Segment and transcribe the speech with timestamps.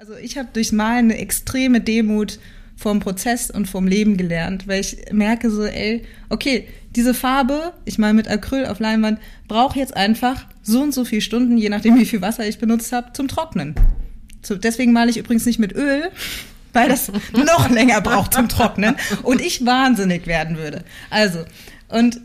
[0.00, 2.38] Also ich habe durchs Malen eine extreme Demut
[2.76, 7.98] vom Prozess und vom Leben gelernt, weil ich merke so, ey, okay, diese Farbe, ich
[7.98, 11.98] mal mit Acryl auf Leinwand, brauche jetzt einfach so und so viele Stunden, je nachdem
[11.98, 13.74] wie viel Wasser ich benutzt habe, zum Trocknen.
[14.40, 16.12] So, deswegen male ich übrigens nicht mit Öl,
[16.72, 18.94] weil das noch länger braucht zum Trocknen
[19.24, 20.84] und ich wahnsinnig werden würde.
[21.10, 21.40] Also,
[21.88, 22.20] und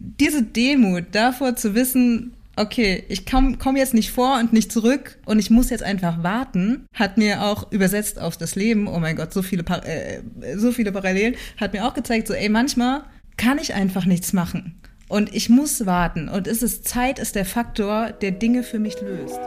[0.00, 5.18] diese Demut davor zu wissen, okay, ich komme komm jetzt nicht vor und nicht zurück
[5.26, 9.16] und ich muss jetzt einfach warten, hat mir auch übersetzt auf das Leben, oh mein
[9.16, 10.20] Gott, so viele, äh,
[10.56, 13.04] so viele Parallelen, hat mir auch gezeigt, so ey, manchmal
[13.36, 17.44] kann ich einfach nichts machen und ich muss warten und es ist Zeit ist der
[17.44, 19.40] Faktor, der Dinge für mich löst.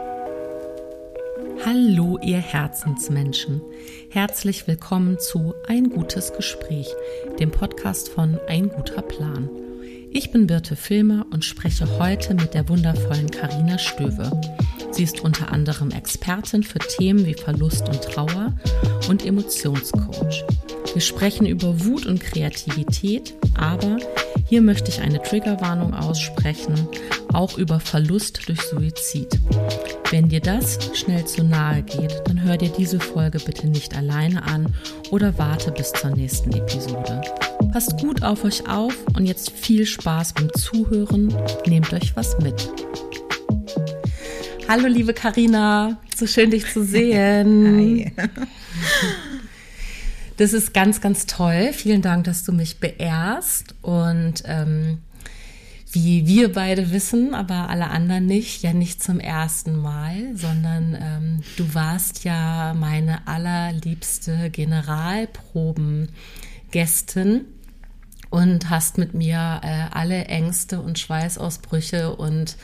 [1.64, 3.60] Hallo, ihr Herzensmenschen.
[4.10, 6.88] Herzlich willkommen zu Ein gutes Gespräch,
[7.40, 9.67] dem Podcast von Ein guter Plan.
[10.10, 14.30] Ich bin Birte Filmer und spreche heute mit der wundervollen Karina Stöwe.
[14.90, 18.54] Sie ist unter anderem Expertin für Themen wie Verlust und Trauer
[19.08, 20.44] und Emotionscoach.
[20.92, 23.98] Wir sprechen über Wut und Kreativität, aber
[24.46, 26.88] hier möchte ich eine Triggerwarnung aussprechen,
[27.32, 29.38] auch über Verlust durch Suizid.
[30.10, 34.42] Wenn dir das schnell zu nahe geht, dann hör dir diese Folge bitte nicht alleine
[34.44, 34.74] an
[35.10, 37.20] oder warte bis zur nächsten Episode.
[37.66, 41.34] Passt gut auf euch auf und jetzt viel Spaß beim Zuhören.
[41.66, 42.70] Nehmt euch was mit.
[44.68, 47.66] Hallo liebe Karina, so schön dich zu sehen.
[47.76, 48.12] Hi.
[50.38, 51.70] Das ist ganz, ganz toll.
[51.72, 54.98] Vielen Dank, dass du mich beehrst und ähm,
[55.90, 61.42] wie wir beide wissen, aber alle anderen nicht, ja nicht zum ersten Mal, sondern ähm,
[61.56, 64.50] du warst ja meine allerliebste
[66.70, 67.46] Generalprobengästin
[68.30, 72.56] und hast mit mir äh, alle Ängste und Schweißausbrüche und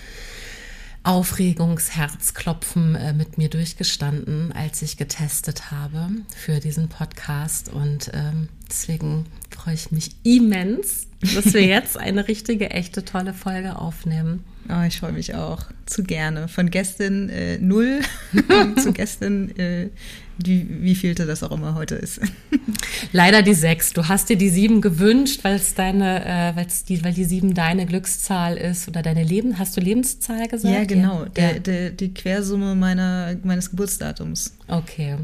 [1.04, 7.70] Aufregungsherzklopfen äh, mit mir durchgestanden, als ich getestet habe für diesen Podcast.
[7.70, 13.78] Und ähm, deswegen freue ich mich immens, dass wir jetzt eine richtige, echte, tolle Folge
[13.78, 14.44] aufnehmen.
[14.68, 15.64] Oh, ich freue mich auch.
[15.84, 16.48] Zu gerne.
[16.48, 18.00] Von gestern äh, null
[18.82, 19.90] zu gestern äh,
[20.38, 22.20] wie, wie vielte das auch immer heute ist.
[23.12, 23.92] Leider die sechs.
[23.92, 27.54] Du hast dir die sieben gewünscht, weil es deine, äh, weil's die, weil die sieben
[27.54, 29.58] deine Glückszahl ist oder deine Leben.
[29.58, 30.74] Hast du Lebenszahl gesagt?
[30.74, 31.24] Ja, genau.
[31.24, 31.28] Ja.
[31.30, 34.54] Der, der, die Quersumme meiner, meines Geburtsdatums.
[34.68, 35.16] Okay.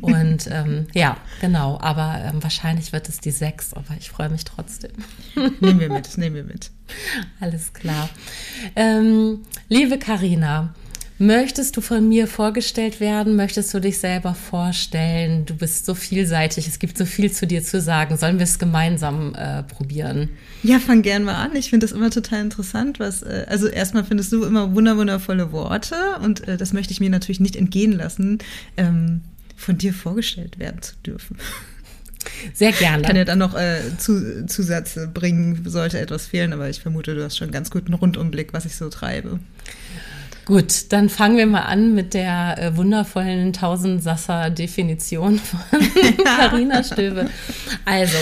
[0.00, 1.78] Und ähm, ja, genau.
[1.80, 4.92] Aber ähm, wahrscheinlich wird es die sechs, aber ich freue mich trotzdem.
[5.60, 6.70] nehmen wir mit, nehmen wir mit.
[7.40, 8.08] Alles klar.
[8.76, 10.74] Ähm, liebe Karina,
[11.22, 13.36] Möchtest du von mir vorgestellt werden?
[13.36, 15.46] Möchtest du dich selber vorstellen?
[15.46, 18.16] Du bist so vielseitig, es gibt so viel zu dir zu sagen.
[18.16, 20.30] Sollen wir es gemeinsam äh, probieren?
[20.64, 21.54] Ja, fang gern mal an.
[21.54, 25.94] Ich finde das immer total interessant, was, äh, also erstmal findest du immer wunderwundervolle Worte
[26.24, 28.38] und äh, das möchte ich mir natürlich nicht entgehen lassen,
[28.76, 29.20] ähm,
[29.54, 31.36] von dir vorgestellt werden zu dürfen.
[32.52, 33.02] Sehr gerne.
[33.02, 37.14] Ich kann ja dann noch äh, zu, Zusätze bringen, sollte etwas fehlen, aber ich vermute,
[37.14, 39.38] du hast schon einen ganz guten Rundumblick, was ich so treibe.
[40.44, 45.60] Gut, dann fangen wir mal an mit der äh, wundervollen Tausendsasser-Definition von
[46.24, 47.30] Carina Stöbe.
[47.84, 48.16] Also,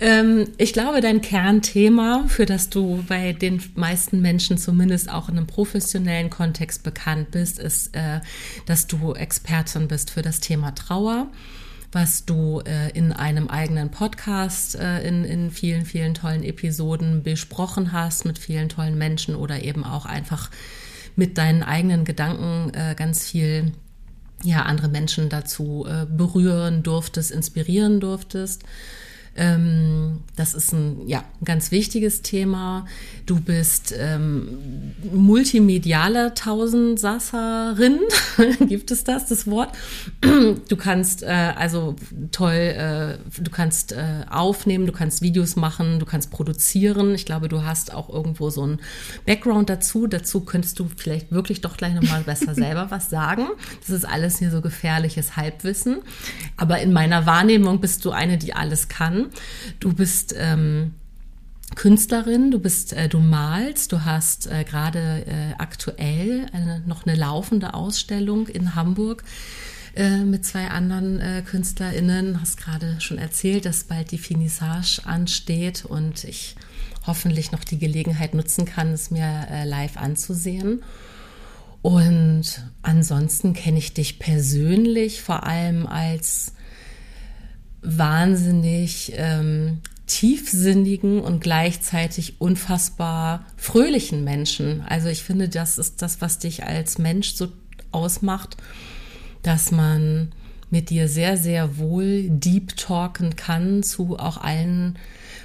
[0.00, 5.36] ähm, ich glaube, dein Kernthema, für das du bei den meisten Menschen zumindest auch in
[5.36, 8.20] einem professionellen Kontext bekannt bist, ist, äh,
[8.64, 11.26] dass du Expertin bist für das Thema Trauer
[11.92, 17.92] was du äh, in einem eigenen Podcast äh, in, in vielen, vielen tollen Episoden besprochen
[17.92, 20.50] hast mit vielen tollen Menschen oder eben auch einfach
[21.16, 23.72] mit deinen eigenen Gedanken äh, ganz viel
[24.42, 28.62] ja, andere Menschen dazu äh, berühren durftest, inspirieren durftest.
[29.36, 32.86] Ähm, das ist ein ja, ein ganz wichtiges Thema.
[33.26, 38.00] Du bist ähm, multimediale Tausendsasserin,
[38.68, 39.70] gibt es das, das Wort?
[40.20, 41.26] Du kannst äh,
[41.56, 41.96] also
[42.32, 47.14] toll, äh, du kannst äh, aufnehmen, du kannst Videos machen, du kannst produzieren.
[47.14, 48.78] Ich glaube, du hast auch irgendwo so ein
[49.26, 50.06] Background dazu.
[50.06, 53.46] Dazu könntest du vielleicht wirklich doch gleich nochmal besser selber was sagen.
[53.80, 55.98] Das ist alles hier so gefährliches Halbwissen.
[56.56, 59.25] Aber in meiner Wahrnehmung bist du eine, die alles kann.
[59.80, 60.94] Du bist ähm,
[61.74, 67.16] Künstlerin, du bist, äh, du malst, du hast äh, gerade äh, aktuell eine, noch eine
[67.16, 69.24] laufende Ausstellung in Hamburg
[69.94, 72.40] äh, mit zwei anderen äh, KünstlerInnen.
[72.40, 76.56] Hast gerade schon erzählt, dass bald die Finissage ansteht und ich
[77.06, 80.82] hoffentlich noch die Gelegenheit nutzen kann, es mir äh, live anzusehen.
[81.82, 86.52] Und ansonsten kenne ich dich persönlich vor allem als
[87.86, 94.82] wahnsinnig ähm, tiefsinnigen und gleichzeitig unfassbar fröhlichen Menschen.
[94.82, 97.48] Also ich finde, das ist das, was dich als Mensch so
[97.92, 98.56] ausmacht,
[99.42, 100.32] dass man
[100.70, 104.98] mit dir sehr, sehr wohl deep talken kann zu auch allen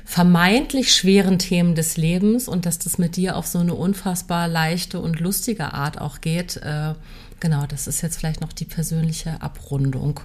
[0.04, 5.00] vermeintlich schweren Themen des Lebens und dass das mit dir auf so eine unfassbar leichte
[5.00, 6.58] und lustige Art auch geht.
[6.58, 6.96] Äh,
[7.40, 10.20] genau, das ist jetzt vielleicht noch die persönliche Abrundung.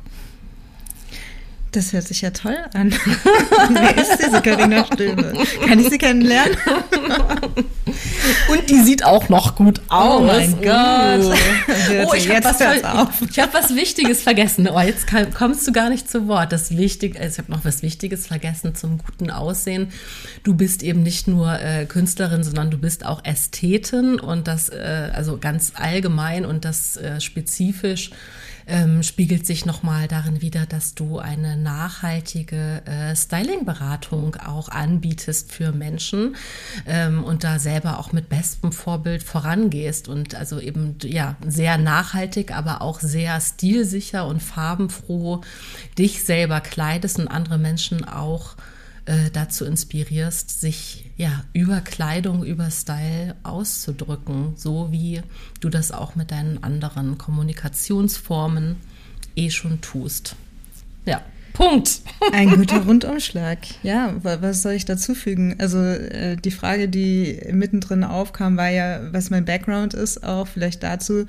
[1.77, 2.91] Das hört sich ja toll an.
[3.69, 5.35] Wer ist diese Carina Stöbe?
[5.67, 6.57] Kann ich sie kennenlernen?
[8.49, 10.23] Und die sieht auch noch gut aus.
[10.23, 11.37] Oh mein Gott.
[12.09, 14.67] Oh, ich habe was, hab was Wichtiges vergessen.
[14.73, 16.51] Oh, jetzt kommst du gar nicht zu Wort.
[16.51, 19.93] Das Wichtige, also ich habe noch was Wichtiges vergessen zum guten Aussehen.
[20.45, 25.11] Du bist eben nicht nur äh, Künstlerin, sondern du bist auch Ästhetin und das äh,
[25.13, 28.13] also ganz allgemein und das äh, spezifisch
[28.67, 35.73] ähm, spiegelt sich nochmal darin wieder, dass du eine nachhaltige äh, Styling-Beratung auch anbietest für
[35.73, 36.37] Menschen
[36.87, 42.53] ähm, und da selber auch mit bestem Vorbild vorangehst und also eben ja sehr nachhaltig,
[42.53, 45.43] aber auch sehr stilsicher und farbenfroh
[45.97, 48.57] dich selber kleidest und andere Menschen auch
[49.07, 55.23] äh, dazu inspirierst, sich ja über Kleidung, über Style auszudrücken, so wie
[55.61, 58.77] du das auch mit deinen anderen Kommunikationsformen
[59.37, 60.37] eh schon tust.
[61.05, 61.23] Ja.
[61.53, 62.03] Punkt.
[62.33, 63.59] Ein guter Rundumschlag.
[63.83, 65.57] Ja, was soll ich dazu fügen?
[65.59, 70.83] Also äh, die Frage, die mittendrin aufkam, war ja, was mein Background ist, auch vielleicht
[70.83, 71.27] dazu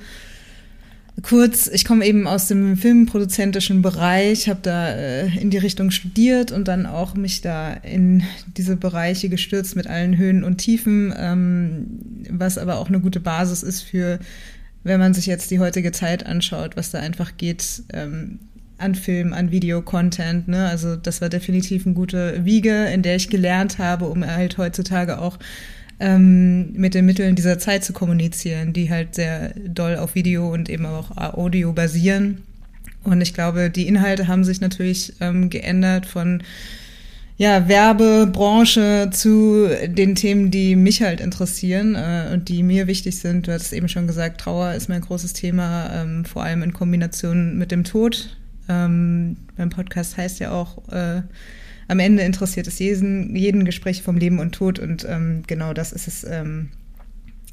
[1.21, 6.51] kurz, ich komme eben aus dem filmproduzentischen Bereich, habe da äh, in die Richtung studiert
[6.51, 8.23] und dann auch mich da in
[8.55, 11.99] diese Bereiche gestürzt mit allen Höhen und Tiefen, ähm,
[12.29, 14.19] was aber auch eine gute Basis ist für,
[14.83, 17.83] wenn man sich jetzt die heutige Zeit anschaut, was da einfach geht.
[17.93, 18.39] Ähm,
[18.79, 20.47] an Film, an Video-Content.
[20.47, 20.67] Ne?
[20.67, 25.19] Also das war definitiv eine gute Wiege, in der ich gelernt habe, um halt heutzutage
[25.19, 25.39] auch
[25.99, 30.69] ähm, mit den Mitteln dieser Zeit zu kommunizieren, die halt sehr doll auf Video und
[30.69, 32.44] eben auch Audio basieren.
[33.03, 36.44] Und ich glaube, die Inhalte haben sich natürlich ähm, geändert von
[37.38, 43.47] ja, Werbebranche zu den Themen, die mich halt interessieren äh, und die mir wichtig sind.
[43.47, 47.57] Du hattest eben schon gesagt, Trauer ist mein großes Thema, ähm, vor allem in Kombination
[47.57, 48.35] mit dem Tod.
[48.67, 51.21] Ähm, mein Podcast heißt ja auch äh,
[51.87, 55.91] am Ende interessiert es jeden, jeden Gespräch vom Leben und Tod und ähm, genau das
[55.93, 56.69] ist es, ähm,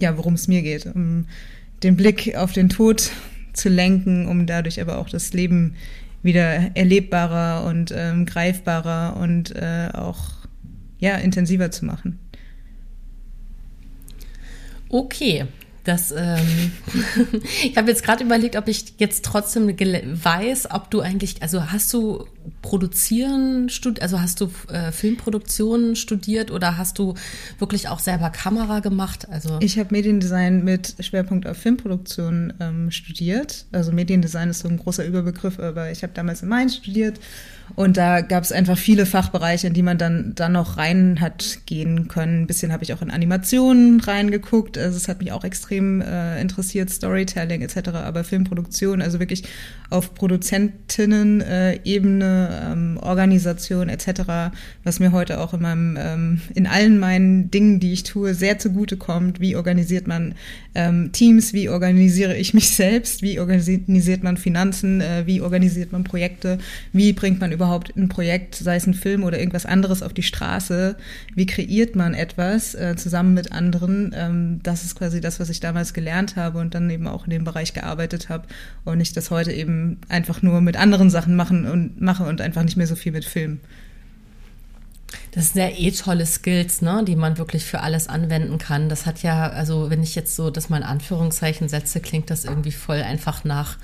[0.00, 1.26] ja, worum es mir geht, um
[1.82, 3.10] den Blick auf den Tod
[3.52, 5.74] zu lenken, um dadurch aber auch das Leben
[6.22, 10.32] wieder erlebbarer und ähm, greifbarer und äh, auch
[10.98, 12.18] ja intensiver zu machen.
[14.88, 15.44] Okay,
[15.84, 16.72] das, ähm,
[17.62, 21.92] ich habe jetzt gerade überlegt, ob ich jetzt trotzdem weiß, ob du eigentlich, also hast
[21.92, 22.26] du
[22.62, 23.68] Produzieren
[24.00, 27.14] also hast du äh, Filmproduktion studiert oder hast du
[27.58, 29.28] wirklich auch selber Kamera gemacht?
[29.30, 33.66] Also ich habe Mediendesign mit Schwerpunkt auf Filmproduktion ähm, studiert.
[33.72, 37.18] Also Mediendesign ist so ein großer Überbegriff, aber ich habe damals in Mainz studiert
[37.76, 41.66] und da gab es einfach viele Fachbereiche, in die man dann, dann noch rein hat
[41.66, 42.42] gehen können.
[42.42, 44.78] Ein bisschen habe ich auch in Animationen reingeguckt.
[44.78, 49.42] Also es hat mich auch extrem äh, interessiert, Storytelling etc., aber Filmproduktion, also wirklich
[49.90, 51.82] auf Produzentinnen-Ebene,
[52.34, 54.52] äh, ähm, Organisation etc.,
[54.84, 58.58] was mir heute auch in meinem, ähm, in allen meinen Dingen, die ich tue, sehr
[58.58, 59.40] zugute kommt.
[59.40, 60.34] Wie organisiert man
[60.74, 61.52] ähm, Teams?
[61.52, 63.22] Wie organisiere ich mich selbst?
[63.22, 65.00] Wie organisiert man Finanzen?
[65.00, 66.58] Äh, wie organisiert man Projekte?
[66.92, 70.22] Wie bringt man überhaupt ein Projekt, sei es ein Film oder irgendwas anderes, auf die
[70.22, 70.96] Straße?
[71.34, 74.14] Wie kreiert man etwas äh, zusammen mit anderen?
[74.16, 77.30] Ähm, das ist quasi das, was ich damals gelernt habe und dann eben auch in
[77.30, 78.44] dem Bereich gearbeitet habe
[78.84, 82.62] und ich das heute eben einfach nur mit anderen Sachen machen und mache und einfach
[82.62, 83.60] nicht mehr so viel mit Film.
[85.32, 88.88] Das sind ja eh tolle Skills, ne, die man wirklich für alles anwenden kann.
[88.88, 92.44] Das hat ja, also wenn ich jetzt so das mal in Anführungszeichen setze, klingt das
[92.44, 93.76] irgendwie voll einfach nach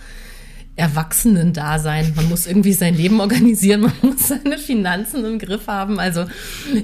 [0.76, 2.12] Erwachsenen-Dasein.
[2.16, 5.99] Man muss irgendwie sein Leben organisieren, man muss seine Finanzen im Griff haben.
[5.99, 6.26] Also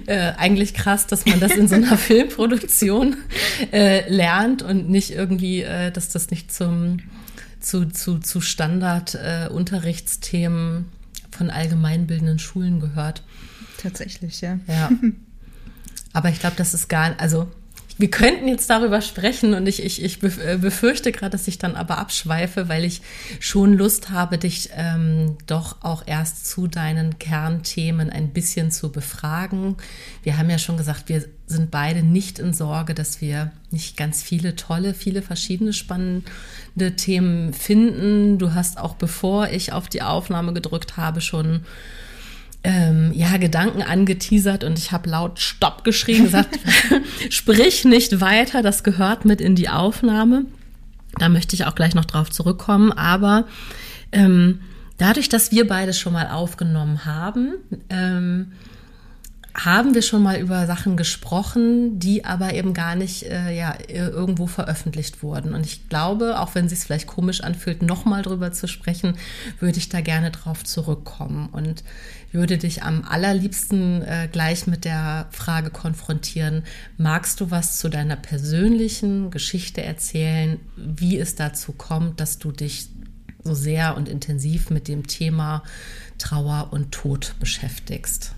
[0.07, 3.17] äh, eigentlich krass, dass man das in so einer Filmproduktion
[3.73, 6.99] äh, lernt und nicht irgendwie, äh, dass das nicht zum
[7.61, 10.96] zu, zu, zu Standard-Unterrichtsthemen äh,
[11.37, 13.23] von allgemeinbildenden Schulen gehört.
[13.79, 14.59] Tatsächlich, ja.
[14.67, 14.91] Ja.
[16.13, 17.51] Aber ich glaube, das ist gar, also
[17.99, 21.77] wir könnten jetzt darüber sprechen und ich, ich, ich äh, befürchte gerade, dass ich dann
[21.77, 23.01] aber abschweife, weil ich
[23.41, 29.77] schon Lust habe, dich ähm, doch auch erst zu deinen Kernthemen ein bisschen zu befragen.
[30.23, 34.23] Wir haben ja schon gesagt, wir sind beide nicht in Sorge, dass wir nicht ganz
[34.23, 38.39] viele tolle, viele verschiedene spannende Themen finden.
[38.39, 41.63] Du hast auch bevor ich auf die Aufnahme gedrückt habe, schon
[42.67, 46.59] ähm, ja, Gedanken angeteasert und ich habe laut Stopp geschrien, gesagt,
[47.31, 50.47] sprich nicht weiter, das gehört mit in die Aufnahme.
[51.17, 53.45] Da möchte ich auch gleich noch drauf zurückkommen, aber
[54.11, 54.63] ähm,
[54.99, 57.55] dadurch, dass wir beide schon mal aufgenommen haben,
[57.89, 58.51] ähm,
[59.57, 64.47] haben wir schon mal über Sachen gesprochen, die aber eben gar nicht äh, ja, irgendwo
[64.47, 65.55] veröffentlicht wurden.
[65.55, 69.17] Und ich glaube, auch wenn es sich vielleicht komisch anfühlt, nochmal drüber zu sprechen,
[69.59, 71.85] würde ich da gerne drauf zurückkommen und
[72.33, 76.65] würde dich am allerliebsten äh, gleich mit der Frage konfrontieren,
[76.99, 82.91] magst du was zu deiner persönlichen Geschichte erzählen, wie es dazu kommt, dass du dich
[83.43, 85.63] so sehr und intensiv mit dem Thema
[86.19, 88.36] Trauer und Tod beschäftigst?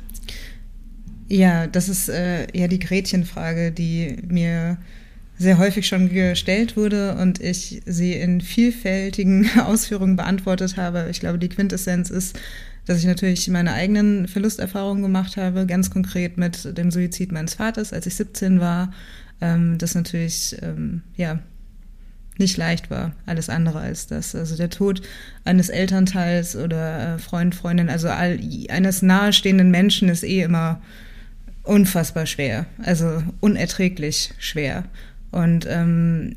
[1.28, 4.78] Ja, das ist äh, ja die Gretchenfrage, die mir
[5.38, 11.08] sehr häufig schon gestellt wurde und ich sie in vielfältigen Ausführungen beantwortet habe.
[11.10, 12.38] Ich glaube, die Quintessenz ist,
[12.86, 17.92] dass ich natürlich meine eigenen Verlusterfahrungen gemacht habe, ganz konkret mit dem Suizid meines Vaters,
[17.92, 18.92] als ich 17 war.
[19.40, 21.38] Ähm, das natürlich, ähm, ja,
[22.38, 24.34] nicht leicht war, alles andere als das.
[24.34, 25.02] Also der Tod
[25.44, 28.38] eines Elternteils oder äh, Freund, Freundin, also all,
[28.70, 30.80] eines nahestehenden Menschen ist eh immer
[31.68, 34.84] unfassbar schwer, also unerträglich schwer.
[35.30, 36.36] Und ähm,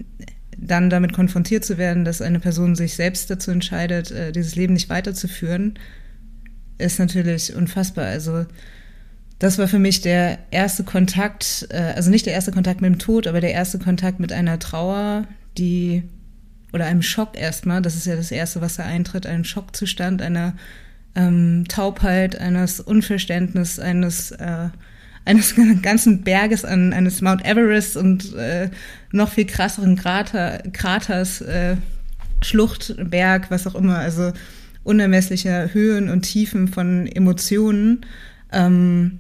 [0.58, 4.74] dann damit konfrontiert zu werden, dass eine Person sich selbst dazu entscheidet, äh, dieses Leben
[4.74, 5.80] nicht weiterzuführen,
[6.78, 8.06] ist natürlich unfassbar.
[8.06, 8.46] Also
[9.40, 13.00] das war für mich der erste Kontakt, äh, also nicht der erste Kontakt mit dem
[13.00, 16.04] Tod, aber der erste Kontakt mit einer Trauer, die
[16.74, 20.56] oder einem Schock erstmal, das ist ja das Erste, was da eintritt, ein Schockzustand, einer
[21.16, 24.70] ähm, Taubheit, eines Unverständnisses, eines äh,
[25.26, 28.70] eines ganzen Berges an eines Mount Everest und äh,
[29.12, 31.76] noch viel krasseren Krater, Kraters, äh,
[32.42, 34.32] Schlucht, Berg, was auch immer, also
[34.84, 38.06] unermessliche Höhen und Tiefen von Emotionen,
[38.52, 39.20] ähm,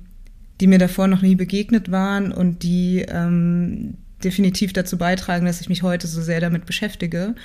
[0.59, 5.69] die mir davor noch nie begegnet waren und die ähm, definitiv dazu beitragen, dass ich
[5.69, 7.35] mich heute so sehr damit beschäftige.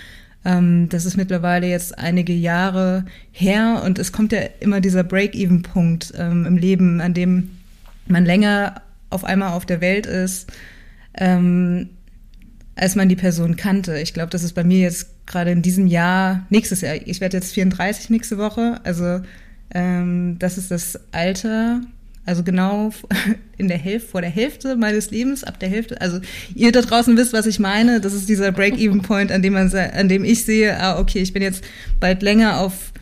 [0.45, 6.15] Ähm, das ist mittlerweile jetzt einige Jahre her und es kommt ja immer dieser Break-Even-Punkt
[6.17, 7.51] ähm, im Leben, an dem
[8.07, 10.53] man länger auf einmal auf der Welt ist,
[11.19, 11.91] ähm,
[12.75, 13.99] als man die Person kannte.
[13.99, 17.37] Ich glaube, das ist bei mir jetzt gerade in diesem Jahr, nächstes Jahr, ich werde
[17.37, 19.21] jetzt 34 nächste Woche, also
[19.75, 21.81] ähm, das ist das Alter,
[22.27, 22.93] also genau
[23.57, 26.21] in der Hälfte, vor der Hälfte meines Lebens, ab der Hälfte, also
[26.55, 30.09] ihr da draußen wisst, was ich meine, das ist dieser Break-Even-Point, an dem man, an
[30.09, 31.65] dem ich sehe, ah, okay, ich bin jetzt
[31.99, 32.93] bald länger auf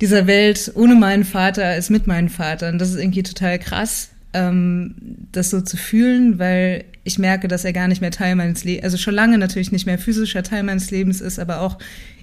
[0.00, 2.68] dieser Welt ohne meinen Vater als mit meinem Vater.
[2.68, 7.72] Und das ist irgendwie total krass das so zu fühlen, weil ich merke, dass er
[7.72, 10.90] gar nicht mehr Teil meines Lebens, also schon lange natürlich nicht mehr physischer Teil meines
[10.90, 11.78] Lebens ist, aber auch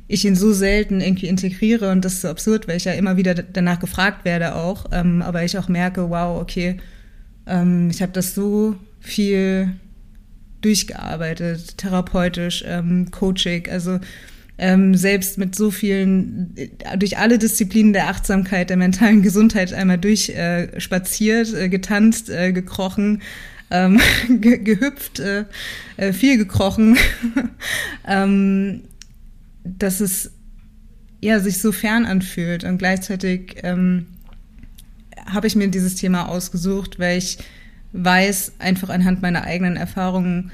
[0.08, 3.18] ich ihn so selten irgendwie integriere und das ist so absurd, weil ich ja immer
[3.18, 6.78] wieder danach gefragt werde auch, ähm, aber ich auch merke, wow, okay,
[7.48, 9.72] ähm, ich habe das so viel
[10.62, 14.00] durchgearbeitet, therapeutisch, ähm, Coaching, also
[14.58, 19.98] ähm, selbst mit so vielen, äh, durch alle Disziplinen der Achtsamkeit, der mentalen Gesundheit einmal
[19.98, 23.22] durchspaziert, äh, äh, getanzt, äh, gekrochen,
[23.72, 25.46] ähm, ge gehüpft, äh,
[25.98, 26.98] äh, viel gekrochen,
[28.08, 28.84] ähm,
[29.64, 30.32] dass es
[31.22, 32.64] ja sich so fern anfühlt.
[32.64, 34.06] Und gleichzeitig ähm,
[35.26, 37.40] habe ich mir dieses Thema ausgesucht, weil ich
[37.92, 40.52] weiß einfach anhand meiner eigenen Erfahrungen,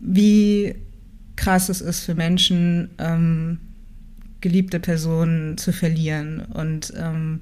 [0.00, 0.74] wie
[1.40, 3.58] krass es ist für Menschen, ähm,
[4.42, 7.40] geliebte Personen zu verlieren und ähm,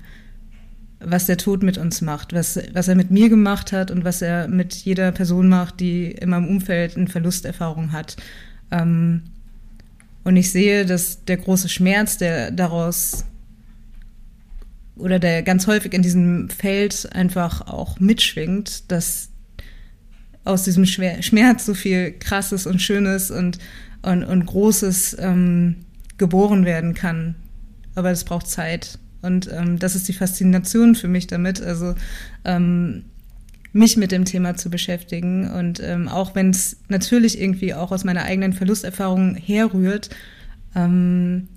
[1.00, 4.22] was der Tod mit uns macht, was, was er mit mir gemacht hat und was
[4.22, 8.16] er mit jeder Person macht, die in meinem Umfeld eine Verlusterfahrung hat.
[8.70, 9.22] Ähm,
[10.22, 13.24] und ich sehe, dass der große Schmerz, der daraus
[14.96, 19.30] oder der ganz häufig in diesem Feld einfach auch mitschwingt, dass
[20.44, 23.58] aus diesem Schmerz so viel Krasses und Schönes und
[24.02, 25.76] und, und Großes ähm,
[26.16, 27.36] geboren werden kann.
[27.94, 28.98] Aber es braucht Zeit.
[29.22, 31.94] Und ähm, das ist die Faszination für mich damit, also
[32.44, 33.04] ähm,
[33.72, 35.50] mich mit dem Thema zu beschäftigen.
[35.50, 40.10] Und ähm, auch wenn es natürlich irgendwie auch aus meiner eigenen Verlusterfahrung herrührt,
[40.74, 41.48] ähm,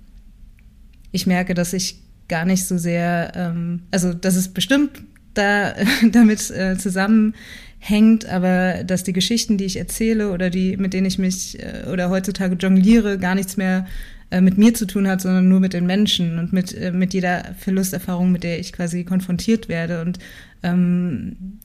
[1.11, 5.73] ich merke, dass ich gar nicht so sehr, ähm, also dass es bestimmt da
[6.11, 7.35] damit äh, zusammen
[7.83, 11.89] hängt, aber dass die Geschichten, die ich erzähle oder die, mit denen ich mich äh,
[11.91, 13.87] oder heutzutage jongliere, gar nichts mehr
[14.29, 17.15] äh, mit mir zu tun hat, sondern nur mit den Menschen und mit, äh, mit
[17.15, 20.01] jeder Verlusterfahrung, mit der ich quasi konfrontiert werde.
[20.03, 20.19] Und
[20.61, 21.57] ähm,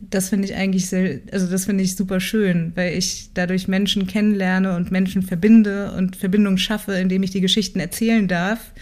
[0.00, 4.06] das finde ich eigentlich sehr, also das finde ich super schön, weil ich dadurch Menschen
[4.06, 8.72] kennenlerne und Menschen verbinde und Verbindungen schaffe, indem ich die Geschichten erzählen darf,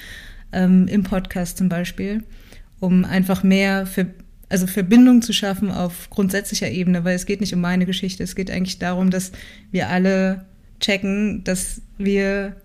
[0.53, 2.23] ähm, im Podcast zum Beispiel,
[2.81, 4.07] um einfach mehr für
[4.49, 8.37] also Verbindung zu schaffen auf grundsätzlicher Ebene, weil es geht nicht um meine Geschichte, es
[8.37, 9.33] geht eigentlich darum, dass
[9.73, 10.45] wir alle
[10.81, 12.57] checken, dass wir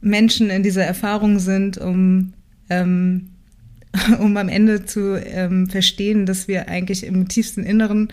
[0.00, 2.34] Menschen in dieser Erfahrung sind, um,
[2.68, 3.30] ähm,
[4.18, 8.08] um am Ende zu ähm, verstehen, dass wir eigentlich im tiefsten Inneren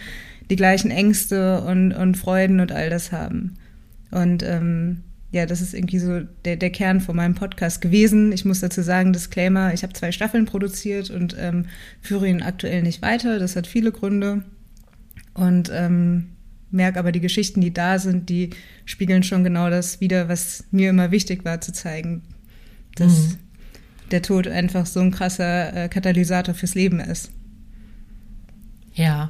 [0.49, 3.55] die gleichen Ängste und, und Freuden und all das haben.
[4.11, 8.31] Und ähm, ja, das ist irgendwie so der, der Kern von meinem Podcast gewesen.
[8.31, 11.65] Ich muss dazu sagen, Disclaimer, ich habe zwei Staffeln produziert und ähm,
[12.01, 13.37] führe ihn aktuell nicht weiter.
[13.37, 14.43] Das hat viele Gründe.
[15.35, 16.29] Und ähm,
[16.71, 18.49] merke aber, die Geschichten, die da sind, die
[18.85, 22.23] spiegeln schon genau das wieder, was mir immer wichtig war zu zeigen.
[22.95, 23.35] Dass mhm.
[24.09, 27.31] der Tod einfach so ein krasser äh, Katalysator fürs Leben ist.
[28.95, 29.29] Ja,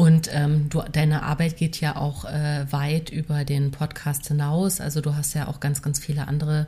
[0.00, 4.80] und ähm, du, deine Arbeit geht ja auch äh, weit über den Podcast hinaus.
[4.80, 6.66] Also du hast ja auch ganz, ganz viele andere,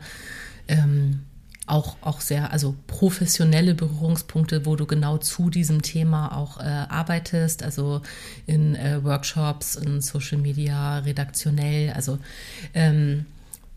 [0.68, 1.20] ähm,
[1.66, 7.62] auch, auch sehr, also professionelle Berührungspunkte, wo du genau zu diesem Thema auch äh, arbeitest,
[7.62, 8.02] also
[8.44, 11.94] in äh, Workshops, in Social Media, redaktionell.
[11.94, 12.18] Also
[12.74, 13.24] ähm,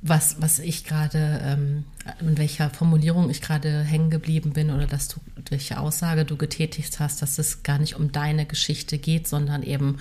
[0.07, 1.83] was, was ich gerade, ähm,
[2.21, 5.19] in welcher Formulierung ich gerade hängen geblieben bin oder dass du,
[5.49, 9.97] welche Aussage du getätigt hast, dass es gar nicht um deine Geschichte geht, sondern eben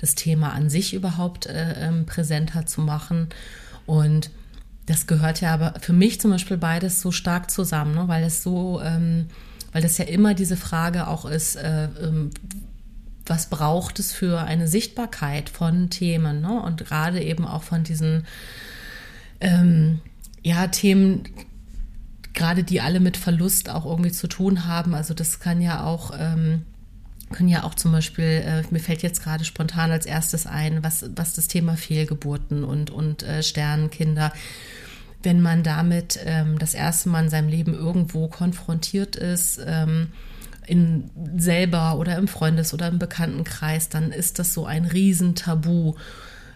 [0.00, 3.28] das Thema an sich überhaupt äh, ähm, präsenter zu machen.
[3.86, 4.30] Und
[4.86, 8.08] das gehört ja aber für mich zum Beispiel beides so stark zusammen, ne?
[8.08, 9.26] weil es so, ähm,
[9.70, 12.30] weil das ja immer diese Frage auch ist, äh, ähm,
[13.24, 16.60] was braucht es für eine Sichtbarkeit von Themen ne?
[16.60, 18.24] und gerade eben auch von diesen
[19.40, 20.00] ähm,
[20.42, 21.24] ja, Themen,
[22.34, 24.94] gerade die alle mit Verlust auch irgendwie zu tun haben.
[24.94, 26.62] Also das kann ja auch, ähm,
[27.32, 31.10] können ja auch zum Beispiel, äh, mir fällt jetzt gerade spontan als erstes ein, was,
[31.16, 34.32] was das Thema Fehlgeburten und, und äh, Sternenkinder,
[35.22, 40.08] wenn man damit ähm, das erste Mal in seinem Leben irgendwo konfrontiert ist, ähm,
[40.66, 45.94] in selber oder im Freundes- oder im Bekanntenkreis, dann ist das so ein Riesentabu.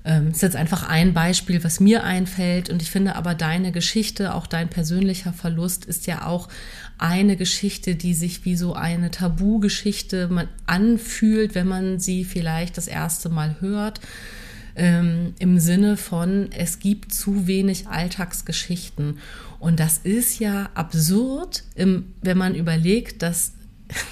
[0.04, 2.70] Ähm, ist jetzt einfach ein Beispiel, was mir einfällt.
[2.70, 6.48] Und ich finde aber deine Geschichte, auch dein persönlicher Verlust, ist ja auch
[6.96, 13.28] eine Geschichte, die sich wie so eine Tabu-Geschichte anfühlt, wenn man sie vielleicht das erste
[13.28, 14.00] Mal hört.
[14.74, 19.18] Ähm, Im Sinne von, es gibt zu wenig Alltagsgeschichten.
[19.58, 23.52] Und das ist ja absurd, im, wenn man überlegt, dass,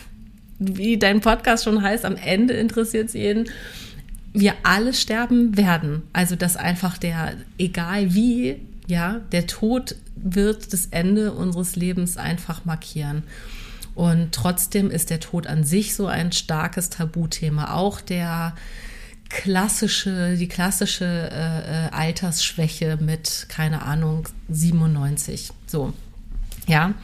[0.59, 3.49] wie dein Podcast schon heißt, am Ende interessiert es jeden
[4.33, 6.03] wir alle sterben werden.
[6.13, 12.65] Also dass einfach der, egal wie, ja, der Tod wird das Ende unseres Lebens einfach
[12.65, 13.23] markieren.
[13.95, 17.75] Und trotzdem ist der Tod an sich so ein starkes Tabuthema.
[17.75, 18.55] Auch der
[19.29, 25.51] klassische, die klassische äh, äh, Altersschwäche mit, keine Ahnung, 97.
[25.67, 25.93] So,
[26.67, 26.95] ja.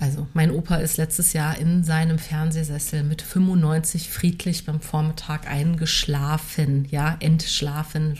[0.00, 6.86] Also mein Opa ist letztes Jahr in seinem Fernsehsessel mit 95 friedlich beim Vormittag eingeschlafen,
[6.88, 8.16] ja, entschlafen.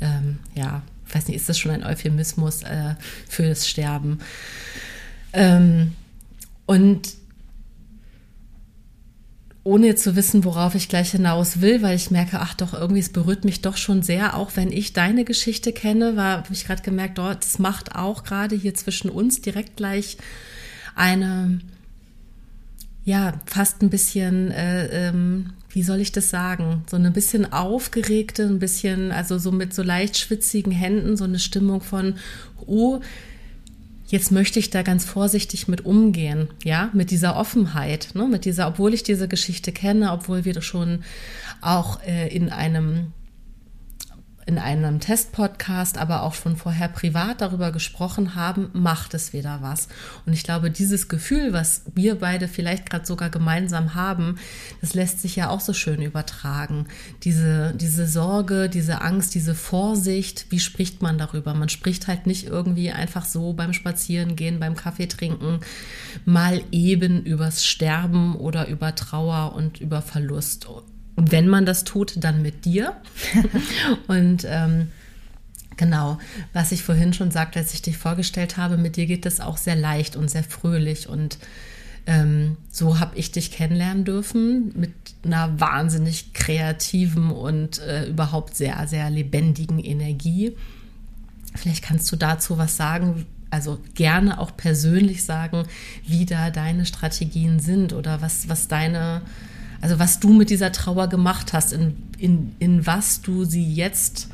[0.00, 2.94] Ähm, ja, weiß nicht, ist das schon ein Euphemismus äh,
[3.28, 4.20] für das Sterben?
[5.32, 5.94] Ähm,
[6.66, 7.14] und
[9.64, 13.10] ohne zu wissen, worauf ich gleich hinaus will, weil ich merke, ach doch, irgendwie, es
[13.10, 17.18] berührt mich doch schon sehr, auch wenn ich deine Geschichte kenne, habe ich gerade gemerkt,
[17.18, 20.16] dort, es macht auch gerade hier zwischen uns direkt gleich
[20.94, 21.60] eine,
[23.04, 28.44] ja, fast ein bisschen, äh, ähm, wie soll ich das sagen, so eine bisschen aufgeregte,
[28.44, 32.16] ein bisschen, also so mit so leicht schwitzigen Händen, so eine Stimmung von,
[32.66, 33.00] oh,
[34.08, 38.66] jetzt möchte ich da ganz vorsichtig mit umgehen, ja, mit dieser Offenheit, ne, mit dieser,
[38.68, 41.04] obwohl ich diese Geschichte kenne, obwohl wir schon
[41.60, 43.12] auch äh, in einem
[44.50, 49.86] in einem Testpodcast, aber auch schon vorher privat darüber gesprochen haben, macht es wieder was.
[50.26, 54.40] Und ich glaube, dieses Gefühl, was wir beide vielleicht gerade sogar gemeinsam haben,
[54.80, 56.86] das lässt sich ja auch so schön übertragen.
[57.22, 61.54] Diese, diese Sorge, diese Angst, diese Vorsicht, wie spricht man darüber?
[61.54, 65.60] Man spricht halt nicht irgendwie einfach so beim Spazierengehen, beim Kaffee trinken,
[66.24, 70.66] mal eben übers Sterben oder über Trauer und über Verlust
[71.20, 72.94] und wenn man das tut, dann mit dir.
[74.06, 74.88] und ähm,
[75.76, 76.18] genau,
[76.54, 79.58] was ich vorhin schon sagte, als ich dich vorgestellt habe, mit dir geht das auch
[79.58, 81.10] sehr leicht und sehr fröhlich.
[81.10, 81.36] Und
[82.06, 88.88] ähm, so habe ich dich kennenlernen dürfen mit einer wahnsinnig kreativen und äh, überhaupt sehr,
[88.88, 90.56] sehr lebendigen Energie.
[91.54, 95.66] Vielleicht kannst du dazu was sagen, also gerne auch persönlich sagen,
[96.06, 99.20] wie da deine Strategien sind oder was, was deine
[99.80, 104.28] also was du mit dieser Trauer gemacht hast, in, in, in was du sie jetzt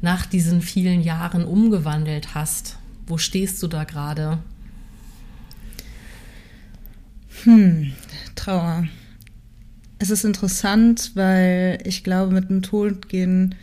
[0.00, 2.76] nach diesen vielen Jahren umgewandelt hast.
[3.06, 4.38] Wo stehst du da gerade?
[7.44, 7.92] Hm,
[8.34, 8.86] Trauer.
[9.98, 13.54] Es ist interessant, weil ich glaube, mit dem Tod gehen,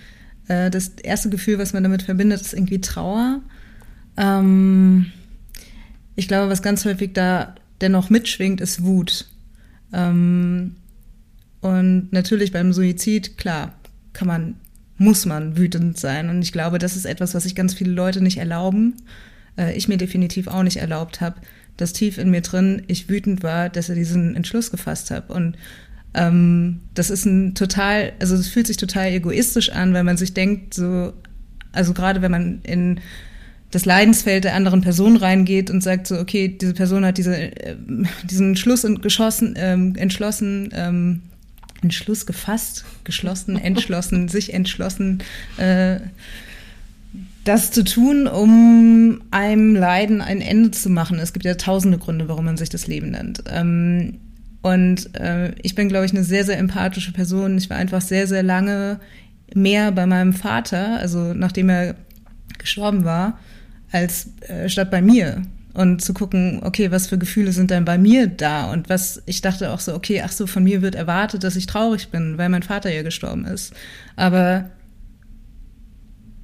[0.47, 3.41] äh, das erste Gefühl, was man damit verbindet, ist irgendwie Trauer.
[4.17, 5.11] Ähm,
[6.15, 9.27] ich glaube, was ganz häufig da dennoch mitschwingt, ist Wut.
[9.91, 10.75] Ähm,
[11.63, 13.73] und natürlich beim Suizid, klar,
[14.11, 14.55] kann man,
[14.97, 16.29] muss man wütend sein.
[16.29, 18.95] Und ich glaube, das ist etwas, was sich ganz viele Leute nicht erlauben.
[19.57, 21.37] Äh, ich mir definitiv auch nicht erlaubt habe,
[21.77, 25.31] dass tief in mir drin ich wütend war, dass er diesen Entschluss gefasst habe.
[25.33, 25.55] Und
[26.13, 30.33] ähm, das ist ein total, also es fühlt sich total egoistisch an, weil man sich
[30.33, 31.13] denkt, so,
[31.71, 32.99] also gerade wenn man in
[33.71, 37.77] das Leidensfeld der anderen Person reingeht und sagt so, okay, diese Person hat diese, äh,
[38.25, 41.21] diesen Schluss geschossen, ähm, entschlossen, ähm,
[41.83, 45.21] Entschluss gefasst, geschlossen, entschlossen, sich entschlossen,
[45.57, 45.99] äh,
[47.43, 51.19] das zu tun, um einem Leiden ein Ende zu machen.
[51.19, 53.43] Es gibt ja tausende Gründe, warum man sich das Leben nennt.
[53.51, 54.19] Ähm,
[54.61, 57.57] und äh, ich bin, glaube ich, eine sehr, sehr empathische Person.
[57.57, 58.99] Ich war einfach sehr, sehr lange
[59.53, 61.95] mehr bei meinem Vater, also nachdem er
[62.57, 63.39] gestorben war,
[63.91, 65.41] als äh, statt bei mir.
[65.73, 68.71] Und zu gucken, okay, was für Gefühle sind denn bei mir da?
[68.71, 71.65] Und was, ich dachte auch so, okay, ach so, von mir wird erwartet, dass ich
[71.65, 73.73] traurig bin, weil mein Vater ja gestorben ist.
[74.15, 74.69] Aber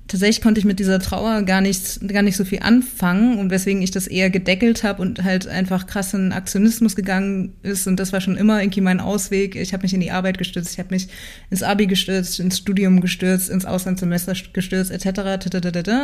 [0.10, 3.82] tatsächlich konnte ich mit dieser Trauer gar nicht, gar nicht so viel anfangen und weswegen
[3.82, 8.12] ich das eher gedeckelt habe und halt einfach krass in Aktionismus gegangen ist und das
[8.12, 9.56] war schon immer irgendwie mein Ausweg.
[9.56, 11.08] Ich habe mich in die Arbeit gestürzt, ich habe mich
[11.50, 15.20] ins Abi gestürzt, ins Studium gestürzt, ins Auslandssemester gestürzt etc.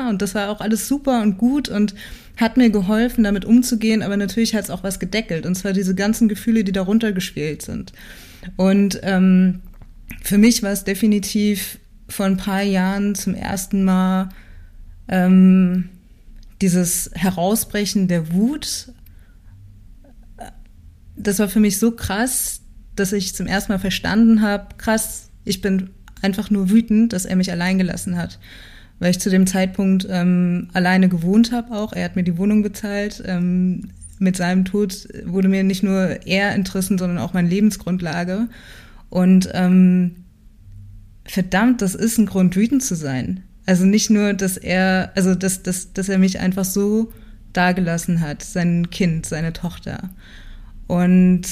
[0.08, 1.96] Und das war auch alles super und gut und
[2.38, 5.96] hat mir geholfen, damit umzugehen, aber natürlich hat es auch was gedeckelt und zwar diese
[5.96, 7.92] ganzen Gefühle, die darunter geschwelt sind.
[8.56, 9.62] Und ähm,
[10.22, 14.30] für mich war es definitiv vor ein paar Jahren zum ersten Mal
[15.08, 15.90] ähm,
[16.62, 18.92] dieses Herausbrechen der Wut.
[21.16, 22.62] Das war für mich so krass,
[22.96, 25.90] dass ich zum ersten Mal verstanden habe, krass, ich bin
[26.22, 28.40] einfach nur wütend, dass er mich allein gelassen hat.
[29.00, 31.92] Weil ich zu dem Zeitpunkt ähm, alleine gewohnt habe auch.
[31.92, 33.22] Er hat mir die Wohnung bezahlt.
[33.26, 33.90] Ähm,
[34.20, 38.48] mit seinem Tod wurde mir nicht nur er entrissen, sondern auch meine Lebensgrundlage.
[39.10, 40.25] Und ähm,
[41.26, 43.44] verdammt, das ist ein Grund, wütend zu sein.
[43.66, 47.12] Also nicht nur, dass er, also dass, dass, dass er mich einfach so
[47.54, 50.10] dagelassen hat, sein Kind, seine Tochter.
[50.88, 51.44] Und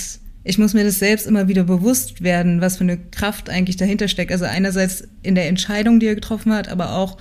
[0.43, 4.07] ich muss mir das selbst immer wieder bewusst werden, was für eine Kraft eigentlich dahinter
[4.07, 4.31] steckt.
[4.31, 7.17] Also einerseits in der Entscheidung, die er getroffen hat, aber auch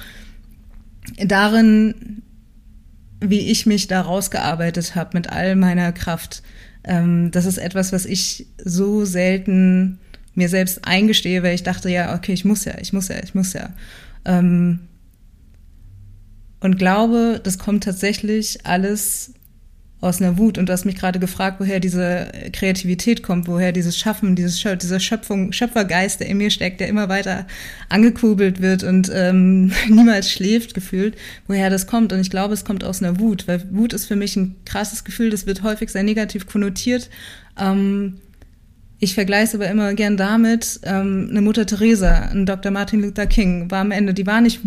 [1.24, 2.22] darin,
[3.20, 6.42] wie ich mich da rausgearbeitet habe mit all meiner Kraft.
[6.84, 10.00] Ähm, das ist etwas, was ich so selten
[10.34, 13.34] mir selbst eingestehe, weil ich dachte, ja, okay, ich muss ja, ich muss ja, ich
[13.34, 13.70] muss ja.
[14.24, 14.80] Ähm,
[16.60, 19.32] und glaube, das kommt tatsächlich alles
[20.02, 20.58] aus einer Wut.
[20.58, 25.00] Und du hast mich gerade gefragt, woher diese Kreativität kommt, woher dieses Schaffen, dieses dieser
[25.00, 27.46] Schöpfung, Schöpfergeist, der in mir steckt, der immer weiter
[27.88, 31.16] angekurbelt wird und ähm, niemals schläft, gefühlt,
[31.46, 32.12] woher das kommt.
[32.12, 35.04] Und ich glaube, es kommt aus einer Wut, weil Wut ist für mich ein krasses
[35.04, 37.08] Gefühl, das wird häufig sehr negativ konnotiert.
[37.56, 38.18] Ähm,
[39.02, 42.70] ich vergleiche es aber immer gern damit, ähm, eine Mutter Teresa, ein Dr.
[42.70, 44.60] Martin Luther King war am Ende, die war nicht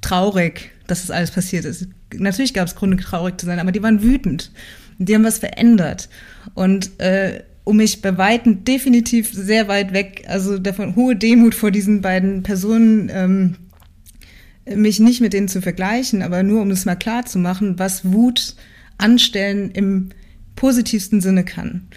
[0.00, 1.86] traurig, dass das alles passiert ist.
[2.14, 4.52] Natürlich gab es Gründe, traurig zu sein, aber die waren wütend.
[4.96, 6.08] Die haben was verändert.
[6.54, 11.70] Und äh, um mich bei Weitem definitiv sehr weit weg, also davon hohe Demut vor
[11.70, 13.56] diesen beiden Personen, ähm,
[14.64, 18.10] mich nicht mit denen zu vergleichen, aber nur um es mal klar zu machen, was
[18.10, 18.54] Wut
[18.96, 20.08] anstellen im
[20.56, 21.88] positivsten Sinne kann.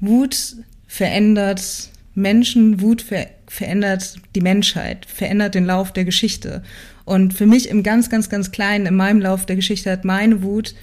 [0.00, 0.56] Wut
[0.88, 6.62] verändert Menschen, Wut ver verändert die Menschheit, verändert den Lauf der Geschichte.
[7.06, 10.42] Und für mich im ganz, ganz, ganz Kleinen, in meinem Lauf der Geschichte hat meine
[10.42, 10.74] Wut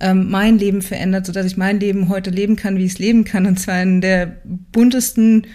[0.00, 3.24] ähm, mein Leben verändert, sodass ich mein Leben heute leben kann, wie ich es leben
[3.24, 3.46] kann.
[3.46, 4.36] Und zwar in der
[4.72, 5.46] buntesten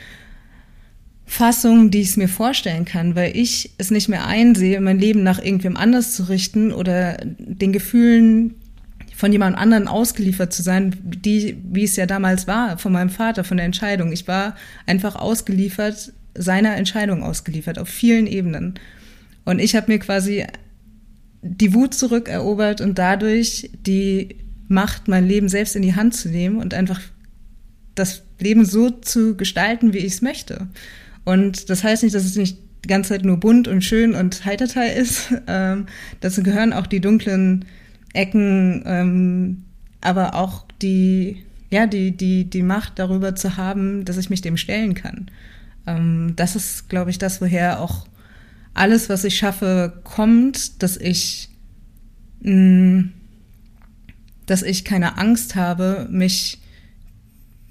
[1.26, 5.24] Fassung, die ich es mir vorstellen kann, weil ich es nicht mehr einsehe, mein Leben
[5.24, 8.56] nach irgendwem anders zu richten oder den Gefühlen
[9.20, 13.44] von jemand anderen ausgeliefert zu sein, die, wie es ja damals war, von meinem Vater,
[13.44, 14.14] von der Entscheidung.
[14.14, 14.56] Ich war
[14.86, 18.76] einfach ausgeliefert, seiner Entscheidung ausgeliefert, auf vielen Ebenen.
[19.44, 20.46] Und ich habe mir quasi
[21.42, 24.38] die Wut zurückerobert und dadurch die
[24.70, 27.02] Macht, mein Leben selbst in die Hand zu nehmen und einfach
[27.96, 30.70] das Leben so zu gestalten, wie ich es möchte.
[31.26, 34.46] Und das heißt nicht, dass es nicht die ganze Zeit nur bunt und schön und
[34.46, 35.34] heiterteil ist.
[35.48, 35.88] Ähm,
[36.22, 37.66] dazu gehören auch die dunklen
[38.14, 39.64] Ecken, ähm,
[40.02, 44.58] aber auch die, ja, die, die, die Macht darüber zu haben, dass ich mich dem
[44.58, 45.30] stellen kann.
[45.86, 48.08] Ähm, das ist, glaube ich, das, woher auch
[48.74, 51.50] alles, was ich schaffe, kommt, dass ich,
[52.42, 53.14] mh, mm,
[54.46, 56.60] dass ich keine Angst habe, mich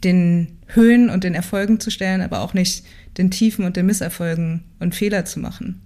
[0.05, 2.85] den Höhen und den Erfolgen zu stellen, aber auch nicht
[3.17, 5.81] den Tiefen und den Misserfolgen und Fehler zu machen.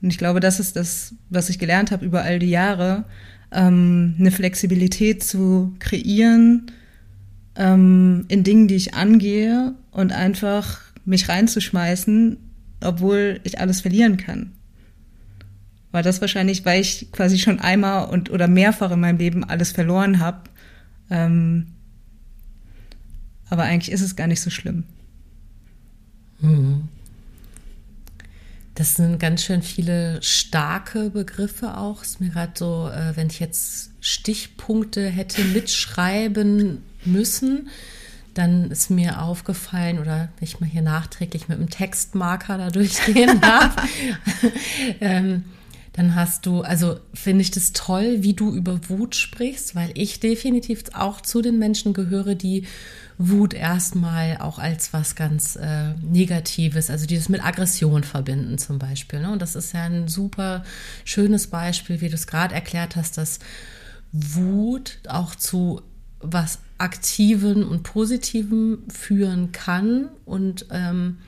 [0.00, 3.04] Und ich glaube, das ist das, was ich gelernt habe über all die Jahre,
[3.52, 6.70] ähm, eine Flexibilität zu kreieren
[7.56, 12.38] ähm, in Dingen, die ich angehe und einfach mich reinzuschmeißen,
[12.82, 14.52] obwohl ich alles verlieren kann.
[15.90, 19.72] War das wahrscheinlich, weil ich quasi schon einmal und oder mehrfach in meinem Leben alles
[19.72, 20.44] verloren habe.
[21.10, 21.66] Ähm,
[23.50, 24.84] aber eigentlich ist es gar nicht so schlimm.
[26.40, 26.88] Mhm.
[28.82, 32.02] Das sind ganz schön viele starke Begriffe auch.
[32.02, 37.68] Ist mir gerade so, äh, wenn ich jetzt Stichpunkte hätte mitschreiben müssen,
[38.34, 43.40] dann ist mir aufgefallen, oder wenn ich mal hier nachträglich mit einem Textmarker da durchgehen
[43.40, 43.76] darf,
[45.00, 45.44] ähm,
[45.92, 50.18] dann hast du, also finde ich das toll, wie du über Wut sprichst, weil ich
[50.18, 52.66] definitiv auch zu den Menschen gehöre, die
[53.28, 59.20] Wut erstmal auch als was ganz äh, Negatives, also dieses mit Aggression verbinden zum Beispiel.
[59.20, 59.32] Ne?
[59.32, 60.64] Und das ist ja ein super
[61.04, 63.38] schönes Beispiel, wie du es gerade erklärt hast, dass
[64.12, 65.82] Wut auch zu
[66.20, 71.18] was Aktiven und Positiven führen kann und ähm,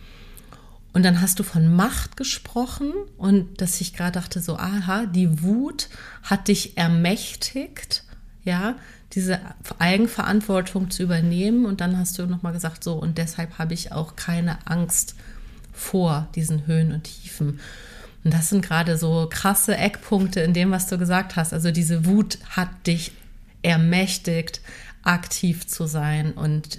[0.93, 5.43] und dann hast du von Macht gesprochen und dass ich gerade dachte so, aha, die
[5.43, 5.89] Wut
[6.23, 8.05] hat dich ermächtigt,
[8.45, 8.77] ja,
[9.15, 9.41] diese
[9.79, 11.67] Eigenverantwortung zu übernehmen.
[11.67, 15.15] Und dann hast du nochmal gesagt, so, und deshalb habe ich auch keine Angst
[15.73, 17.61] vor diesen Höhen und Tiefen.
[18.25, 21.53] Und das sind gerade so krasse Eckpunkte in dem, was du gesagt hast.
[21.53, 23.13] Also diese Wut hat dich
[23.63, 24.61] ermächtigt,
[25.03, 26.79] aktiv zu sein und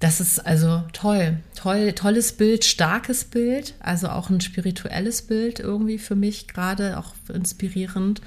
[0.00, 5.98] das ist also toll, toll, tolles Bild, starkes Bild, also auch ein spirituelles Bild irgendwie
[5.98, 8.22] für mich gerade auch inspirierend.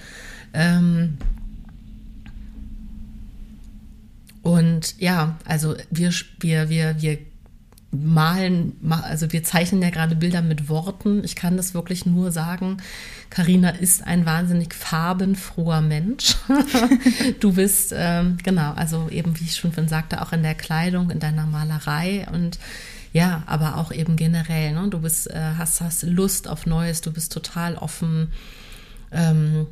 [0.54, 1.18] Ähm
[4.44, 7.18] und ja, also wir, wir, wir, wir
[7.92, 11.24] malen, also wir zeichnen ja gerade Bilder mit Worten.
[11.24, 12.78] Ich kann das wirklich nur sagen.
[13.30, 16.36] Karina ist ein wahnsinnig farbenfroher Mensch.
[17.40, 21.20] du bist, ähm, genau, also eben, wie ich schon sagte, auch in der Kleidung, in
[21.20, 22.60] deiner Malerei und
[23.14, 24.74] ja, aber auch eben generell.
[24.74, 24.90] Ne?
[24.90, 28.34] Du bist, äh, hast, hast Lust auf Neues, du bist total offen.
[29.12, 29.68] Ähm,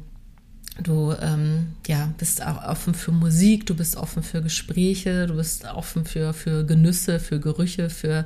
[0.84, 5.66] Du ähm, ja, bist auch offen für Musik, du bist offen für Gespräche, du bist
[5.66, 8.26] offen für, für Genüsse, für Gerüche, für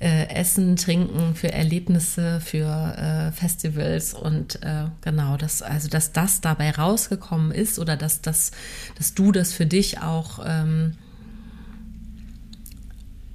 [0.00, 6.40] äh, Essen, Trinken, für Erlebnisse, für äh, Festivals und äh, genau, das, also dass das
[6.40, 8.50] dabei rausgekommen ist oder dass, dass,
[8.96, 10.94] dass du das für dich auch ähm,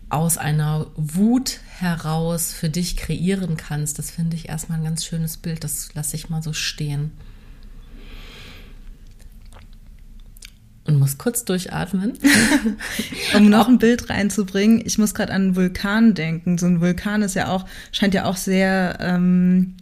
[0.10, 5.38] aus einer Wut heraus für dich kreieren kannst, das finde ich erstmal ein ganz schönes
[5.38, 7.12] Bild, das lasse ich mal so stehen.
[10.86, 12.13] Und muss kurz durchatmen.
[13.36, 16.58] um noch ein Bild reinzubringen, ich muss gerade an einen Vulkan denken.
[16.58, 19.76] So ein Vulkan ist ja auch, scheint ja auch sehr, ähm,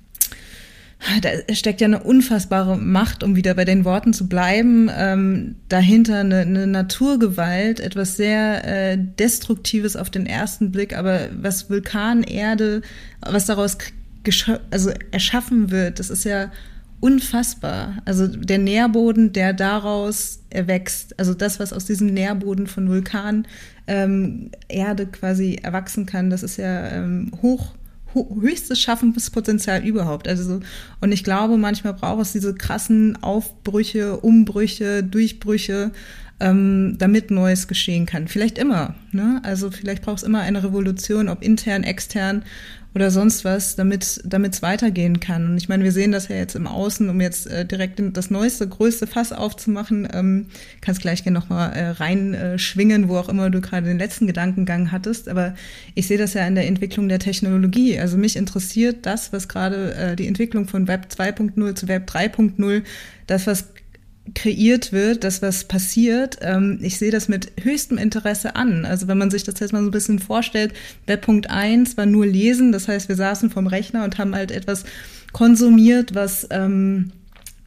[1.21, 6.19] da steckt ja eine unfassbare Macht, um wieder bei den Worten zu bleiben, ähm, dahinter
[6.19, 12.81] eine, eine Naturgewalt, etwas sehr äh, Destruktives auf den ersten Blick, aber was Vulkanerde,
[13.21, 13.77] was daraus
[14.69, 16.51] also erschaffen wird, das ist ja
[16.99, 18.01] unfassbar.
[18.05, 23.47] Also der Nährboden, der daraus erwächst, also das, was aus diesem Nährboden von Vulkan
[23.87, 27.75] ähm, Erde quasi erwachsen kann, das ist ja ähm, hoch,
[28.13, 30.27] ho höchstes Schaffenspotenzial überhaupt.
[30.27, 30.59] Also so,
[30.99, 35.91] und ich glaube, manchmal braucht es diese krassen Aufbrüche, Umbrüche, Durchbrüche,
[36.39, 38.27] ähm, damit Neues geschehen kann.
[38.27, 38.95] Vielleicht immer.
[39.11, 39.41] Ne?
[39.43, 42.43] Also vielleicht braucht es immer eine Revolution, ob intern, extern
[42.95, 45.51] oder sonst was, damit damit es weitergehen kann.
[45.51, 48.31] Und ich meine, wir sehen das ja jetzt im Außen, um jetzt äh, direkt das
[48.31, 50.07] neueste, größte Fass aufzumachen.
[50.11, 50.47] Ähm,
[50.81, 54.91] kannst gleich gerne nochmal äh, reinschwingen, äh, wo auch immer du gerade den letzten Gedankengang
[54.91, 55.29] hattest.
[55.29, 55.53] Aber
[55.93, 57.99] ich sehe das ja in der Entwicklung der Technologie.
[57.99, 62.81] Also mich interessiert das, was gerade äh, die Entwicklung von Web 2.0 zu Web 3.0,
[63.27, 63.67] das, was
[64.33, 66.37] kreiert wird, das was passiert.
[66.41, 68.85] Ähm, ich sehe das mit höchstem Interesse an.
[68.85, 70.73] Also wenn man sich das jetzt mal so ein bisschen vorstellt,
[71.05, 74.83] Webpunkt 1 war nur Lesen, das heißt, wir saßen vom Rechner und haben halt etwas
[75.31, 77.11] konsumiert, was ähm,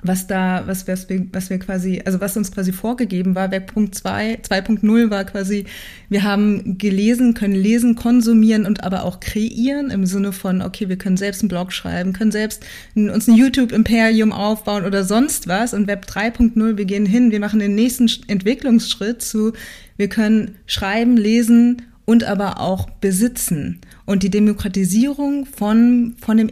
[0.03, 3.95] was da, was, was, wir, was wir quasi, also was uns quasi vorgegeben war, Webpunkt
[3.95, 5.65] 2, 2.0 war quasi,
[6.09, 10.99] wir haben gelesen, können lesen, konsumieren und aber auch kreieren im Sinne von, okay, wir
[10.99, 15.87] können selbst einen Blog schreiben, können selbst uns ein YouTube-Imperium aufbauen oder sonst was und
[15.87, 19.53] Web 3.0, wir gehen hin, wir machen den nächsten Entwicklungsschritt zu,
[19.97, 23.81] wir können schreiben, lesen und aber auch besitzen.
[24.05, 26.51] Und die Demokratisierung von, von dem,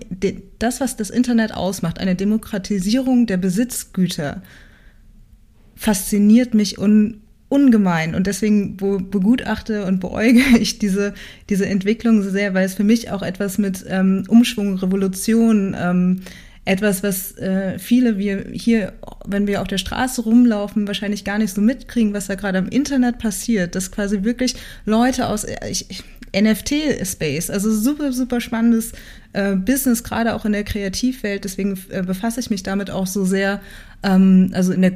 [0.62, 4.42] das, was das Internet ausmacht, eine Demokratisierung der Besitzgüter,
[5.74, 8.14] fasziniert mich un, ungemein.
[8.14, 11.14] Und deswegen begutachte und beäuge ich diese,
[11.48, 16.20] diese Entwicklung so sehr, weil es für mich auch etwas mit ähm, Umschwung, Revolution, ähm,
[16.66, 18.92] etwas, was äh, viele wir hier,
[19.26, 22.68] wenn wir auf der Straße rumlaufen, wahrscheinlich gar nicht so mitkriegen, was da gerade im
[22.68, 28.92] Internet passiert, dass quasi wirklich Leute aus ich, NFT-Space, also super, super spannendes
[29.32, 33.24] äh, Business, gerade auch in der Kreativwelt, deswegen äh, befasse ich mich damit auch so
[33.24, 33.60] sehr,
[34.02, 34.92] ähm, also in der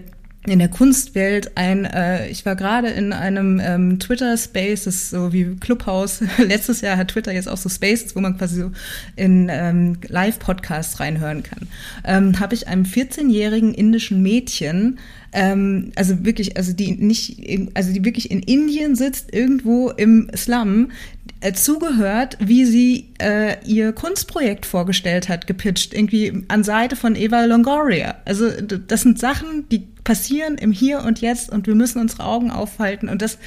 [0.46, 5.32] in der Kunstwelt ein, äh, ich war gerade in einem ähm, Twitter-Space, das ist so
[5.32, 6.22] wie Clubhouse.
[6.38, 8.70] Letztes Jahr hat Twitter jetzt auch so Spaces, wo man quasi so
[9.16, 11.68] in ähm, Live-Podcasts reinhören kann.
[12.04, 14.98] Ähm, Habe ich einem 14-jährigen indischen Mädchen
[15.34, 17.42] ähm, also wirklich, also die nicht,
[17.74, 20.92] also die wirklich in Indien sitzt, irgendwo im Slum,
[21.40, 27.44] äh, zugehört, wie sie äh, ihr Kunstprojekt vorgestellt hat, gepitcht, irgendwie an Seite von Eva
[27.44, 28.14] Longoria.
[28.24, 32.52] Also das sind Sachen, die passieren im Hier und Jetzt und wir müssen unsere Augen
[32.52, 33.38] aufhalten und das,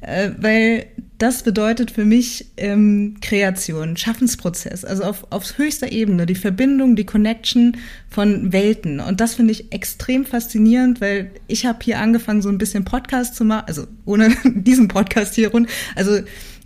[0.00, 0.86] äh, weil
[1.22, 7.06] das bedeutet für mich ähm, Kreation, Schaffensprozess, also auf, auf höchster Ebene, die Verbindung, die
[7.06, 7.76] Connection
[8.10, 8.98] von Welten.
[8.98, 13.36] Und das finde ich extrem faszinierend, weil ich habe hier angefangen, so ein bisschen Podcast
[13.36, 16.18] zu machen, also ohne diesen Podcast hier rund, also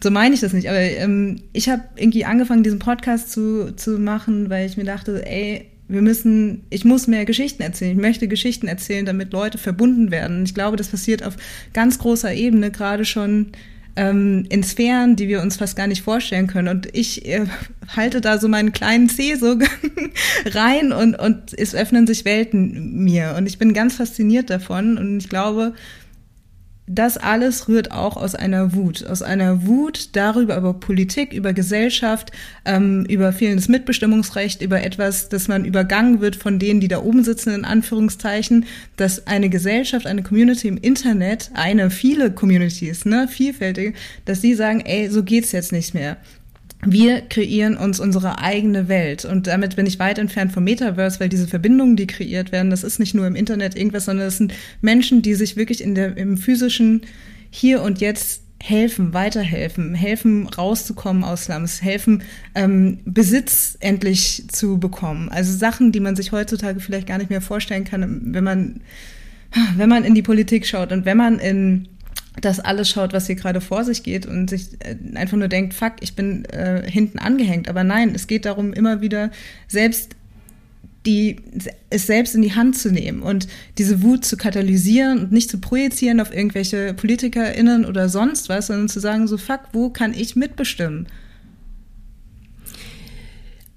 [0.02, 3.98] so meine ich das nicht, aber ähm, ich habe irgendwie angefangen, diesen Podcast zu, zu
[3.98, 7.92] machen, weil ich mir dachte, ey, wir müssen, ich muss mehr Geschichten erzählen.
[7.92, 10.38] Ich möchte Geschichten erzählen, damit Leute verbunden werden.
[10.38, 11.36] Und ich glaube, das passiert auf
[11.74, 13.52] ganz großer Ebene gerade schon
[13.96, 16.68] ähm, in Sphären, die wir uns fast gar nicht vorstellen können.
[16.68, 17.46] Und ich äh,
[17.96, 19.58] halte da so meinen kleinen Zeh so
[20.46, 23.34] rein und, und es öffnen sich Welten mir.
[23.36, 24.98] Und ich bin ganz fasziniert davon.
[24.98, 25.74] Und ich glaube,
[26.86, 32.30] das alles rührt auch aus einer Wut, aus einer Wut darüber, über Politik, über Gesellschaft,
[32.64, 37.24] ähm, über fehlendes Mitbestimmungsrecht, über etwas, dass man übergangen wird von denen, die da oben
[37.24, 43.94] sitzen, in Anführungszeichen, dass eine Gesellschaft, eine Community im Internet, eine, viele Communities, ne, vielfältige,
[44.24, 46.16] dass sie sagen, ey, so geht's jetzt nicht mehr
[46.84, 49.24] wir kreieren uns unsere eigene Welt.
[49.24, 52.84] Und damit bin ich weit entfernt vom Metaverse, weil diese Verbindungen, die kreiert werden, das
[52.84, 56.16] ist nicht nur im Internet irgendwas, sondern das sind Menschen, die sich wirklich in der,
[56.16, 57.02] im physischen
[57.50, 62.22] Hier und Jetzt helfen, weiterhelfen, helfen rauszukommen aus Slums, helfen
[62.54, 65.28] ähm, Besitz endlich zu bekommen.
[65.28, 68.80] Also Sachen, die man sich heutzutage vielleicht gar nicht mehr vorstellen kann, wenn man
[69.76, 71.88] wenn man in die Politik schaut und wenn man in
[72.40, 75.74] das alles schaut, was hier gerade vor sich geht und sich äh, einfach nur denkt,
[75.74, 77.68] fuck, ich bin äh, hinten angehängt.
[77.68, 79.30] Aber nein, es geht darum, immer wieder
[79.68, 80.16] selbst
[81.06, 81.36] die,
[81.88, 83.46] es selbst in die Hand zu nehmen und
[83.78, 88.88] diese Wut zu katalysieren und nicht zu projizieren auf irgendwelche PolitikerInnen oder sonst was, sondern
[88.88, 91.06] zu sagen, so fuck, wo kann ich mitbestimmen?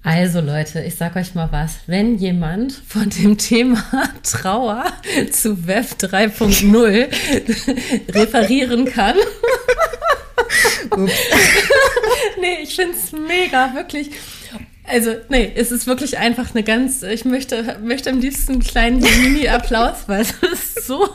[0.02, 1.80] Also Leute, ich sag euch mal was.
[1.86, 3.82] Wenn jemand von dem Thema
[4.22, 4.86] Trauer
[5.30, 7.08] zu Web 3.0
[8.14, 9.16] referieren kann.
[12.40, 14.10] nee, ich find's mega, wirklich.
[14.84, 19.00] Also, nee, es ist wirklich einfach eine ganz, ich möchte, möchte am liebsten einen kleinen
[19.00, 21.08] Mini-Applaus, weil es ist so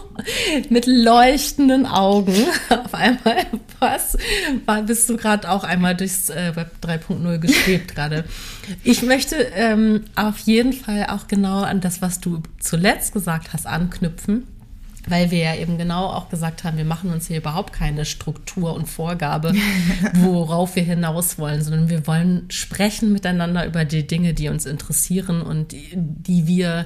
[0.69, 2.35] mit leuchtenden Augen
[2.69, 3.45] auf einmal
[3.79, 4.17] was,
[4.65, 8.25] war, bist du gerade auch einmal durchs äh, Web 3.0 geschwebt gerade.
[8.83, 13.67] Ich möchte ähm, auf jeden Fall auch genau an das, was du zuletzt gesagt hast,
[13.67, 14.47] anknüpfen
[15.07, 18.73] weil wir ja eben genau auch gesagt haben, wir machen uns hier überhaupt keine Struktur
[18.75, 19.53] und Vorgabe,
[20.13, 25.41] worauf wir hinaus wollen, sondern wir wollen sprechen miteinander über die Dinge, die uns interessieren
[25.41, 26.85] und die, die wir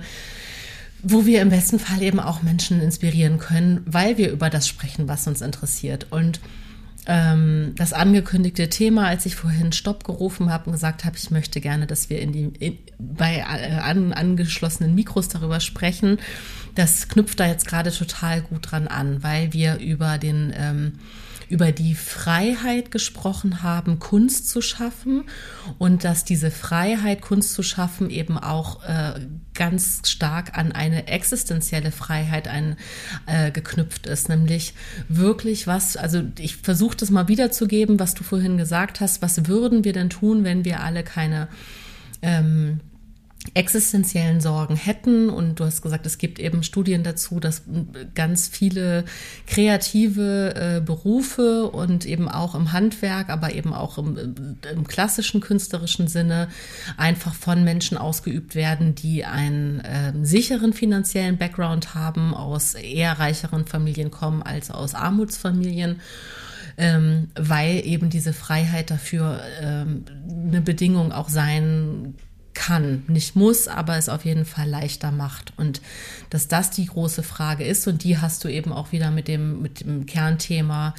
[1.02, 5.08] wo wir im besten Fall eben auch Menschen inspirieren können, weil wir über das sprechen,
[5.08, 6.08] was uns interessiert.
[6.10, 6.42] Und
[7.10, 11.60] ähm, das angekündigte Thema, als ich vorhin Stopp gerufen habe und gesagt habe, ich möchte
[11.60, 16.20] gerne, dass wir in die in, bei äh, an, angeschlossenen Mikros darüber sprechen,
[16.76, 21.00] das knüpft da jetzt gerade total gut dran an, weil wir über den ähm,
[21.50, 25.24] über die Freiheit gesprochen haben, Kunst zu schaffen
[25.80, 29.20] und dass diese Freiheit, Kunst zu schaffen, eben auch äh,
[29.56, 32.78] ganz stark an eine existenzielle Freiheit ein,
[33.26, 34.76] äh, geknüpft ist, nämlich
[35.08, 39.84] wirklich was, also ich versuche das mal wiederzugeben, was du vorhin gesagt hast, was würden
[39.84, 41.48] wir denn tun, wenn wir alle keine
[42.22, 42.80] ähm,
[43.54, 45.30] existenziellen Sorgen hätten.
[45.30, 47.64] Und du hast gesagt, es gibt eben Studien dazu, dass
[48.14, 49.06] ganz viele
[49.48, 54.36] kreative äh, Berufe und eben auch im Handwerk, aber eben auch im,
[54.72, 56.50] im, klassischen künstlerischen Sinne
[56.98, 63.66] einfach von Menschen ausgeübt werden, die einen äh, sicheren finanziellen Background haben, aus eher reicheren
[63.66, 66.02] Familien kommen als aus Armutsfamilien.
[66.78, 70.06] Ähm, weil eben diese Freiheit dafür ähm,
[70.48, 72.16] eine Bedingung auch sein
[72.60, 75.54] kann, nicht muss, aber es auf jeden Fall leichter macht.
[75.56, 75.82] Und
[76.30, 79.62] dass das die große Frage ist und die hast du eben auch wieder mit dem,
[79.62, 80.94] mit dem Kernthema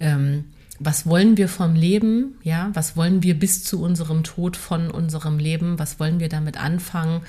[0.00, 0.44] ähm,
[0.84, 2.34] was wollen wir vom Leben?
[2.42, 5.78] Ja, was wollen wir bis zu unserem Tod von unserem Leben?
[5.78, 7.20] Was wollen wir damit anfangen?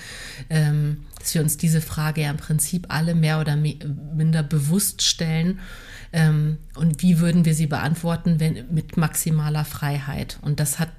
[0.49, 5.59] Ähm, dass wir uns diese Frage ja im Prinzip alle mehr oder minder bewusst stellen.
[6.13, 10.39] Ähm, und wie würden wir sie beantworten, wenn mit maximaler Freiheit?
[10.41, 10.89] Und das hat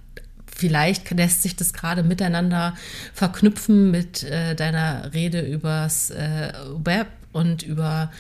[0.55, 2.75] vielleicht lässt sich das gerade miteinander
[3.13, 6.53] verknüpfen mit äh, deiner Rede übers äh,
[6.85, 8.11] Web und über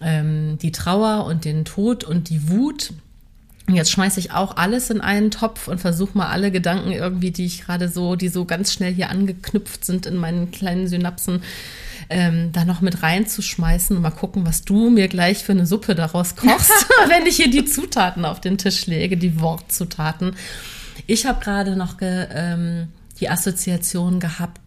[0.00, 2.92] ähm, die Trauer und den Tod und die Wut.
[3.68, 7.46] Jetzt schmeiße ich auch alles in einen Topf und versuche mal alle Gedanken irgendwie, die
[7.46, 11.42] ich gerade so, die so ganz schnell hier angeknüpft sind in meinen kleinen Synapsen,
[12.10, 15.94] ähm, da noch mit reinzuschmeißen und mal gucken, was du mir gleich für eine Suppe
[15.94, 16.72] daraus kochst,
[17.08, 20.34] wenn ich hier die Zutaten auf den Tisch lege, die Wortzutaten.
[21.06, 22.88] Ich habe gerade noch ge, ähm,
[23.20, 24.60] die Assoziation gehabt,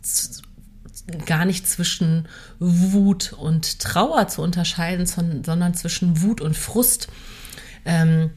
[1.26, 2.28] gar nicht zwischen
[2.60, 7.08] Wut und Trauer zu unterscheiden, sondern zwischen Wut und Frust.
[7.86, 8.32] Ähm,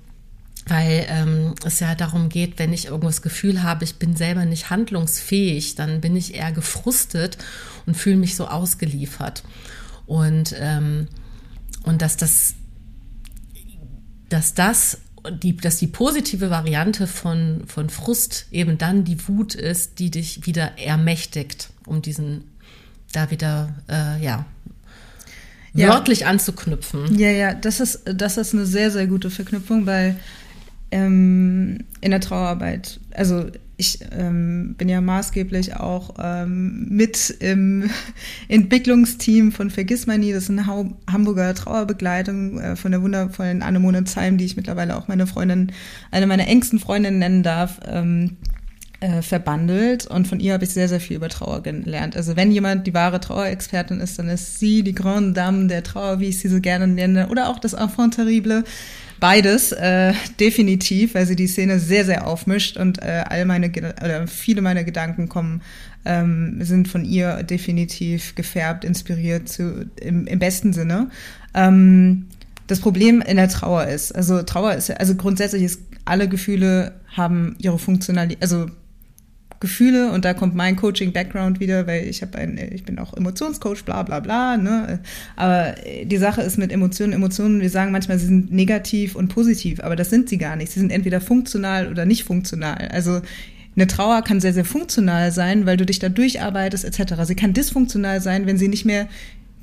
[0.69, 4.69] weil ähm, es ja darum geht, wenn ich irgendwas Gefühl habe, ich bin selber nicht
[4.69, 7.39] handlungsfähig, dann bin ich eher gefrustet
[7.87, 9.45] und fühle mich so ausgeliefert.
[10.07, 11.09] Und, ähm,
[11.85, 12.55] und dass das,
[14.29, 14.99] dass das
[15.31, 20.47] die, dass die positive Variante von, von Frust eben dann die Wut ist, die dich
[20.47, 22.45] wieder ermächtigt, um diesen
[23.13, 24.45] da wieder, äh, ja,
[25.73, 27.19] wörtlich anzuknüpfen.
[27.19, 30.17] Ja, ja, das ist, das ist eine sehr, sehr gute Verknüpfung, weil
[30.91, 33.47] ähm, in der Trauerarbeit, also
[33.79, 37.89] ich ähm, bin ja maßgeblich auch ähm, mit im
[38.49, 40.07] Entwicklungsteam von Vergiss.
[40.07, 45.07] Das ist eine Hamburger Trauerbegleitung äh, von der wundervollen Annemone Zeim, die ich mittlerweile auch
[45.07, 45.71] meine Freundin,
[46.11, 47.79] eine meiner engsten Freundinnen nennen darf.
[47.87, 48.37] Ähm,
[49.01, 52.17] äh, verbandelt und von ihr habe ich sehr, sehr viel über Trauer gelernt.
[52.17, 56.19] Also wenn jemand die wahre Trauerexpertin ist, dann ist sie die Grande Dame der Trauer,
[56.19, 58.65] wie ich sie so gerne nenne, oder auch das Enfant terrible.
[59.21, 64.27] Beides, äh, definitiv, weil sie die Szene sehr, sehr aufmischt und äh, all meine oder
[64.27, 65.63] viele meiner Gedanken kommen,
[66.05, 71.11] ähm, sind von ihr definitiv gefärbt, inspiriert zu, im, im besten Sinne.
[71.55, 72.27] Ähm,
[72.67, 77.57] das Problem in der Trauer ist, also Trauer ist, also grundsätzlich ist, alle Gefühle haben
[77.61, 78.67] ihre Funktionalität, also
[79.61, 83.85] Gefühle und da kommt mein Coaching-Background wieder, weil ich habe ein, ich bin auch Emotionscoach,
[83.85, 84.57] bla bla bla.
[84.57, 85.01] Ne?
[85.37, 89.81] Aber die Sache ist mit Emotionen, Emotionen, wir sagen manchmal, sie sind negativ und positiv,
[89.81, 90.71] aber das sind sie gar nicht.
[90.71, 92.89] Sie sind entweder funktional oder nicht funktional.
[92.93, 93.21] Also
[93.75, 97.15] eine Trauer kann sehr, sehr funktional sein, weil du dich da durcharbeitest etc.
[97.25, 99.09] Sie kann dysfunktional sein, wenn sie nicht mehr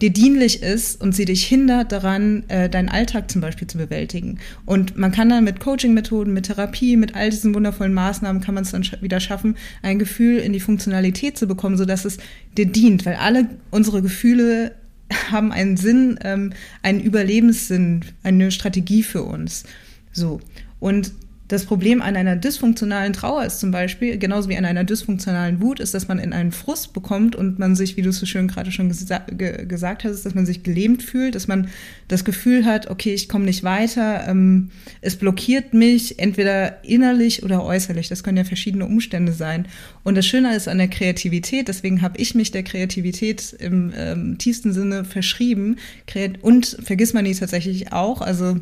[0.01, 4.39] dir dienlich ist und sie dich hindert daran, äh, deinen Alltag zum Beispiel zu bewältigen.
[4.65, 8.63] Und man kann dann mit Coaching-Methoden, mit Therapie, mit all diesen wundervollen Maßnahmen kann man
[8.63, 12.17] es dann wieder schaffen, ein Gefühl in die Funktionalität zu bekommen, so dass es
[12.57, 14.75] dir dient, weil alle unsere Gefühle
[15.31, 19.63] haben einen Sinn, ähm, einen Überlebenssinn, eine Strategie für uns.
[20.11, 20.41] So.
[20.79, 21.13] Und
[21.47, 25.79] das Problem an einer dysfunktionalen Trauer ist zum Beispiel, genauso wie an einer dysfunktionalen Wut,
[25.79, 28.47] ist, dass man in einen Frust bekommt und man sich, wie du es so schön
[28.47, 31.69] gerade schon gesa ge gesagt hast, dass man sich gelähmt fühlt, dass man
[32.07, 34.71] das Gefühl hat, okay, ich komme nicht weiter, ähm,
[35.01, 38.09] es blockiert mich, entweder innerlich oder äußerlich.
[38.09, 39.67] Das können ja verschiedene Umstände sein.
[40.03, 44.37] Und das Schöne ist an der Kreativität, deswegen habe ich mich der Kreativität im ähm,
[44.39, 45.77] tiefsten Sinne verschrieben
[46.41, 48.57] und vergiss man nie tatsächlich auch, also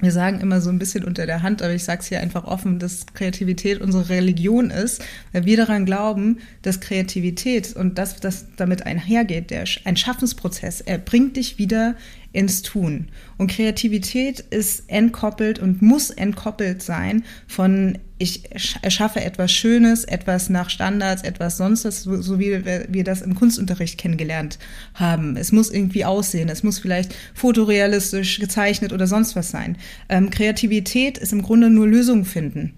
[0.00, 2.44] wir sagen immer so ein bisschen unter der Hand, aber ich sage es hier einfach
[2.44, 8.46] offen, dass Kreativität unsere Religion ist, weil wir daran glauben, dass Kreativität und das, das
[8.56, 11.94] damit einhergeht, der, ein Schaffensprozess, er bringt dich wieder
[12.34, 13.08] ins Tun.
[13.38, 18.44] Und Kreativität ist entkoppelt und muss entkoppelt sein von ich
[18.82, 24.58] erschaffe etwas Schönes, etwas nach Standards, etwas sonst, so wie wir das im Kunstunterricht kennengelernt
[24.94, 25.36] haben.
[25.36, 29.76] Es muss irgendwie aussehen, es muss vielleicht fotorealistisch gezeichnet oder sonst was sein.
[30.08, 32.74] Ähm, Kreativität ist im Grunde nur Lösungen finden.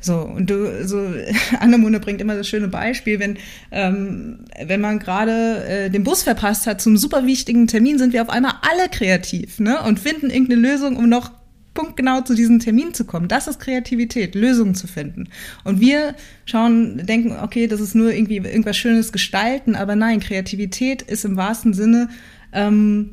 [0.00, 0.98] So, und du, so,
[1.60, 3.38] Annemone bringt immer das schöne Beispiel, wenn,
[3.72, 8.22] ähm, wenn man gerade äh, den Bus verpasst hat zum super wichtigen Termin, sind wir
[8.22, 9.82] auf einmal alle kreativ, ne?
[9.82, 11.32] Und finden irgendeine Lösung, um noch
[11.74, 13.28] punktgenau zu diesem Termin zu kommen.
[13.28, 15.28] Das ist Kreativität, Lösungen zu finden.
[15.62, 21.02] Und wir schauen, denken, okay, das ist nur irgendwie irgendwas Schönes gestalten, aber nein, Kreativität
[21.02, 22.08] ist im wahrsten Sinne
[22.52, 23.10] ähm,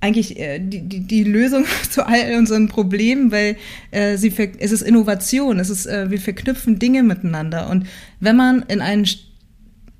[0.00, 3.56] eigentlich äh, die, die, die Lösung zu all unseren Problemen, weil
[3.90, 7.86] äh, sie es ist Innovation, es ist äh, wir verknüpfen Dinge miteinander und
[8.20, 9.06] wenn man in einen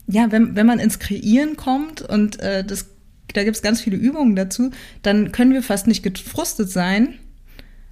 [0.07, 2.87] ja wenn wenn man ins Kreieren kommt und äh, das
[3.35, 4.71] da gibt es ganz viele Übungen dazu,
[5.03, 7.15] dann können wir fast nicht gefrustet sein,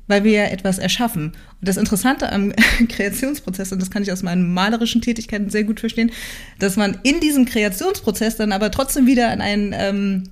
[0.07, 1.33] weil wir ja etwas erschaffen.
[1.61, 2.53] Und das Interessante am
[2.89, 6.11] Kreationsprozess, und das kann ich aus meinen malerischen Tätigkeiten sehr gut verstehen,
[6.59, 10.23] dass man in diesem Kreationsprozess dann aber trotzdem wieder an einen ähm,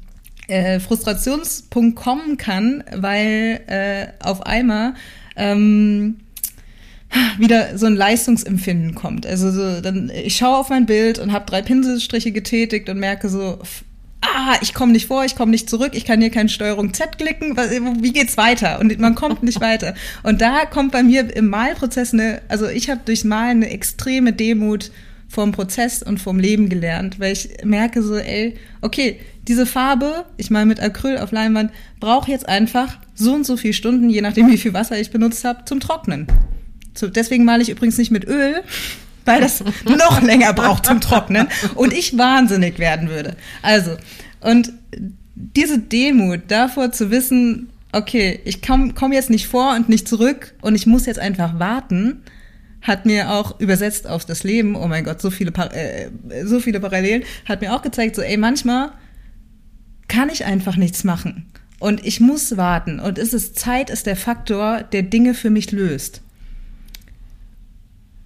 [0.49, 4.95] äh, Frustrationspunkt kommen kann, weil äh, auf einmal
[5.37, 6.17] ähm,
[7.39, 9.27] wieder so ein Leistungsempfinden kommt.
[9.27, 13.29] Also so, dann ich schaue auf mein Bild und habe drei Pinselstriche getätigt und merke
[13.29, 13.59] so,
[14.21, 17.19] ah, ich komme nicht vor, ich komme nicht zurück, ich kann hier keine Steuerung Z
[17.19, 18.81] klicken, wie geht's weiter?
[18.81, 19.95] Und man kommt nicht weiter.
[20.23, 24.33] Und da kommt bei mir im Malprozess eine, also ich habe durchs Malen eine extreme
[24.33, 24.91] Demut
[25.29, 29.19] vom Prozess und vom Leben gelernt, weil ich merke so, ey, okay,
[29.49, 31.71] diese Farbe, ich mal mit Acryl auf Leinwand,
[32.01, 35.45] braucht jetzt einfach so und so viele Stunden, je nachdem wie viel Wasser ich benutzt
[35.45, 36.27] habe, zum Trocknen.
[36.95, 38.63] So, deswegen male ich übrigens nicht mit Öl,
[39.25, 43.37] weil das noch länger braucht zum Trocknen und ich wahnsinnig werden würde.
[43.63, 43.97] Also,
[44.41, 44.73] und
[45.35, 50.55] diese Demut davor zu wissen, okay, ich komme komm jetzt nicht vor und nicht zurück
[50.61, 52.23] und ich muss jetzt einfach warten,
[52.85, 56.11] hat mir auch übersetzt auf das Leben, oh mein Gott, so viele, äh,
[56.45, 58.93] so viele Parallelen, hat mir auch gezeigt, so, ey, manchmal
[60.07, 61.47] kann ich einfach nichts machen.
[61.81, 63.01] Und ich muss warten.
[63.01, 66.21] Und es ist Zeit ist der Faktor, der Dinge für mich löst.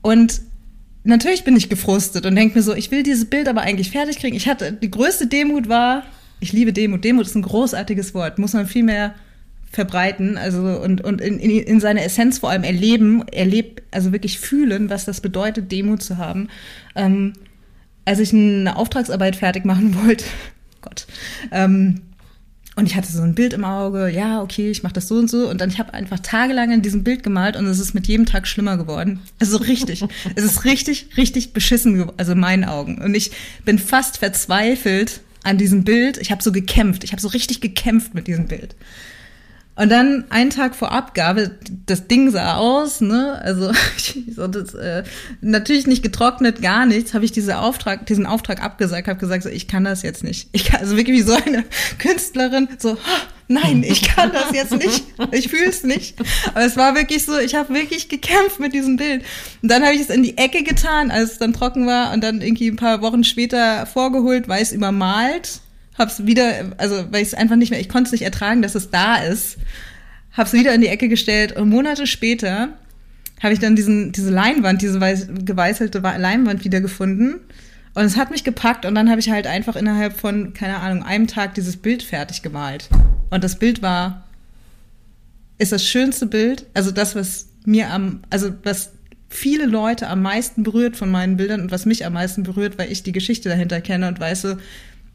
[0.03, 0.43] Und
[1.05, 4.19] natürlich bin ich gefrustet und denke mir so, ich will dieses Bild aber eigentlich fertig
[4.19, 4.37] kriegen.
[4.37, 6.03] Ich hatte, die größte Demut war,
[6.41, 7.05] ich liebe Demut.
[7.05, 9.15] Demut ist ein großartiges Wort, muss man viel mehr
[9.71, 14.39] verbreiten, also und, und in, in, in seiner Essenz vor allem erleben, erlebt, also wirklich
[14.39, 16.49] fühlen, was das bedeutet, Demut zu haben.
[16.95, 17.35] Ähm,
[18.05, 20.25] als ich eine Auftragsarbeit fertig machen wollte,
[20.81, 21.07] Gott,
[21.53, 22.03] ähm,
[22.79, 25.29] und ich hatte so ein Bild im Auge, ja, okay, ich mache das so und
[25.29, 25.51] so.
[25.51, 28.25] Und dann ich habe einfach tagelang in diesem Bild gemalt und es ist mit jedem
[28.25, 29.19] Tag schlimmer geworden.
[29.41, 30.05] Also richtig.
[30.37, 33.03] es ist richtig, richtig beschissen, also in meinen Augen.
[33.03, 33.33] Und ich
[33.65, 36.19] bin fast verzweifelt an diesem Bild.
[36.19, 37.03] Ich habe so gekämpft.
[37.03, 38.77] Ich habe so richtig gekämpft mit diesem Bild.
[39.79, 41.53] Und dann einen Tag vor Abgabe,
[41.87, 43.41] das Ding sah aus, ne?
[43.45, 43.71] Also
[44.35, 45.05] so das, äh,
[45.41, 47.15] natürlich nicht getrocknet, gar nichts.
[47.15, 50.49] Habe ich diese Auftrag, diesen Auftrag abgesagt, habe gesagt, so ich kann das jetzt nicht.
[50.51, 51.65] Ich kann also wirklich wie so eine
[52.01, 52.99] Künstlerin, so
[53.47, 55.05] nein, ich kann das jetzt nicht.
[55.31, 56.17] Ich fühle es nicht.
[56.49, 59.23] Aber es war wirklich so, ich habe wirklich gekämpft mit diesem Bild.
[59.63, 62.25] Und dann habe ich es in die Ecke getan, als es dann trocken war und
[62.25, 65.61] dann irgendwie ein paar Wochen später vorgeholt, weiß übermalt
[65.99, 68.75] hab's wieder, also weil ich es einfach nicht mehr, ich konnte es nicht ertragen, dass
[68.75, 69.59] es da ist,
[70.33, 72.71] hab's wieder in die Ecke gestellt und Monate später
[73.43, 77.41] habe ich dann diesen, diese Leinwand, diese weiß, geweißelte Leinwand wiedergefunden
[77.95, 81.03] und es hat mich gepackt und dann habe ich halt einfach innerhalb von, keine Ahnung,
[81.03, 82.89] einem Tag dieses Bild fertig gemalt.
[83.31, 84.25] Und das Bild war,
[85.59, 88.93] ist das schönste Bild, also das, was mir am, also was
[89.29, 92.91] viele Leute am meisten berührt von meinen Bildern und was mich am meisten berührt, weil
[92.91, 94.57] ich die Geschichte dahinter kenne und weiß so,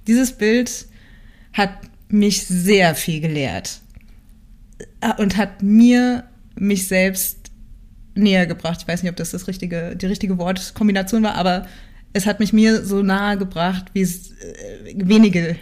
[0.08, 0.88] dieses Bild
[1.54, 1.72] hat
[2.10, 3.82] mich sehr viel gelehrt
[5.02, 6.26] äh, und hat mir
[6.56, 7.52] mich selbst
[8.16, 8.80] näher gebracht.
[8.82, 11.68] Ich weiß nicht, ob das, das richtige, die richtige Wortkombination war, aber
[12.14, 15.56] es hat mich mir so nahe gebracht wie es, äh, wenige,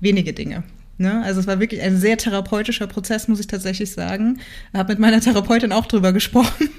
[0.00, 0.64] wenige Dinge.
[0.96, 1.22] Ne?
[1.22, 4.40] Also es war wirklich ein sehr therapeutischer Prozess, muss ich tatsächlich sagen.
[4.72, 6.70] Ich habe mit meiner Therapeutin auch drüber gesprochen.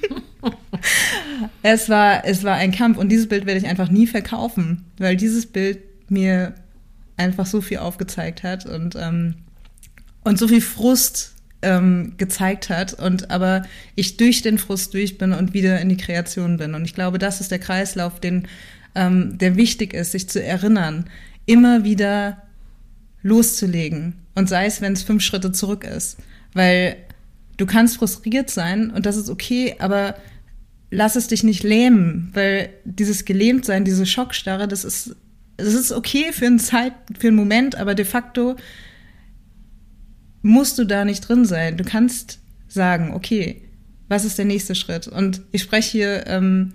[1.63, 5.15] es war, es war ein Kampf und dieses Bild werde ich einfach nie verkaufen, weil
[5.15, 6.53] dieses Bild mir
[7.20, 9.36] einfach so viel aufgezeigt hat und, ähm,
[10.24, 13.63] und so viel Frust ähm, gezeigt hat und aber
[13.95, 16.74] ich durch den Frust durch bin und wieder in die Kreation bin.
[16.74, 18.47] Und ich glaube, das ist der Kreislauf, den,
[18.95, 21.09] ähm, der wichtig ist, sich zu erinnern,
[21.45, 22.43] immer wieder
[23.22, 24.13] loszulegen.
[24.36, 26.17] Und sei es, wenn es fünf Schritte zurück ist.
[26.53, 26.95] Weil
[27.57, 30.15] du kannst frustriert sein und das ist okay, aber
[30.91, 35.15] lass es dich nicht lähmen, weil dieses Gelähmtsein, diese Schockstarre, das ist
[35.60, 38.55] es ist okay für einen Zeit, für einen Moment, aber de facto
[40.41, 41.78] musst du da nicht drin sein.
[41.78, 43.62] Du kannst sagen, okay,
[44.07, 45.07] was ist der nächste Schritt?
[45.07, 46.74] Und ich spreche hier ähm,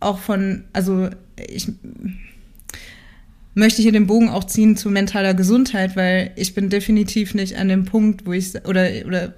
[0.00, 1.68] auch von, also ich
[3.54, 7.68] möchte hier den Bogen auch ziehen zu mentaler Gesundheit, weil ich bin definitiv nicht an
[7.68, 9.34] dem Punkt, wo ich oder oder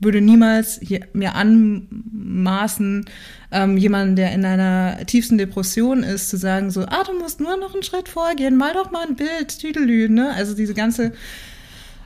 [0.00, 0.80] würde niemals
[1.12, 3.04] mir anmaßen,
[3.50, 7.56] ähm, jemanden, der in einer tiefsten Depression ist, zu sagen so, ah, du musst nur
[7.56, 10.32] noch einen Schritt vorgehen, mal doch mal ein Bild, Tüdelü, ne?
[10.34, 11.12] Also diese ganze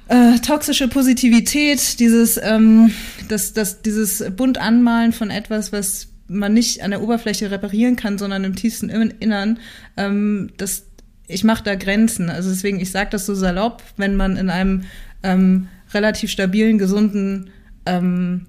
[0.09, 2.93] äh, toxische Positivität, dieses, ähm,
[3.29, 8.19] das, das, dieses bunt Anmalen von etwas, was man nicht an der Oberfläche reparieren kann,
[8.19, 9.59] sondern im tiefsten Innern,
[9.97, 10.87] ähm, das,
[11.27, 12.31] ich mache da Grenzen.
[12.31, 14.85] Also deswegen, ich sage das so salopp, wenn man in einem
[15.23, 17.51] ähm, relativ stabilen, gesunden
[17.87, 18.47] ähm,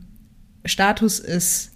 [0.65, 1.71] Status ist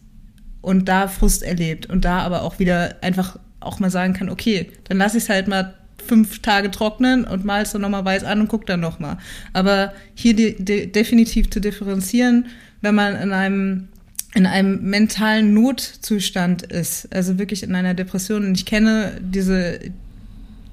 [0.62, 4.72] und da Frust erlebt und da aber auch wieder einfach auch mal sagen kann, okay,
[4.86, 5.74] dann lasse ich es halt mal
[6.06, 9.18] fünf Tage trocknen und mal es dann nochmal weiß an und guck dann nochmal.
[9.54, 12.48] Aber hier de de definitiv zu differenzieren,
[12.82, 13.88] wenn man in einem
[14.36, 18.46] in einem mentalen Notzustand ist, also wirklich in einer Depression.
[18.46, 19.80] Und ich kenne diese,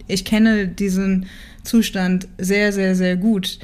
[0.07, 1.27] ich kenne diesen
[1.63, 3.59] Zustand sehr, sehr, sehr gut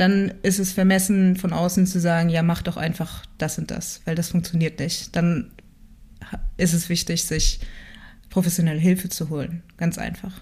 [0.00, 4.00] dann ist es vermessen, von außen zu sagen, ja, mach doch einfach das und das,
[4.06, 5.14] weil das funktioniert nicht.
[5.14, 5.50] Dann
[6.56, 7.60] ist es wichtig, sich
[8.30, 9.62] professionelle Hilfe zu holen.
[9.76, 10.40] Ganz einfach.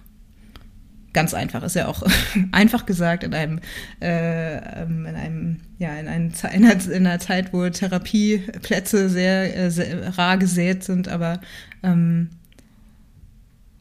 [1.13, 2.05] Ganz einfach ist ja auch
[2.53, 3.59] einfach gesagt in einem,
[4.01, 9.57] äh, ähm, in einem, ja, in, einem, in, einer, in einer Zeit, wo Therapieplätze sehr,
[9.57, 11.41] äh, sehr rar gesät sind, aber
[11.83, 12.31] ähm,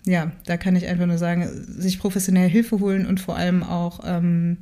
[0.05, 3.99] ja, da kann ich einfach nur sagen, sich professionelle Hilfe holen und vor allem auch
[4.05, 4.57] ähm,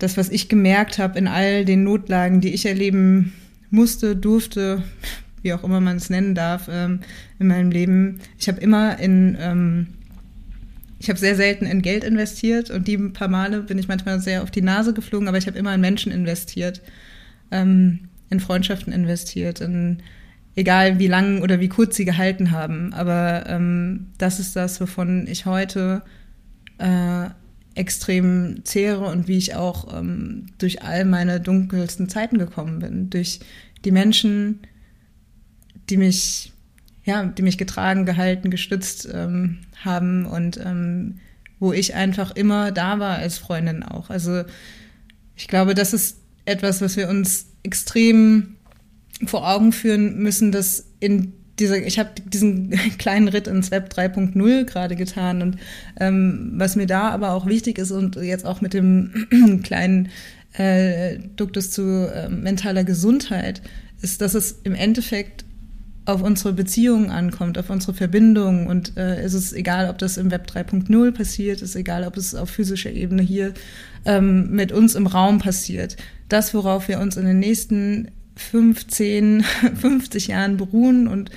[0.00, 3.32] das, was ich gemerkt habe in all den Notlagen, die ich erleben
[3.70, 4.82] musste, durfte,
[5.42, 7.00] wie auch immer man es nennen darf, ähm,
[7.38, 8.18] in meinem Leben.
[8.38, 9.86] Ich habe immer in, ähm,
[10.98, 14.42] ich habe sehr selten in Geld investiert und die paar Male bin ich manchmal sehr
[14.42, 16.80] auf die Nase geflogen, aber ich habe immer in Menschen investiert,
[17.50, 19.98] ähm, in Freundschaften investiert, in
[20.56, 22.92] egal wie lang oder wie kurz sie gehalten haben.
[22.92, 26.02] Aber ähm, das ist das, wovon ich heute
[26.78, 27.28] äh,
[27.74, 33.10] extrem zehre und wie ich auch ähm, durch all meine dunkelsten Zeiten gekommen bin.
[33.10, 33.40] Durch
[33.84, 34.60] die Menschen,
[35.88, 36.52] die mich,
[37.04, 41.20] ja, die mich getragen, gehalten, gestützt ähm, haben und ähm,
[41.58, 44.10] wo ich einfach immer da war als Freundin auch.
[44.10, 44.44] Also
[45.36, 48.56] ich glaube, das ist etwas, was wir uns extrem
[49.26, 54.64] vor Augen führen müssen, dass in dieser, ich habe diesen kleinen Ritt ins Web 3.0
[54.64, 55.56] gerade getan und
[55.98, 60.08] ähm, was mir da aber auch wichtig ist und jetzt auch mit dem kleinen
[60.54, 63.62] äh, Duktus zu äh, mentaler Gesundheit,
[64.02, 65.44] ist, dass es im Endeffekt
[66.06, 68.66] auf unsere Beziehungen ankommt, auf unsere Verbindungen.
[68.66, 72.16] Und äh, es ist egal, ob das im Web 3.0 passiert, es ist egal, ob
[72.16, 73.52] es auf physischer Ebene hier
[74.04, 75.96] ähm, mit uns im Raum passiert.
[76.28, 79.42] Das, worauf wir uns in den nächsten 15,
[79.80, 81.30] 50 Jahren beruhen und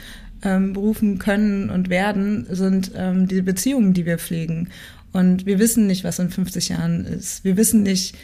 [0.44, 4.70] ähm, berufen können und werden, sind ähm, die Beziehungen, die wir pflegen.
[5.12, 7.44] Und wir wissen nicht, was in 50 Jahren ist.
[7.44, 8.16] Wir wissen nicht,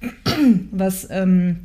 [0.70, 1.60] was ähm,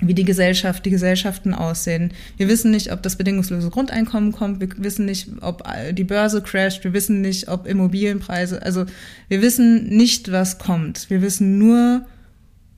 [0.00, 2.12] wie die Gesellschaft, die Gesellschaften aussehen.
[2.36, 4.60] Wir wissen nicht, ob das bedingungslose Grundeinkommen kommt.
[4.60, 6.84] Wir wissen nicht, ob die Börse crasht.
[6.84, 8.86] Wir wissen nicht, ob Immobilienpreise, also
[9.28, 11.08] wir wissen nicht, was kommt.
[11.10, 12.04] Wir wissen nur,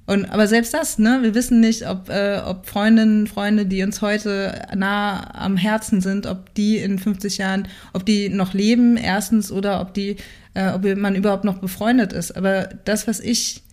[0.06, 4.02] und aber selbst das, ne, wir wissen nicht, ob, äh, ob Freundinnen, Freunde, die uns
[4.02, 9.50] heute nah am Herzen sind, ob die in 50 Jahren, ob die noch leben, erstens,
[9.50, 10.16] oder ob die,
[10.54, 12.36] äh, ob man überhaupt noch befreundet ist.
[12.36, 13.64] Aber das, was ich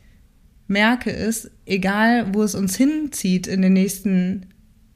[0.67, 4.47] merke, ist, egal wo es uns hinzieht in den nächsten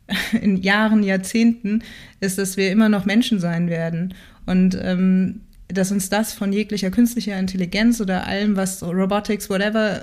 [0.41, 1.83] in Jahren, Jahrzehnten,
[2.19, 4.15] ist, dass wir immer noch Menschen sein werden.
[4.47, 10.01] Und ähm, dass uns das von jeglicher künstlicher Intelligenz oder allem, was Robotics, whatever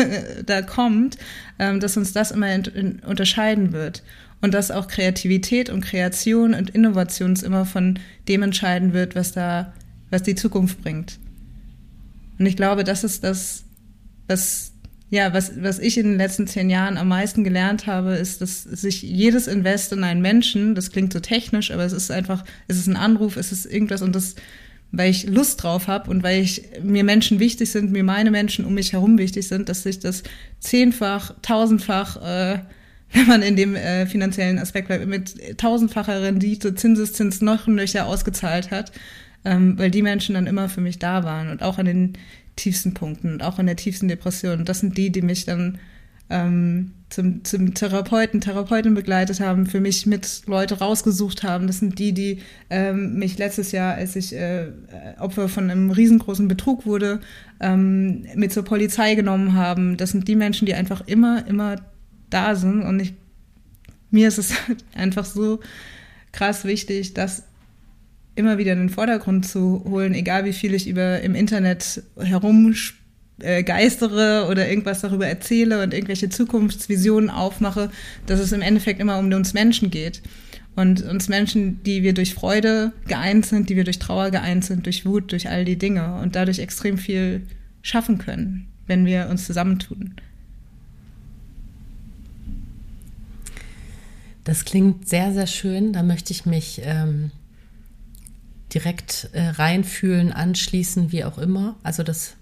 [0.46, 1.16] da kommt,
[1.58, 2.48] ähm, dass uns das immer
[3.06, 4.02] unterscheiden wird.
[4.42, 7.98] Und dass auch Kreativität und Kreation und Innovation immer von
[8.28, 9.72] dem entscheiden wird, was da,
[10.10, 11.18] was die Zukunft bringt.
[12.38, 13.64] Und ich glaube, das ist das,
[14.28, 14.72] was
[15.08, 18.64] ja, was, was ich in den letzten zehn Jahren am meisten gelernt habe, ist, dass
[18.64, 22.76] sich jedes Invest in einen Menschen, das klingt so technisch, aber es ist einfach, es
[22.76, 24.34] ist ein Anruf, es ist irgendwas und das,
[24.92, 28.64] weil ich Lust drauf habe und weil ich mir Menschen wichtig sind, mir meine Menschen
[28.64, 30.22] um mich herum wichtig sind, dass sich das
[30.60, 32.58] zehnfach, tausendfach, äh,
[33.12, 38.70] wenn man in dem äh, finanziellen Aspekt bleibt, mit tausendfacher Rendite, Zinseszins noch nöcher ausgezahlt
[38.70, 38.92] hat,
[39.44, 42.12] ähm, weil die Menschen dann immer für mich da waren und auch an den
[42.56, 44.60] tiefsten Punkten und auch in der tiefsten Depression.
[44.60, 45.78] Und das sind die, die mich dann
[46.30, 51.66] ähm, zum, zum Therapeuten, Therapeuten begleitet haben, für mich mit Leute rausgesucht haben.
[51.66, 54.72] Das sind die, die ähm, mich letztes Jahr, als ich äh,
[55.18, 57.20] Opfer von einem riesengroßen Betrug wurde,
[57.60, 59.96] ähm, mit zur Polizei genommen haben.
[59.96, 61.76] Das sind die Menschen, die einfach immer, immer
[62.28, 62.82] da sind.
[62.82, 63.14] Und ich,
[64.10, 64.54] mir ist es
[64.94, 65.60] einfach so
[66.32, 67.44] krass wichtig, dass
[68.34, 73.05] immer wieder in den Vordergrund zu holen, egal wie viel ich über im Internet herumgeistere
[73.40, 73.62] äh,
[74.48, 77.90] oder irgendwas darüber erzähle und irgendwelche Zukunftsvisionen aufmache,
[78.26, 80.22] dass es im Endeffekt immer um uns Menschen geht.
[80.74, 84.84] Und uns Menschen, die wir durch Freude geeint sind, die wir durch Trauer geeint sind,
[84.84, 87.46] durch Wut, durch all die Dinge und dadurch extrem viel
[87.80, 90.16] schaffen können, wenn wir uns zusammentun.
[94.44, 95.92] Das klingt sehr, sehr schön.
[95.92, 97.30] Da möchte ich mich ähm,
[98.74, 101.76] direkt äh, reinfühlen, anschließen, wie auch immer.
[101.82, 102.36] Also das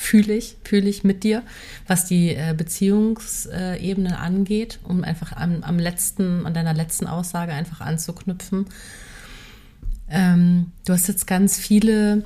[0.00, 1.42] fühle ich, fühle ich mit dir,
[1.86, 7.82] was die äh, Beziehungsebene angeht, um einfach am, am letzten, an deiner letzten Aussage einfach
[7.82, 8.64] anzuknüpfen.
[10.08, 12.24] Ähm, du hast jetzt ganz viele,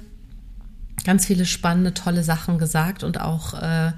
[1.04, 3.90] ganz viele spannende, tolle Sachen gesagt und auch äh,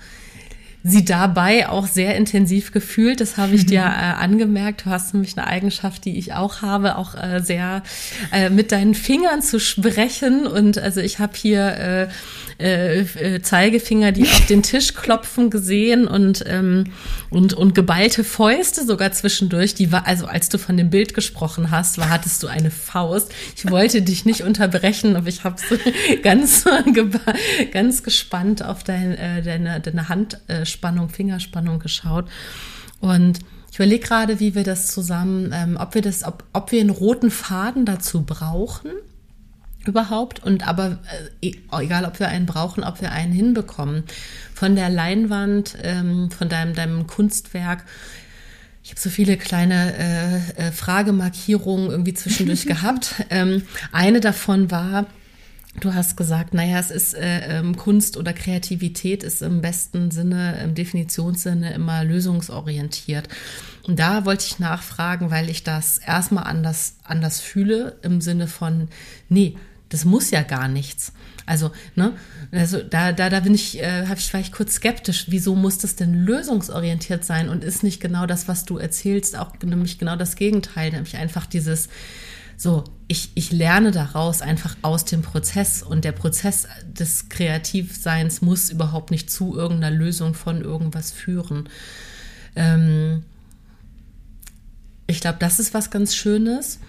[0.83, 3.21] sie dabei auch sehr intensiv gefühlt.
[3.21, 4.87] Das habe ich dir äh, angemerkt.
[4.87, 7.83] Du hast nämlich eine Eigenschaft, die ich auch habe, auch äh, sehr
[8.33, 10.47] äh, mit deinen Fingern zu sprechen.
[10.47, 12.09] Und also ich habe hier
[12.59, 16.85] äh, äh, Zeigefinger, die auf den Tisch klopfen gesehen und, ähm,
[17.29, 19.75] und, und geballte Fäuste sogar zwischendurch.
[19.75, 23.33] Die war, also als du von dem Bild gesprochen hast, war, hattest du eine Faust.
[23.57, 25.57] Ich wollte dich nicht unterbrechen, aber ich habe
[26.23, 26.65] ganz,
[27.73, 32.27] ganz gespannt auf dein, äh, deine, deine Handspannung, Fingerspannung geschaut.
[33.01, 33.41] Und
[33.71, 36.89] ich überlege gerade, wie wir das zusammen, ähm, ob wir das, ob, ob wir einen
[36.89, 38.91] roten Faden dazu brauchen
[39.89, 40.99] überhaupt und aber
[41.41, 44.05] äh, e, egal ob wir einen brauchen, ob wir einen hinbekommen.
[44.55, 47.85] Von der Leinwand, ähm, von deinem, deinem Kunstwerk.
[48.83, 53.15] Ich habe so viele kleine äh, äh, Fragemarkierungen irgendwie zwischendurch gehabt.
[53.31, 53.63] Ähm,
[53.93, 55.07] eine davon war,
[55.81, 60.59] Du hast gesagt, naja, es ist äh, ähm, Kunst oder Kreativität ist im besten Sinne,
[60.63, 63.29] im Definitionssinne immer lösungsorientiert.
[63.87, 68.89] Und da wollte ich nachfragen, weil ich das erstmal anders, anders fühle, im Sinne von,
[69.29, 69.57] nee,
[69.89, 71.13] das muss ja gar nichts.
[71.47, 72.13] Also, ne,
[72.51, 75.27] also da, da, da bin ich, äh, ich vielleicht kurz skeptisch.
[75.29, 79.53] Wieso muss das denn lösungsorientiert sein und ist nicht genau das, was du erzählst, auch
[79.63, 81.89] nämlich genau das Gegenteil, nämlich einfach dieses,
[82.57, 88.71] so, ich, ich lerne daraus einfach aus dem Prozess und der Prozess des Kreativseins muss
[88.71, 91.69] überhaupt nicht zu irgendeiner Lösung von irgendwas führen.
[92.57, 93.23] Ähm,
[95.07, 96.81] ich glaube, das ist was ganz Schönes.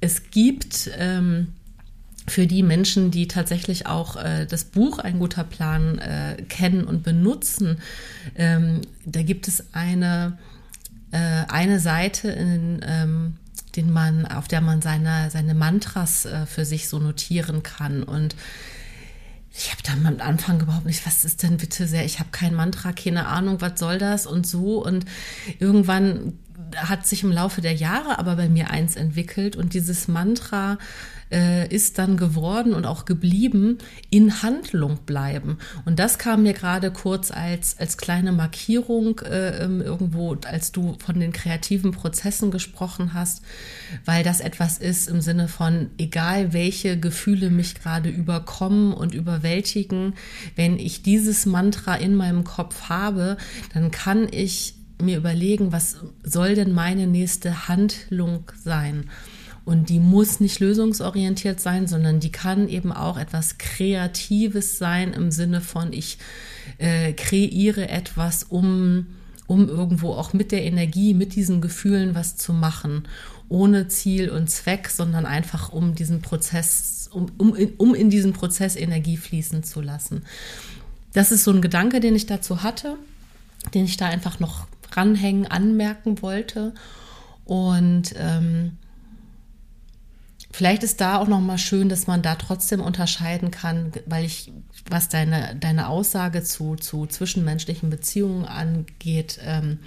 [0.00, 1.54] Es gibt ähm,
[2.26, 7.02] für die Menschen, die tatsächlich auch äh, das Buch Ein guter Plan äh, kennen und
[7.02, 7.78] benutzen,
[8.36, 10.38] ähm, da gibt es eine,
[11.10, 13.36] äh, eine Seite in ähm,
[13.76, 18.02] den man, auf der man seine, seine Mantras äh, für sich so notieren kann.
[18.02, 18.34] Und
[19.52, 22.54] ich habe da am Anfang überhaupt nicht, was ist denn bitte sehr, ich habe kein
[22.54, 24.84] Mantra, keine Ahnung, was soll das und so.
[24.84, 25.04] Und
[25.58, 26.38] irgendwann
[26.76, 30.78] hat sich im Laufe der Jahre aber bei mir eins entwickelt und dieses Mantra
[31.30, 33.78] äh, ist dann geworden und auch geblieben,
[34.10, 35.58] in Handlung bleiben.
[35.84, 40.96] Und das kam mir gerade kurz als, als kleine Markierung äh, ähm, irgendwo, als du
[41.04, 43.42] von den kreativen Prozessen gesprochen hast,
[44.04, 50.14] weil das etwas ist im Sinne von, egal welche Gefühle mich gerade überkommen und überwältigen,
[50.56, 53.36] wenn ich dieses Mantra in meinem Kopf habe,
[53.74, 59.08] dann kann ich mir überlegen, was soll denn meine nächste Handlung sein?
[59.68, 65.30] Und die muss nicht lösungsorientiert sein, sondern die kann eben auch etwas Kreatives sein im
[65.30, 66.16] Sinne von, ich
[66.78, 69.08] äh, kreiere etwas, um,
[69.46, 73.06] um irgendwo auch mit der Energie, mit diesen Gefühlen was zu machen.
[73.50, 78.74] Ohne Ziel und Zweck, sondern einfach um diesen Prozess, um, um, um in diesen Prozess
[78.74, 80.22] Energie fließen zu lassen.
[81.12, 82.96] Das ist so ein Gedanke, den ich dazu hatte,
[83.74, 84.66] den ich da einfach noch
[84.98, 86.74] ranhängen, anmerken wollte.
[87.44, 88.78] Und ähm,
[90.50, 94.50] Vielleicht ist da auch noch mal schön, dass man da trotzdem unterscheiden kann, weil ich,
[94.90, 99.78] was deine, deine Aussage zu, zu zwischenmenschlichen Beziehungen angeht, ähm,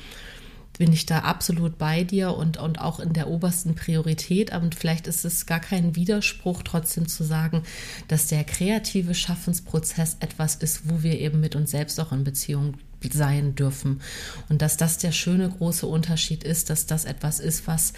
[0.78, 4.54] bin ich da absolut bei dir und, und auch in der obersten Priorität.
[4.54, 7.64] Aber vielleicht ist es gar kein Widerspruch, trotzdem zu sagen,
[8.08, 12.76] dass der kreative Schaffensprozess etwas ist, wo wir eben mit uns selbst auch in Beziehung
[13.10, 14.02] sein dürfen.
[14.50, 17.94] Und dass das der schöne große Unterschied ist, dass das etwas ist, was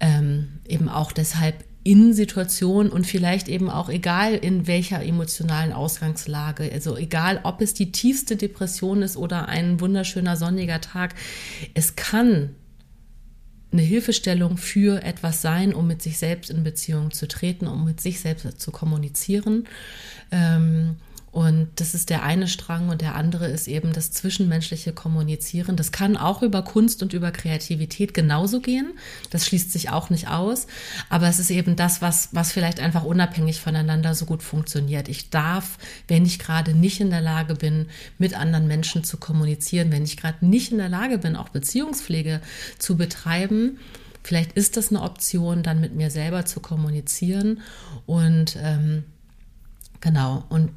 [0.00, 6.70] ähm, eben auch deshalb in Situationen und vielleicht eben auch egal in welcher emotionalen Ausgangslage,
[6.72, 11.14] also egal ob es die tiefste Depression ist oder ein wunderschöner sonniger Tag,
[11.72, 12.50] es kann
[13.72, 18.00] eine Hilfestellung für etwas sein, um mit sich selbst in Beziehung zu treten, um mit
[18.00, 19.66] sich selbst zu kommunizieren.
[20.32, 20.96] Ähm,
[21.32, 25.76] und das ist der eine Strang und der andere ist eben das zwischenmenschliche Kommunizieren.
[25.76, 28.94] Das kann auch über Kunst und über Kreativität genauso gehen.
[29.30, 30.66] Das schließt sich auch nicht aus.
[31.08, 35.08] Aber es ist eben das, was, was vielleicht einfach unabhängig voneinander so gut funktioniert.
[35.08, 35.78] Ich darf,
[36.08, 37.86] wenn ich gerade nicht in der Lage bin,
[38.18, 42.40] mit anderen Menschen zu kommunizieren, wenn ich gerade nicht in der Lage bin, auch Beziehungspflege
[42.78, 43.78] zu betreiben,
[44.24, 47.60] vielleicht ist das eine Option, dann mit mir selber zu kommunizieren.
[48.04, 49.04] Und ähm,
[50.00, 50.70] genau, und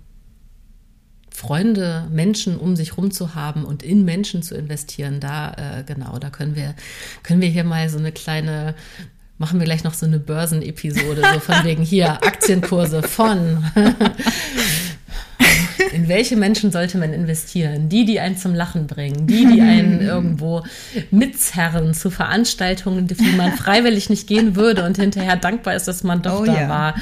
[1.34, 6.20] Freunde, Menschen um sich rum zu haben und in Menschen zu investieren, da äh, genau,
[6.20, 6.76] da können wir
[7.24, 8.76] können wir hier mal so eine kleine
[9.40, 13.66] machen wir gleich noch so eine Börsenepisode so von wegen hier Aktienkurse von
[15.94, 17.90] In welche Menschen sollte man investieren?
[17.90, 20.64] Die, die einen zum Lachen bringen, die, die einen irgendwo
[21.12, 26.22] mitzerren zu Veranstaltungen, die man freiwillig nicht gehen würde und hinterher dankbar ist, dass man
[26.22, 26.70] doch Oh da ja.
[26.70, 26.96] war.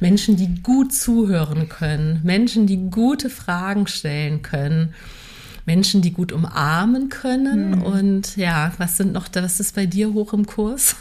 [0.00, 4.94] Menschen, die gut zuhören können, Menschen, die gute Fragen stellen können.
[5.66, 10.12] Menschen, die gut umarmen können und ja, was sind noch da, was ist bei dir
[10.12, 10.96] hoch im Kurs?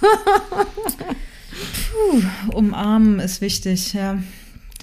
[2.54, 4.20] Umarmen ist wichtig, ja.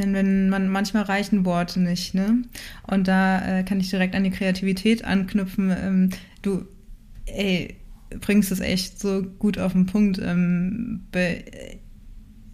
[0.01, 2.42] Denn wenn man manchmal reichen Worte nicht, ne?
[2.86, 5.70] Und da äh, kann ich direkt an die Kreativität anknüpfen.
[5.70, 6.64] Ähm, du,
[7.26, 7.76] ey,
[8.18, 10.18] bringst es echt so gut auf den Punkt.
[10.22, 11.03] Ähm,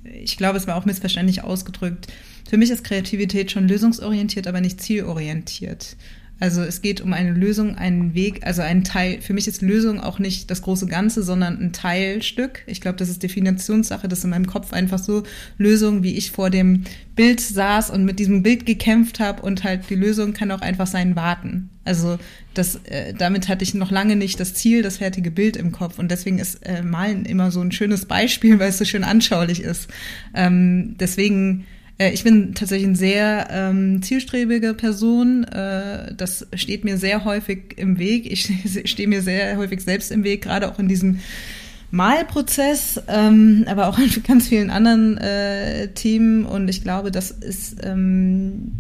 [0.03, 2.09] ich glaube, es war auch missverständlich ausgedrückt.
[2.49, 5.97] Für mich ist Kreativität schon lösungsorientiert, aber nicht zielorientiert.
[6.39, 9.22] Also es geht um eine Lösung, einen Weg, also ein Teil.
[9.22, 12.62] Für mich ist Lösung auch nicht das große Ganze, sondern ein Teilstück.
[12.66, 15.22] Ich glaube, das ist Definitionssache, das ist in meinem Kopf einfach so
[15.57, 16.84] Lösung, wie ich vor dem
[17.14, 20.87] Bild saß und mit diesem Bild gekämpft habe und halt die Lösung kann auch einfach
[20.87, 21.70] sein warten.
[21.84, 22.18] Also
[22.53, 25.99] das, äh, damit hatte ich noch lange nicht das Ziel, das fertige Bild im Kopf
[25.99, 29.62] und deswegen ist äh, Malen immer so ein schönes Beispiel, weil es so schön anschaulich
[29.62, 29.89] ist.
[30.34, 31.66] Ähm, deswegen
[31.99, 35.44] äh, ich bin tatsächlich eine sehr ähm, zielstrebige Person.
[35.44, 38.30] Äh, das steht mir sehr häufig im Weg.
[38.30, 38.51] Ich
[38.90, 41.20] stehe mir sehr häufig selbst im Weg, gerade auch in diesem
[41.90, 46.44] Malprozess, ähm, aber auch in ganz vielen anderen äh, Themen.
[46.44, 48.72] Und ich glaube, das ist ähm,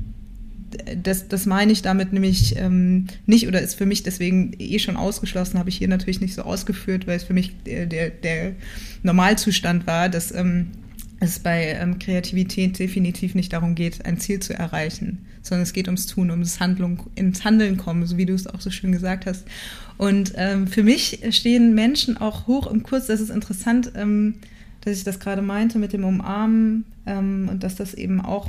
[1.02, 4.96] das, das meine ich damit nämlich ähm, nicht oder ist für mich deswegen eh schon
[4.96, 8.52] ausgeschlossen, habe ich hier natürlich nicht so ausgeführt, weil es für mich der, der, der
[9.02, 10.68] Normalzustand war, dass ähm,
[11.20, 15.88] es bei ähm, Kreativität definitiv nicht darum geht, ein Ziel zu erreichen, sondern es geht
[15.88, 19.26] ums Tun, ums Handlung, ins Handeln kommen, so wie du es auch so schön gesagt
[19.26, 19.46] hast.
[19.96, 24.34] Und ähm, für mich stehen Menschen auch hoch im Kurs, das ist interessant, ähm,
[24.82, 28.48] dass ich das gerade meinte mit dem Umarmen ähm, und dass das eben auch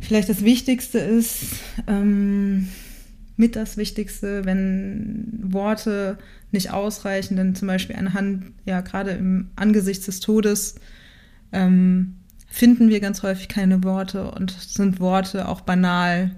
[0.00, 1.44] vielleicht das Wichtigste ist,
[1.86, 2.68] ähm,
[3.36, 6.18] mit das Wichtigste, wenn Worte
[6.52, 10.76] nicht ausreichen, denn zum Beispiel anhand, ja, gerade im Angesicht des Todes,
[11.54, 12.16] ähm,
[12.48, 16.32] finden wir ganz häufig keine Worte und sind Worte auch banal,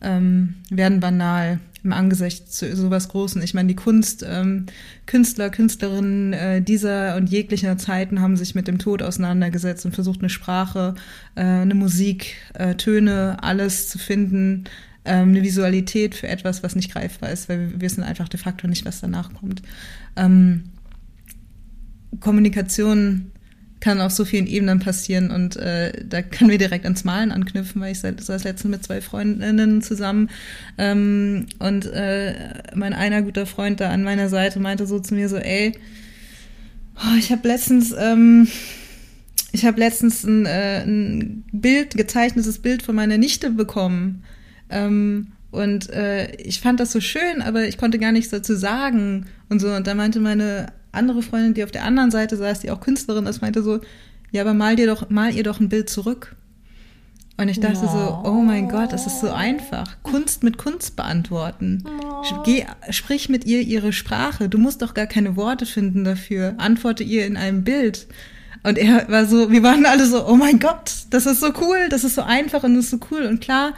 [0.00, 3.42] ähm, werden banal im Angesicht zu sowas Großen.
[3.42, 4.66] Ich meine, die Kunst, ähm,
[5.06, 10.20] Künstler, Künstlerinnen äh, dieser und jeglicher Zeiten haben sich mit dem Tod auseinandergesetzt und versucht,
[10.20, 10.94] eine Sprache,
[11.34, 14.64] äh, eine Musik, äh, Töne, alles zu finden,
[15.04, 18.68] ähm, eine Visualität für etwas, was nicht greifbar ist, weil wir wissen einfach de facto
[18.68, 19.62] nicht, was danach kommt.
[20.14, 20.64] Ähm,
[22.20, 23.31] Kommunikation
[23.82, 27.82] kann auf so vielen Ebenen passieren und äh, da können wir direkt ans Malen anknüpfen,
[27.82, 30.30] weil ich saß letztens mit zwei Freundinnen zusammen
[30.78, 32.34] ähm, und äh,
[32.76, 35.72] mein einer guter Freund da an meiner Seite meinte so zu mir so, ey,
[36.96, 38.46] oh, ich habe letztens ähm,
[39.50, 44.24] ich habe letztens ein, äh, ein Bild, gezeichnetes Bild von meiner Nichte bekommen.
[44.70, 49.26] Ähm, und äh, ich fand das so schön, aber ich konnte gar nichts dazu sagen
[49.50, 49.68] und so.
[49.74, 53.26] Und da meinte meine andere Freundin, die auf der anderen Seite saß, die auch Künstlerin
[53.26, 53.80] ist, meinte so,
[54.30, 56.36] ja, aber mal dir doch, mal ihr doch ein Bild zurück.
[57.38, 59.96] Und ich dachte so, oh mein Gott, das ist so einfach.
[60.02, 61.82] Kunst mit Kunst beantworten.
[62.44, 64.48] Geh, sprich mit ihr ihre Sprache.
[64.48, 66.54] Du musst doch gar keine Worte finden dafür.
[66.58, 68.06] Antworte ihr in einem Bild.
[68.62, 71.88] Und er war so, wir waren alle so, oh mein Gott, das ist so cool,
[71.90, 73.22] das ist so einfach und das ist so cool.
[73.22, 73.72] Und klar,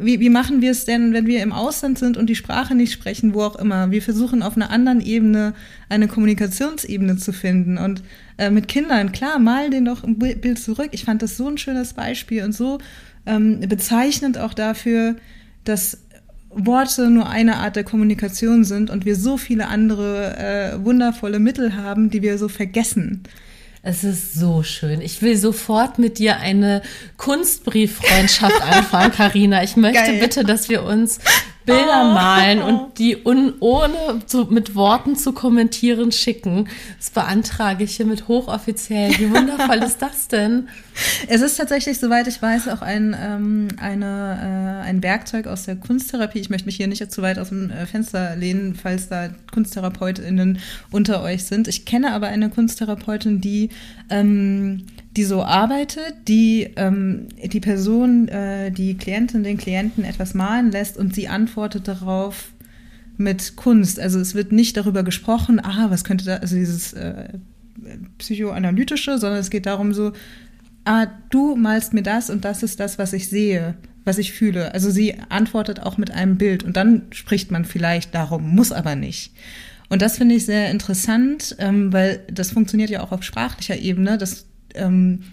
[0.00, 2.92] wie, wie machen wir es denn, wenn wir im Ausland sind und die Sprache nicht
[2.92, 3.90] sprechen, wo auch immer?
[3.90, 5.54] Wir versuchen auf einer anderen Ebene
[5.88, 7.78] eine Kommunikationsebene zu finden.
[7.78, 8.02] Und
[8.38, 10.90] äh, mit Kindern, klar, mal den doch ein Bild zurück.
[10.92, 12.78] Ich fand das so ein schönes Beispiel und so
[13.26, 15.16] ähm, bezeichnend auch dafür,
[15.64, 15.98] dass
[16.50, 21.74] Worte nur eine Art der Kommunikation sind und wir so viele andere äh, wundervolle Mittel
[21.74, 23.24] haben, die wir so vergessen.
[23.88, 25.00] Es ist so schön.
[25.00, 26.82] Ich will sofort mit dir eine
[27.16, 29.62] Kunstbrieffreundschaft anfangen, Karina.
[29.62, 30.20] Ich möchte Geil.
[30.20, 31.20] bitte, dass wir uns
[31.68, 32.14] Bilder Oh.
[32.14, 36.68] malen und die un, ohne zu, mit Worten zu kommentieren schicken.
[36.96, 39.10] Das beantrage ich hiermit hochoffiziell.
[39.18, 40.68] Wie wundervoll ist das denn?
[41.28, 45.76] Es ist tatsächlich, soweit ich weiß, auch ein, ähm, eine, äh, ein Werkzeug aus der
[45.76, 46.38] Kunsttherapie.
[46.40, 50.58] Ich möchte mich hier nicht zu weit aus dem äh, Fenster lehnen, falls da KunsttherapeutInnen
[50.90, 51.68] unter euch sind.
[51.68, 53.68] Ich kenne aber eine Kunsttherapeutin, die,
[54.10, 54.86] ähm,
[55.16, 60.96] die so arbeitet, die ähm, die Person, äh, die Klientin, den Klienten etwas malen lässt
[60.96, 62.52] und sie antwortet darauf
[63.16, 63.98] mit Kunst.
[63.98, 67.30] Also es wird nicht darüber gesprochen, ah, was könnte da, also dieses äh,
[68.18, 70.12] psychoanalytische, sondern es geht darum so,
[70.84, 74.72] ah, du malst mir das und das ist das, was ich sehe, was ich fühle.
[74.72, 78.94] Also sie antwortet auch mit einem Bild und dann spricht man vielleicht darum, muss aber
[78.94, 79.32] nicht.
[79.90, 84.18] Und das finde ich sehr interessant, ähm, weil das funktioniert ja auch auf sprachlicher Ebene,
[84.18, 85.24] dass ähm,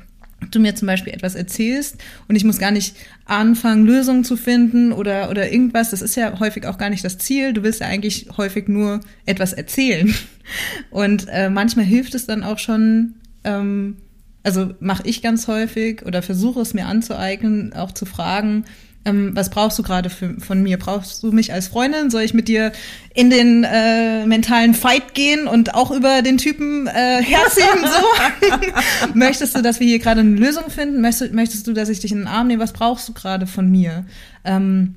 [0.51, 4.91] du mir zum Beispiel etwas erzählst und ich muss gar nicht anfangen, Lösungen zu finden
[4.91, 5.91] oder, oder irgendwas.
[5.91, 7.53] Das ist ja häufig auch gar nicht das Ziel.
[7.53, 10.13] Du willst ja eigentlich häufig nur etwas erzählen.
[10.91, 13.97] Und äh, manchmal hilft es dann auch schon, ähm,
[14.43, 18.65] also mache ich ganz häufig oder versuche es mir anzueignen, auch zu fragen,
[19.05, 20.77] ähm, was brauchst du gerade von mir?
[20.77, 22.09] Brauchst du mich als Freundin?
[22.09, 22.71] Soll ich mit dir
[23.13, 27.83] in den äh, mentalen Fight gehen und auch über den Typen äh, herziehen?
[27.83, 29.13] So?
[29.13, 31.01] möchtest du, dass wir hier gerade eine Lösung finden?
[31.01, 32.63] Möchtest, möchtest du, dass ich dich in den Arm nehme?
[32.63, 34.05] Was brauchst du gerade von mir?
[34.43, 34.95] Ähm,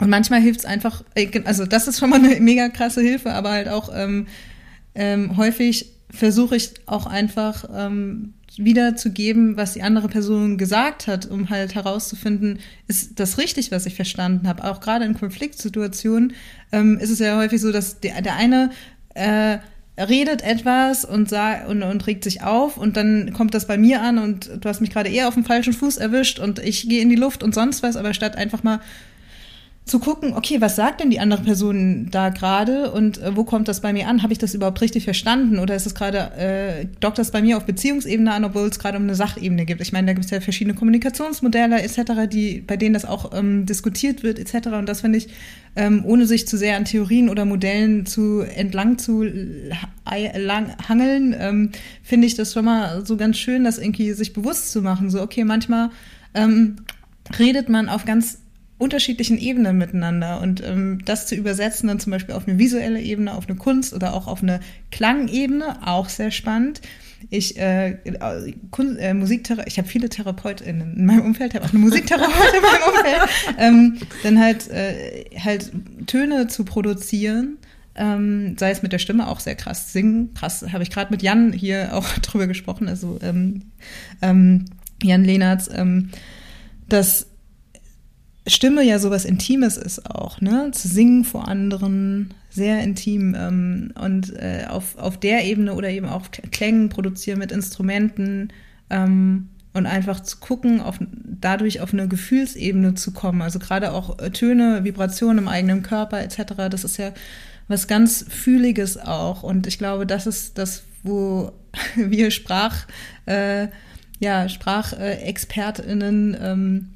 [0.00, 3.32] und manchmal hilft es einfach, äh, also das ist schon mal eine mega krasse Hilfe,
[3.32, 4.28] aber halt auch ähm,
[4.94, 11.50] ähm, häufig versuche ich auch einfach ähm, wiederzugeben, was die andere Person gesagt hat, um
[11.50, 14.64] halt herauszufinden, ist das richtig, was ich verstanden habe.
[14.64, 16.34] Auch gerade in Konfliktsituationen
[16.72, 18.70] ähm, ist es ja häufig so, dass der, der eine
[19.14, 19.58] äh,
[19.98, 21.32] redet etwas und,
[21.66, 24.80] und, und regt sich auf und dann kommt das bei mir an und du hast
[24.80, 27.54] mich gerade eher auf dem falschen Fuß erwischt und ich gehe in die Luft und
[27.54, 28.80] sonst was, aber statt einfach mal
[29.88, 33.68] zu gucken, okay, was sagt denn die andere Person da gerade und äh, wo kommt
[33.68, 34.22] das bei mir an?
[34.22, 37.56] Habe ich das überhaupt richtig verstanden oder ist es gerade, äh, dockt das bei mir
[37.56, 39.80] auf Beziehungsebene an, obwohl es gerade um eine Sachebene gibt?
[39.80, 43.66] Ich meine, da gibt es ja verschiedene Kommunikationsmodelle etc., die, bei denen das auch ähm,
[43.66, 44.68] diskutiert wird etc.
[44.68, 45.28] Und das finde ich,
[45.76, 51.70] ähm, ohne sich zu sehr an Theorien oder Modellen zu entlang zu lang, hangeln, ähm,
[52.02, 55.10] finde ich das schon mal so ganz schön, das irgendwie sich bewusst zu machen.
[55.10, 55.90] So, okay, manchmal
[56.34, 56.76] ähm,
[57.38, 58.38] redet man auf ganz
[58.78, 60.40] unterschiedlichen Ebenen miteinander.
[60.40, 63.92] Und ähm, das zu übersetzen dann zum Beispiel auf eine visuelle Ebene, auf eine Kunst
[63.92, 64.60] oder auch auf eine
[64.90, 66.80] Klangebene, auch sehr spannend.
[67.30, 67.98] Ich äh,
[68.70, 72.62] Kun äh, Musikthera ich habe viele TherapeutInnen in meinem Umfeld, habe auch eine Musiktherapeutin in
[72.62, 75.72] meinem Umfeld, ähm, dann halt äh, halt
[76.06, 77.58] Töne zu produzieren,
[77.96, 81.22] ähm, sei es mit der Stimme auch sehr krass singen, krass, habe ich gerade mit
[81.22, 83.62] Jan hier auch drüber gesprochen, also ähm,
[84.22, 84.66] ähm,
[85.02, 86.10] Jan Lehnertz, ähm,
[86.88, 87.26] dass
[88.48, 90.70] Stimme ja sowas Intimes ist auch, ne?
[90.72, 93.34] Zu singen vor anderen, sehr intim.
[93.38, 98.52] Ähm, und äh, auf, auf der Ebene oder eben auch Klängen produzieren mit Instrumenten
[98.90, 103.42] ähm, und einfach zu gucken, auf, dadurch auf eine Gefühlsebene zu kommen.
[103.42, 106.54] Also gerade auch äh, Töne, Vibrationen im eigenen Körper etc.
[106.70, 107.12] Das ist ja
[107.68, 109.42] was ganz Fühliges auch.
[109.42, 111.52] Und ich glaube, das ist das, wo
[111.96, 112.86] wir Sprach,
[113.26, 113.68] äh,
[114.20, 116.88] ja, SprachexpertInnen ähm,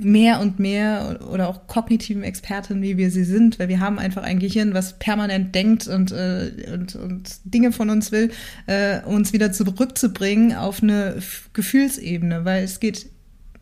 [0.00, 4.22] mehr und mehr oder auch kognitiven Experten, wie wir sie sind, weil wir haben einfach
[4.22, 8.30] ein Gehirn, was permanent denkt und, äh, und, und Dinge von uns will,
[8.66, 11.16] äh, uns wieder zurückzubringen auf eine
[11.52, 13.06] Gefühlsebene, weil es geht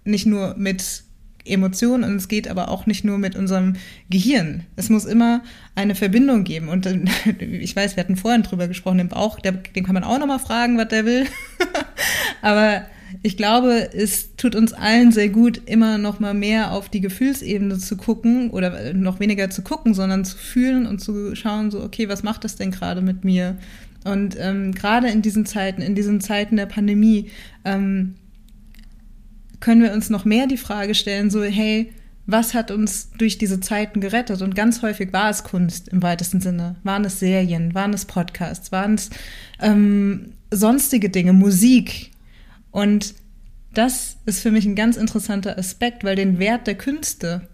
[0.05, 1.05] nicht nur mit
[1.45, 3.75] Emotionen und es geht aber auch nicht nur mit unserem
[4.11, 4.65] Gehirn.
[4.77, 5.43] Es muss immer
[5.75, 6.69] eine Verbindung geben.
[6.69, 6.99] Und äh,
[7.39, 10.39] ich weiß, wir hatten vorhin drüber gesprochen, den Bauch, der, den kann man auch nochmal
[10.39, 11.27] fragen, was der will.
[12.43, 12.83] aber
[13.23, 17.79] ich glaube, es tut uns allen sehr gut, immer noch mal mehr auf die Gefühlsebene
[17.79, 22.09] zu gucken oder noch weniger zu gucken, sondern zu fühlen und zu schauen, so, okay,
[22.09, 23.57] was macht das denn gerade mit mir?
[24.05, 27.31] Und ähm, gerade in diesen Zeiten, in diesen Zeiten der Pandemie,
[27.65, 28.15] ähm,
[29.61, 31.93] können wir uns noch mehr die Frage stellen, so, hey,
[32.27, 34.43] was hat uns durch diese Zeiten gerettet?
[34.43, 36.77] Und ganz häufig war es Kunst im weitesten Sinne.
[36.83, 39.11] Waren es Serien, waren es Podcasts, waren es
[39.61, 42.11] ähm, sonstige Dinge, Musik,
[42.77, 43.15] und
[43.73, 47.49] das ist für mich ein ganz interessanter Aspekt, weil den Wert der Künste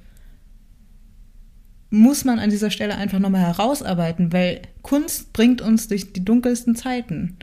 [1.90, 6.74] muss man an dieser Stelle einfach nochmal herausarbeiten, weil Kunst bringt uns durch die dunkelsten
[6.74, 7.36] Zeiten.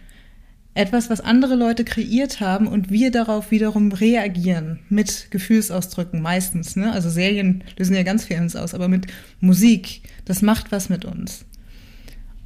[0.73, 6.75] Etwas, was andere Leute kreiert haben und wir darauf wiederum reagieren mit Gefühlsausdrücken meistens.
[6.75, 6.91] Ne?
[6.91, 9.07] Also Serien lösen ja ganz viel uns aus, aber mit
[9.39, 11.45] Musik, das macht was mit uns.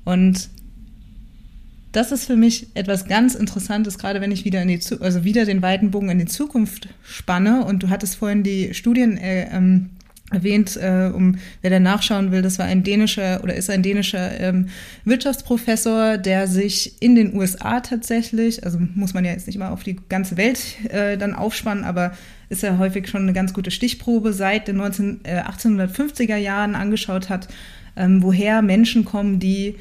[0.05, 0.51] Und
[1.93, 5.45] das ist für mich etwas ganz Interessantes, gerade wenn ich wieder in die, also wieder
[5.45, 7.63] den weiten Bogen in die Zukunft spanne.
[7.63, 9.91] Und du hattest vorhin die Studien äh, ähm,
[10.31, 14.39] erwähnt, äh, um wer da nachschauen will, das war ein dänischer oder ist ein dänischer
[14.39, 14.69] ähm,
[15.05, 19.83] Wirtschaftsprofessor, der sich in den USA tatsächlich, also muss man ja jetzt nicht mal auf
[19.83, 22.13] die ganze Welt äh, dann aufspannen, aber
[22.49, 27.29] ist ja häufig schon eine ganz gute Stichprobe seit den 19, äh, 1850er Jahren angeschaut
[27.29, 27.47] hat,
[27.95, 29.75] ähm, woher Menschen kommen, die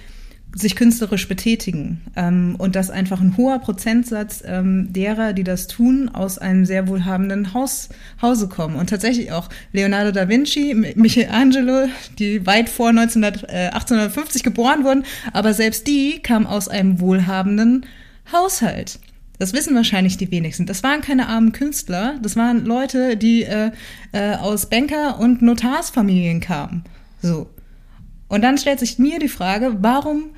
[0.54, 6.08] sich künstlerisch betätigen ähm, und dass einfach ein hoher Prozentsatz ähm, derer, die das tun,
[6.08, 7.88] aus einem sehr wohlhabenden Haus,
[8.20, 8.76] Hause kommen.
[8.76, 11.88] Und tatsächlich auch Leonardo da Vinci, Michelangelo,
[12.18, 17.86] die weit vor 1900, äh, 1850 geboren wurden, aber selbst die kamen aus einem wohlhabenden
[18.32, 18.98] Haushalt.
[19.38, 20.66] Das wissen wahrscheinlich die wenigsten.
[20.66, 23.72] Das waren keine armen Künstler, das waren Leute, die äh,
[24.12, 26.84] äh, aus Banker- und Notarsfamilien kamen.
[27.22, 27.48] So.
[28.28, 30.30] Und dann stellt sich mir die Frage, warum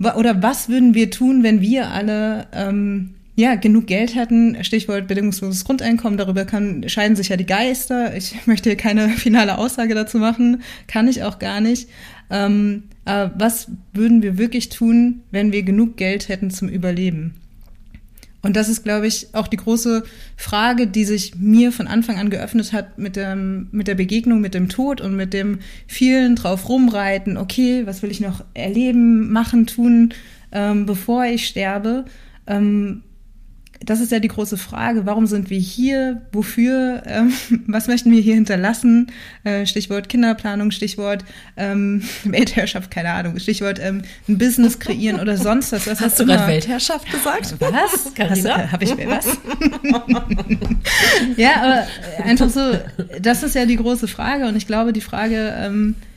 [0.00, 5.64] oder was würden wir tun, wenn wir alle ähm, ja, genug Geld hätten, Stichwort bedingungsloses
[5.64, 8.16] Grundeinkommen, darüber kann, scheiden sich ja die Geister.
[8.16, 11.88] Ich möchte hier keine finale Aussage dazu machen, kann ich auch gar nicht.
[12.30, 17.34] Ähm, aber was würden wir wirklich tun, wenn wir genug Geld hätten zum Überleben?
[18.42, 20.02] Und das ist, glaube ich, auch die große
[20.36, 24.54] Frage, die sich mir von Anfang an geöffnet hat mit, dem, mit der Begegnung mit
[24.54, 29.66] dem Tod und mit dem vielen drauf rumreiten, okay, was will ich noch erleben, machen,
[29.66, 30.14] tun,
[30.52, 32.06] ähm, bevor ich sterbe.
[32.46, 33.02] Ähm,
[33.82, 37.32] das ist ja die große Frage, warum sind wir hier, wofür, ähm,
[37.66, 39.10] was möchten wir hier hinterlassen?
[39.44, 41.24] Äh, Stichwort Kinderplanung, Stichwort
[41.56, 45.86] ähm, Weltherrschaft, keine Ahnung, Stichwort ähm, ein Business kreieren oder sonst was.
[45.86, 47.54] was Hast du gerade Weltherrschaft gesagt?
[47.60, 48.14] Was?
[48.14, 48.72] Carina?
[48.72, 49.26] Habe ich mir was?
[51.36, 51.86] ja, aber
[52.24, 52.60] einfach so,
[53.20, 56.09] das ist ja die große Frage und ich glaube, die Frage, ähm, äh,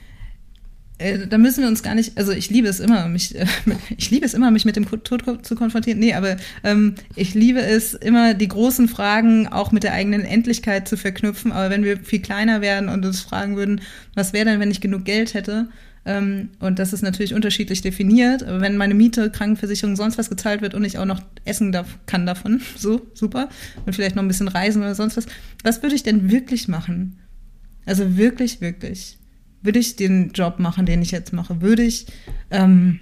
[1.30, 3.46] da müssen wir uns gar nicht, also ich liebe es immer, mich, äh,
[3.98, 6.00] ich liebe es immer, mich mit dem Tod zu konfrontieren.
[6.00, 10.88] Nee, aber ähm, ich liebe es immer, die großen Fragen auch mit der eigenen Endlichkeit
[10.88, 11.52] zu verknüpfen.
[11.52, 13.82] Aber wenn wir viel kleiner werden und uns fragen würden,
[14.16, 15.68] was wäre denn, wenn ich genug Geld hätte?
[16.06, 18.44] Ähm, und das ist natürlich unterschiedlich definiert.
[18.44, 21.98] Aber wenn meine Miete, Krankenversicherung, sonst was gezahlt wird und ich auch noch essen darf,
[22.06, 23.50] kann davon, so, super.
[23.86, 25.26] Und vielleicht noch ein bisschen reisen oder sonst was.
[25.64, 27.20] Was würde ich denn wirklich machen?
[27.86, 29.18] Also wirklich, wirklich
[29.64, 31.62] würde ich den Job machen, den ich jetzt mache?
[31.62, 32.06] Würde ich
[32.52, 33.00] ähm,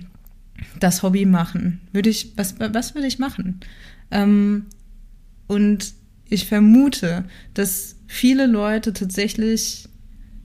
[0.80, 1.82] das Hobby machen?
[1.92, 3.60] Würde ich, was, was würde ich machen?
[4.12, 4.68] Ähm,
[5.48, 5.94] und
[6.30, 9.90] ich vermute, dass viele Leute tatsächlich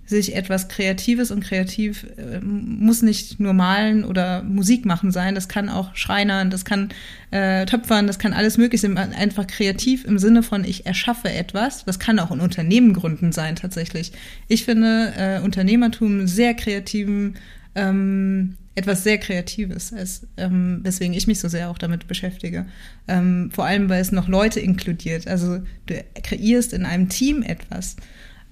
[0.07, 5.49] sich etwas Kreatives und kreativ äh, muss nicht nur malen oder Musik machen sein, das
[5.49, 6.91] kann auch Schreinern, das kann
[7.33, 11.85] äh, Töpfern, das kann alles mögliche sein, einfach kreativ im Sinne von ich erschaffe etwas,
[11.85, 14.13] das kann auch ein Unternehmen gründen sein tatsächlich.
[14.47, 17.35] Ich finde äh, Unternehmertum sehr kreativen,
[17.75, 22.67] ähm, etwas sehr Kreatives, als, ähm, weswegen ich mich so sehr auch damit beschäftige.
[23.09, 25.27] Ähm, vor allem, weil es noch Leute inkludiert.
[25.27, 27.97] Also du kreierst in einem Team etwas.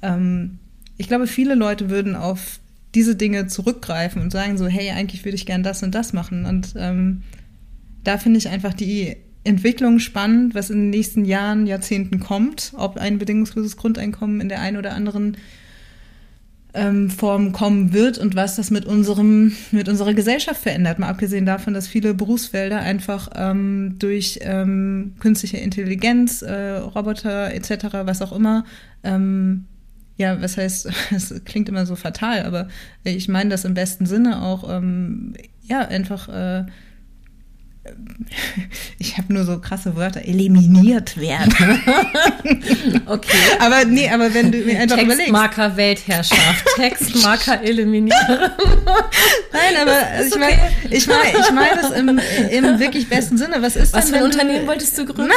[0.01, 0.59] Ähm,
[0.97, 2.61] ich glaube, viele Leute würden auf
[2.95, 6.47] diese Dinge zurückgreifen und sagen so, hey, eigentlich würde ich gern das und das machen.
[6.47, 7.23] Und ähm,
[8.05, 12.97] da finde ich einfach die Entwicklung spannend, was in den nächsten Jahren, Jahrzehnten kommt, ob
[12.97, 15.37] ein bedingungsloses Grundeinkommen in der einen oder anderen
[16.73, 20.99] ähm, Form kommen wird und was das mit unserem, mit unserer Gesellschaft verändert.
[20.99, 27.87] Mal abgesehen davon, dass viele Berufsfelder einfach ähm, durch ähm, künstliche Intelligenz, äh, Roboter etc.,
[28.05, 28.65] was auch immer,
[29.03, 29.67] ähm,
[30.17, 32.69] ja, was heißt, es klingt immer so fatal, aber
[33.03, 36.67] ich meine das im besten Sinne auch, ähm, ja, einfach äh,
[38.99, 41.53] ich habe nur so krasse Wörter, eliminiert werden.
[43.07, 43.37] okay.
[43.59, 45.19] Aber nee, aber wenn du mir einfach überlegst.
[45.19, 48.21] Textmarker Weltherrschaft, Textmarker eliminieren.
[49.53, 50.59] Nein, aber also ich meine
[50.91, 52.09] ich mein, ich mein das im,
[52.51, 53.57] im wirklich besten Sinne.
[53.61, 55.33] Was ist was denn, für ein Unternehmen du, wolltest du gründen?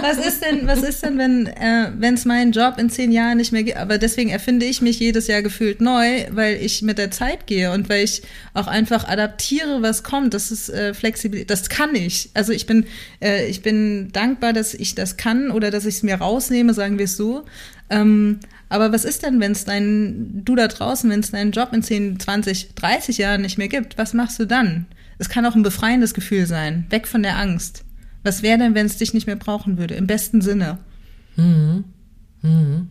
[0.00, 3.52] was ist denn, was ist denn, wenn äh, es meinen Job in zehn Jahren nicht
[3.52, 3.76] mehr gibt?
[3.76, 7.70] Aber deswegen erfinde ich mich jedes Jahr gefühlt neu, weil ich mit der Zeit gehe
[7.72, 8.22] und weil ich
[8.54, 10.32] auch einfach adaptiere, was kommt.
[10.32, 12.30] Das ist äh, flexibel Flexibilität, das kann ich.
[12.34, 12.86] Also ich bin,
[13.20, 16.98] äh, ich bin dankbar, dass ich das kann oder dass ich es mir rausnehme, sagen
[16.98, 17.44] wir es so.
[17.90, 21.72] Ähm, aber was ist denn, wenn es deinen, du da draußen, wenn es deinen Job
[21.72, 23.98] in 10, 20, 30 Jahren nicht mehr gibt?
[23.98, 24.86] Was machst du dann?
[25.18, 27.84] Es kann auch ein befreiendes Gefühl sein, weg von der Angst.
[28.22, 29.94] Was wäre denn, wenn es dich nicht mehr brauchen würde?
[29.94, 30.78] Im besten Sinne.
[31.36, 31.84] Mhm.
[32.42, 32.90] Mhm.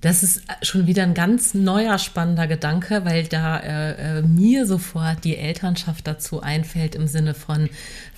[0.00, 5.24] Das ist schon wieder ein ganz neuer spannender Gedanke, weil da äh, äh, mir sofort
[5.24, 7.68] die Elternschaft dazu einfällt im Sinne von,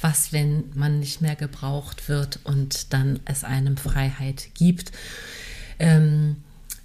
[0.00, 4.92] was, wenn man nicht mehr gebraucht wird und dann es einem Freiheit gibt.
[5.78, 6.36] Ähm,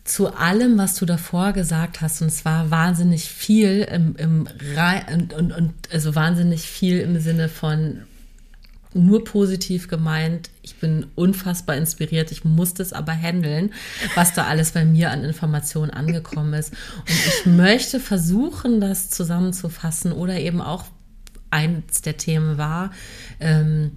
[0.05, 4.47] zu allem, was du davor gesagt hast, und zwar wahnsinnig viel im, im
[5.11, 8.03] und, und, und also wahnsinnig viel im Sinne von
[8.95, 10.49] nur positiv gemeint.
[10.61, 12.31] Ich bin unfassbar inspiriert.
[12.31, 13.73] Ich musste es aber handeln,
[14.15, 16.71] was da alles bei mir an Informationen angekommen ist.
[16.71, 20.85] Und ich möchte versuchen, das zusammenzufassen oder eben auch
[21.51, 22.91] eins der Themen war,
[23.39, 23.91] ähm,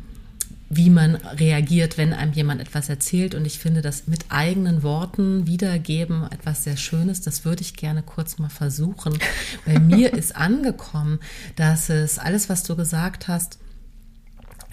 [0.70, 3.35] wie man reagiert, wenn einem jemand etwas erzählt.
[3.35, 7.20] Und ich finde das mit eigenen Worten wiedergeben etwas sehr Schönes.
[7.20, 9.19] Das würde ich gerne kurz mal versuchen.
[9.65, 11.20] Bei mir ist angekommen,
[11.57, 13.59] dass es alles, was du gesagt hast,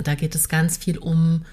[0.03, 1.45] da geht es ganz viel um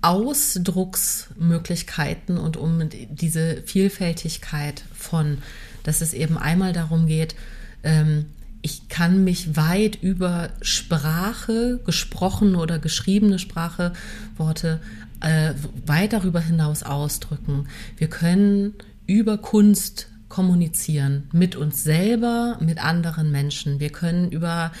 [0.00, 5.38] Ausdrucksmöglichkeiten und um diese Vielfältigkeit von,
[5.82, 7.34] dass es eben einmal darum geht,
[7.82, 8.26] ähm,
[8.62, 13.92] ich kann mich weit über Sprache, gesprochene oder geschriebene Sprache,
[14.36, 14.80] Worte,
[15.20, 15.54] äh,
[15.86, 17.68] weit darüber hinaus ausdrücken.
[17.96, 18.74] Wir können
[19.06, 23.80] über Kunst kommunizieren, mit uns selber, mit anderen Menschen.
[23.80, 24.72] Wir können über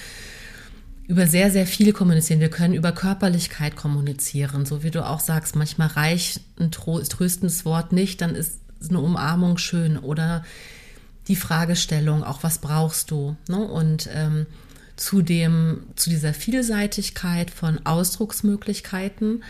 [1.08, 2.38] über sehr, sehr viel kommunizieren.
[2.38, 5.56] Wir können über Körperlichkeit kommunizieren, so wie du auch sagst.
[5.56, 10.44] Manchmal reicht ein tröstendes Wort nicht, dann ist eine Umarmung schön oder
[11.26, 13.36] die Fragestellung, auch was brauchst du?
[13.48, 13.58] Ne?
[13.58, 14.46] Und ähm,
[14.96, 19.42] zu dem, zu dieser Vielseitigkeit von Ausdrucksmöglichkeiten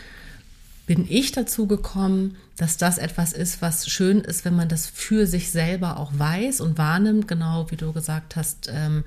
[0.89, 5.27] bin ich dazu gekommen, dass das etwas ist, was schön ist, wenn man das für
[5.27, 9.03] sich selber auch weiß und wahrnimmt, genau wie du gesagt hast, ähm,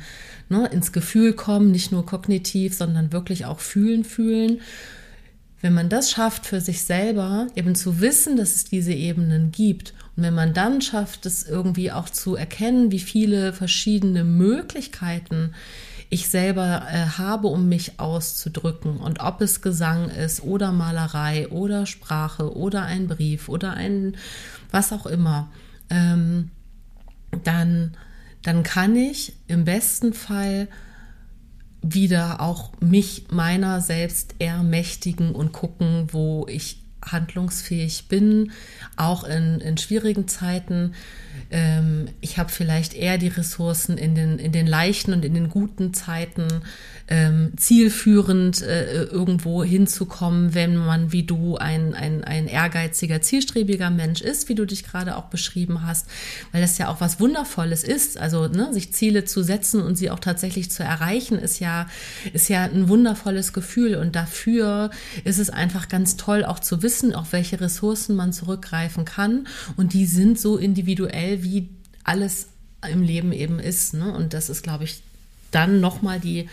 [0.49, 4.61] ne, ins Gefühl kommen, nicht nur kognitiv, sondern wirklich auch fühlen, fühlen.
[5.61, 9.93] Wenn man das schafft für sich selber, eben zu wissen, dass es diese Ebenen gibt,
[10.17, 15.53] und wenn man dann schafft, es irgendwie auch zu erkennen, wie viele verschiedene Möglichkeiten
[16.13, 18.99] ich selber äh, habe, um mich auszudrücken.
[18.99, 24.19] Und ob es Gesang ist oder Malerei oder Sprache oder ein Brief oder ein
[24.71, 25.51] was auch immer,
[25.89, 26.51] ähm,
[27.45, 27.97] dann,
[28.43, 30.69] dann kann ich im besten Fall
[31.81, 38.53] wieder auch mich meiner selbst ermächtigen und gucken, wo ich handlungsfähig bin,
[38.99, 40.93] auch in, in schwierigen Zeiten.
[41.53, 45.51] Ähm, ich habe vielleicht eher die Ressourcen in den, in den leichten und in den
[45.51, 46.49] guten Zeiten
[47.13, 54.23] ähm, zielführend äh, irgendwo hinzukommen, wenn man wie du ein, ein, ein ehrgeiziger, zielstrebiger Mensch
[54.23, 56.07] ist, wie du dich gerade auch beschrieben hast,
[56.53, 58.17] weil das ja auch was Wundervolles ist.
[58.17, 61.87] Also ne, sich Ziele zu setzen und sie auch tatsächlich zu erreichen, ist ja,
[62.33, 63.97] ist ja ein wundervolles Gefühl.
[63.97, 64.89] Und dafür
[65.25, 69.47] ist es einfach ganz toll, auch zu wissen, auf welche Ressourcen man zurückgreifen kann.
[69.77, 71.69] Und die sind so individuell, wie
[72.05, 72.49] alles
[72.91, 73.93] im Leben eben ist.
[73.93, 74.11] Ne?
[74.15, 75.03] Und das ist, glaube ich,
[75.51, 76.49] dann nochmal die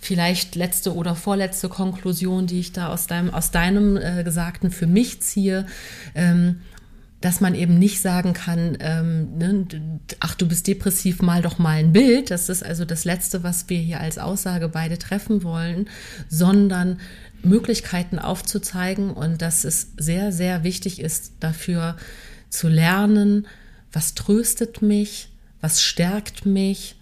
[0.00, 4.86] vielleicht letzte oder vorletzte Konklusion, die ich da aus deinem, aus deinem äh, Gesagten für
[4.86, 5.66] mich ziehe.
[6.14, 6.60] Ähm,
[7.20, 9.66] dass man eben nicht sagen kann, ähm, ne,
[10.20, 12.30] ach, du bist depressiv, mal doch mal ein Bild.
[12.30, 15.88] Das ist also das Letzte, was wir hier als Aussage beide treffen wollen,
[16.28, 17.00] sondern
[17.42, 21.96] Möglichkeiten aufzuzeigen und dass es sehr, sehr wichtig ist, dafür
[22.50, 23.46] zu lernen,
[23.92, 25.30] was tröstet mich,
[25.60, 26.96] was stärkt mich,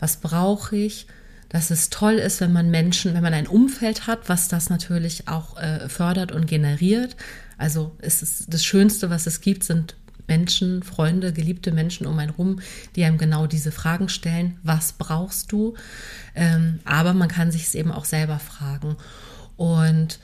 [0.00, 1.06] was brauche ich
[1.50, 5.28] dass es toll ist, wenn man Menschen, wenn man ein Umfeld hat, was das natürlich
[5.28, 7.16] auch äh, fördert und generiert.
[7.58, 9.96] Also ist es das Schönste, was es gibt, sind
[10.28, 12.60] Menschen, Freunde, geliebte Menschen um einen rum,
[12.94, 14.58] die einem genau diese Fragen stellen.
[14.62, 15.74] Was brauchst du?
[16.36, 18.96] Ähm, aber man kann sich es eben auch selber fragen.
[19.56, 20.20] Und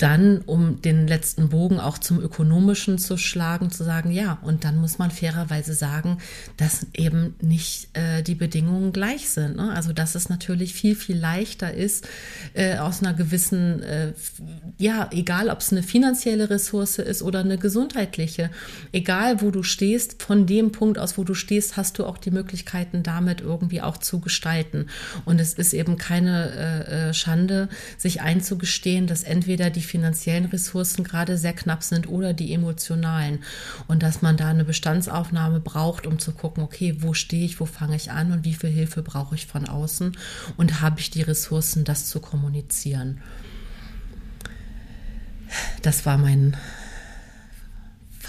[0.00, 4.78] dann, um den letzten Bogen auch zum Ökonomischen zu schlagen, zu sagen, ja, und dann
[4.78, 6.18] muss man fairerweise sagen,
[6.56, 9.56] dass eben nicht äh, die Bedingungen gleich sind.
[9.56, 9.70] Ne?
[9.72, 12.08] Also dass es natürlich viel, viel leichter ist,
[12.54, 14.14] äh, aus einer gewissen, äh,
[14.78, 18.50] ja, egal ob es eine finanzielle Ressource ist oder eine gesundheitliche,
[18.92, 22.30] egal wo du stehst, von dem Punkt aus, wo du stehst, hast du auch die
[22.30, 24.86] Möglichkeiten, damit irgendwie auch zu gestalten.
[25.26, 27.68] Und es ist eben keine äh, äh Schande,
[27.98, 33.40] sich einzugestehen, dass entweder die finanziellen Ressourcen gerade sehr knapp sind oder die emotionalen.
[33.88, 37.66] Und dass man da eine Bestandsaufnahme braucht, um zu gucken, okay, wo stehe ich, wo
[37.66, 40.16] fange ich an und wie viel Hilfe brauche ich von außen
[40.56, 43.20] und habe ich die Ressourcen, das zu kommunizieren.
[45.82, 46.56] Das war mein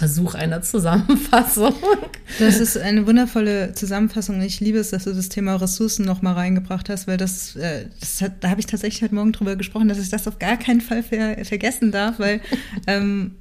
[0.02, 1.74] Versuch einer Zusammenfassung.
[2.40, 4.42] Das ist eine wundervolle Zusammenfassung.
[4.42, 7.86] Ich liebe es, dass du das Thema Ressourcen noch mal reingebracht hast, weil das, äh,
[8.00, 10.56] das hat, da habe ich tatsächlich heute Morgen drüber gesprochen, dass ich das auf gar
[10.56, 12.40] keinen Fall ver vergessen darf, weil
[12.88, 13.36] ähm,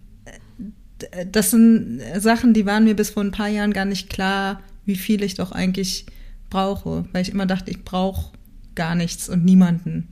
[1.31, 4.97] das sind Sachen, die waren mir bis vor ein paar Jahren gar nicht klar, wie
[4.97, 6.05] viel ich doch eigentlich
[6.51, 8.33] brauche, weil ich immer dachte, ich brauche
[8.75, 10.09] gar nichts und niemanden.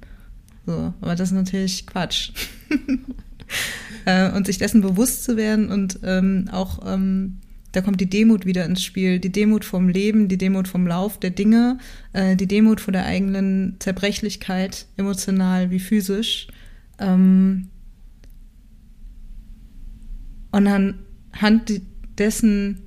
[0.65, 2.31] So, aber das ist natürlich Quatsch.
[4.05, 7.37] äh, und sich dessen bewusst zu werden und ähm, auch ähm,
[7.71, 11.19] da kommt die Demut wieder ins Spiel, die Demut vom Leben, die Demut vom Lauf
[11.19, 11.77] der Dinge,
[12.13, 16.47] äh, die Demut vor der eigenen Zerbrechlichkeit, emotional wie physisch.
[16.97, 17.67] Ähm,
[20.51, 21.81] und anhand
[22.17, 22.81] dessen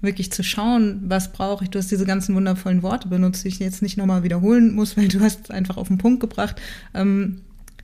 [0.00, 1.70] wirklich zu schauen, was brauche ich.
[1.70, 5.08] Du hast diese ganzen wundervollen Worte benutzt, die ich jetzt nicht nochmal wiederholen muss, weil
[5.08, 6.60] du hast einfach auf den Punkt gebracht.
[6.94, 7.40] Ähm,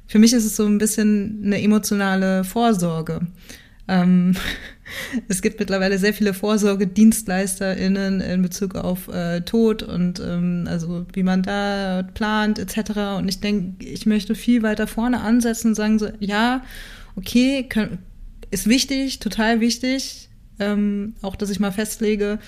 [0.09, 3.20] für mich ist es so ein bisschen eine emotionale Vorsorge.
[3.86, 4.35] Ähm,
[5.28, 11.22] es gibt mittlerweile sehr viele VorsorgedienstleisterInnen in Bezug auf äh, Tod und ähm, also wie
[11.22, 13.18] man da plant etc.
[13.18, 16.64] Und ich denke, ich möchte viel weiter vorne ansetzen und sagen so, ja,
[17.14, 17.98] okay, können,
[18.51, 22.39] ist wichtig, total wichtig, ähm, auch dass ich mal festlege,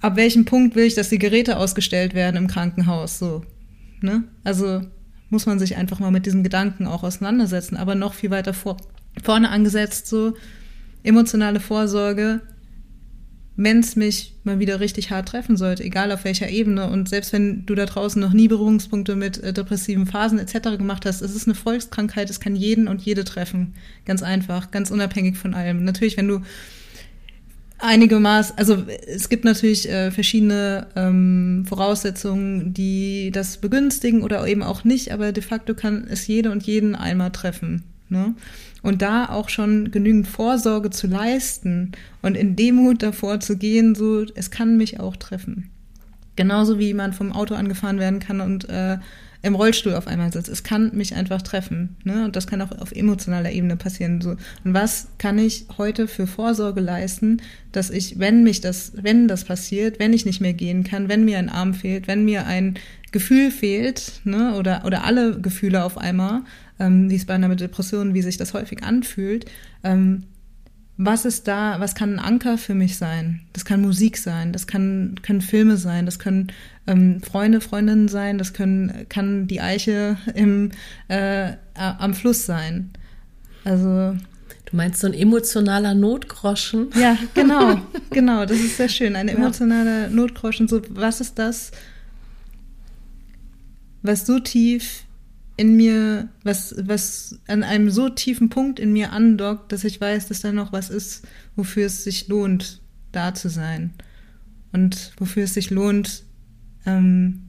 [0.00, 3.42] ab welchem Punkt will ich, dass die Geräte ausgestellt werden im Krankenhaus, so,
[4.02, 4.24] ne?
[4.44, 4.82] Also
[5.30, 7.76] muss man sich einfach mal mit diesem Gedanken auch auseinandersetzen.
[7.76, 8.76] Aber noch viel weiter vor,
[9.22, 10.34] vorne angesetzt, so
[11.02, 12.40] emotionale Vorsorge.
[13.60, 16.88] wenn es mich mal wieder richtig hart treffen sollte, egal auf welcher Ebene.
[16.88, 20.78] Und selbst wenn du da draußen noch nie Berührungspunkte mit äh, depressiven Phasen etc.
[20.78, 23.74] gemacht hast, es ist eine Volkskrankheit, es kann jeden und jede treffen.
[24.04, 25.82] Ganz einfach, ganz unabhängig von allem.
[25.82, 26.42] Natürlich, wenn du
[27.78, 34.62] einige Maß, also es gibt natürlich äh, verschiedene ähm, Voraussetzungen, die das begünstigen oder eben
[34.62, 37.84] auch nicht, aber de facto kann es jede und jeden einmal treffen.
[38.08, 38.34] Ne?
[38.82, 41.92] Und da auch schon genügend Vorsorge zu leisten
[42.22, 45.70] und in Demut davor zu gehen, so, es kann mich auch treffen.
[46.36, 48.98] Genauso wie man vom Auto angefahren werden kann und äh,
[49.42, 50.48] im Rollstuhl auf einmal sitzt.
[50.48, 51.96] Es kann mich einfach treffen.
[52.04, 52.24] Ne?
[52.24, 54.20] Und das kann auch auf emotionaler Ebene passieren.
[54.20, 54.30] So.
[54.30, 57.40] Und was kann ich heute für Vorsorge leisten,
[57.70, 61.24] dass ich, wenn mich das, wenn das passiert, wenn ich nicht mehr gehen kann, wenn
[61.24, 62.74] mir ein Arm fehlt, wenn mir ein
[63.12, 66.42] Gefühl fehlt, ne, oder, oder alle Gefühle auf einmal,
[66.78, 69.46] ähm, wie es bei einer Depression, wie sich das häufig anfühlt,
[69.84, 70.24] ähm,
[71.00, 73.40] was ist da, was kann ein Anker für mich sein?
[73.52, 76.48] Das kann Musik sein, das kann, können Filme sein, das können
[76.88, 80.72] ähm, Freunde, Freundinnen sein, das können, kann die Eiche im,
[81.06, 82.90] äh, am Fluss sein.
[83.64, 84.16] Also.
[84.70, 86.88] Du meinst so ein emotionaler Notgroschen?
[87.00, 87.80] Ja, genau,
[88.10, 89.16] genau, das ist sehr schön.
[89.16, 91.70] Ein emotionaler Notgroschen, so was ist das,
[94.02, 95.04] was so tief
[95.58, 100.28] in mir, was, was an einem so tiefen Punkt in mir andockt, dass ich weiß,
[100.28, 101.26] dass da noch was ist,
[101.56, 102.80] wofür es sich lohnt,
[103.10, 103.92] da zu sein.
[104.72, 106.22] Und wofür es sich lohnt,
[106.86, 107.42] ähm,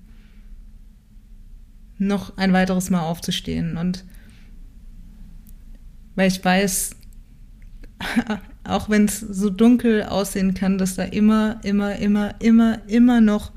[1.99, 3.77] noch ein weiteres Mal aufzustehen.
[3.77, 4.06] Und
[6.15, 6.95] weil ich weiß,
[8.64, 13.52] auch wenn es so dunkel aussehen kann, dass da immer, immer, immer, immer, immer noch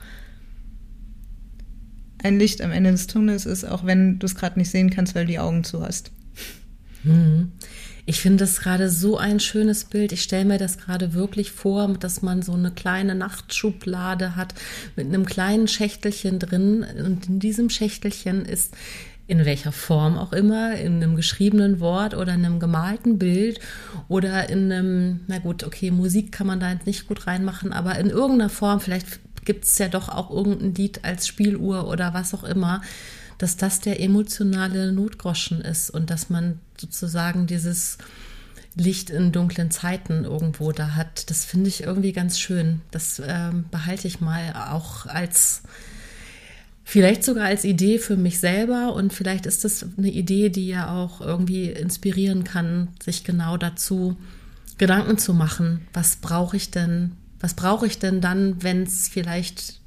[2.23, 5.15] ein Licht am Ende des Tunnels ist, auch wenn du es gerade nicht sehen kannst,
[5.15, 6.11] weil du die Augen zu hast.
[7.03, 7.53] Hm.
[8.05, 10.11] Ich finde das gerade so ein schönes Bild.
[10.11, 14.55] Ich stelle mir das gerade wirklich vor, dass man so eine kleine Nachtschublade hat
[14.97, 16.85] mit einem kleinen Schächtelchen drin.
[17.05, 18.74] Und in diesem Schächtelchen ist
[19.28, 23.61] in welcher Form auch immer, in einem geschriebenen Wort oder in einem gemalten Bild
[24.09, 27.99] oder in einem, na gut, okay, Musik kann man da jetzt nicht gut reinmachen, aber
[27.99, 32.35] in irgendeiner Form, vielleicht gibt es ja doch auch irgendein Lied als Spieluhr oder was
[32.35, 32.82] auch immer,
[33.39, 37.98] dass das der emotionale Notgroschen ist und dass man sozusagen dieses
[38.74, 41.28] Licht in dunklen Zeiten irgendwo da hat.
[41.31, 42.81] Das finde ich irgendwie ganz schön.
[42.90, 45.62] Das ähm, behalte ich mal auch als,
[46.85, 50.94] vielleicht sogar als Idee für mich selber und vielleicht ist das eine Idee, die ja
[50.94, 54.16] auch irgendwie inspirieren kann, sich genau dazu
[54.78, 55.86] Gedanken zu machen.
[55.93, 57.12] Was brauche ich denn?
[57.43, 59.81] Was brauche ich denn dann, wenn es vielleicht,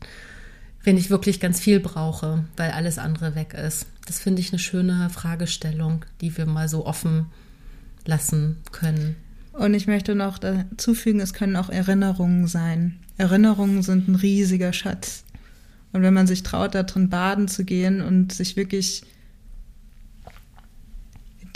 [0.83, 3.87] wenn ich wirklich ganz viel brauche, weil alles andere weg ist?
[4.05, 7.27] Das finde ich eine schöne Fragestellung, die wir mal so offen
[8.05, 9.15] lassen können.
[9.53, 12.99] Und ich möchte noch dazu fügen, es können auch Erinnerungen sein.
[13.17, 15.23] Erinnerungen sind ein riesiger Schatz.
[15.93, 19.03] Und wenn man sich traut, da drin baden zu gehen und sich wirklich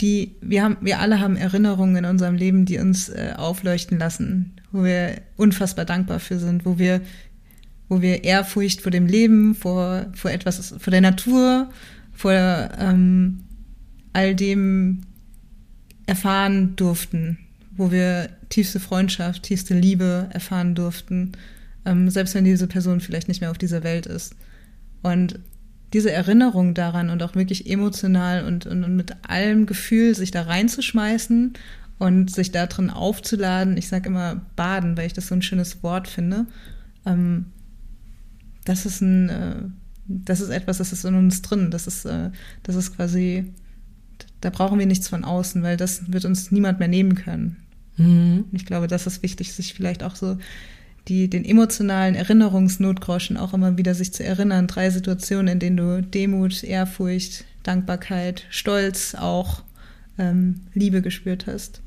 [0.00, 4.52] die, wir haben, wir alle haben Erinnerungen in unserem Leben, die uns äh, aufleuchten lassen,
[4.72, 7.00] wo wir unfassbar dankbar für sind, wo wir,
[7.88, 11.70] wo wir Ehrfurcht vor dem Leben, vor, vor etwas, vor der Natur,
[12.12, 13.44] vor ähm,
[14.12, 15.02] all dem
[16.06, 17.38] erfahren durften,
[17.76, 21.32] wo wir tiefste Freundschaft, tiefste Liebe erfahren durften,
[21.84, 24.34] ähm, selbst wenn diese Person vielleicht nicht mehr auf dieser Welt ist.
[25.02, 25.38] Und
[25.92, 30.42] diese Erinnerung daran und auch wirklich emotional und, und, und mit allem Gefühl sich da
[30.42, 31.54] reinzuschmeißen
[31.98, 33.76] und sich da drin aufzuladen.
[33.76, 36.46] Ich sage immer baden, weil ich das so ein schönes Wort finde.
[37.04, 37.46] Ähm,
[38.64, 39.56] das ist ein, äh,
[40.06, 41.70] das ist etwas, das ist in uns drin.
[41.70, 42.30] Das ist, äh,
[42.62, 43.52] das ist quasi,
[44.40, 47.56] da brauchen wir nichts von außen, weil das wird uns niemand mehr nehmen können.
[47.96, 48.44] Mhm.
[48.52, 50.38] Ich glaube, das ist wichtig, sich vielleicht auch so
[51.10, 54.66] die, den emotionalen Erinnerungsnotgroschen auch immer wieder sich zu erinnern.
[54.66, 59.62] Drei Situationen, in denen du Demut, Ehrfurcht, Dankbarkeit, Stolz auch
[60.18, 61.82] ähm, Liebe gespürt hast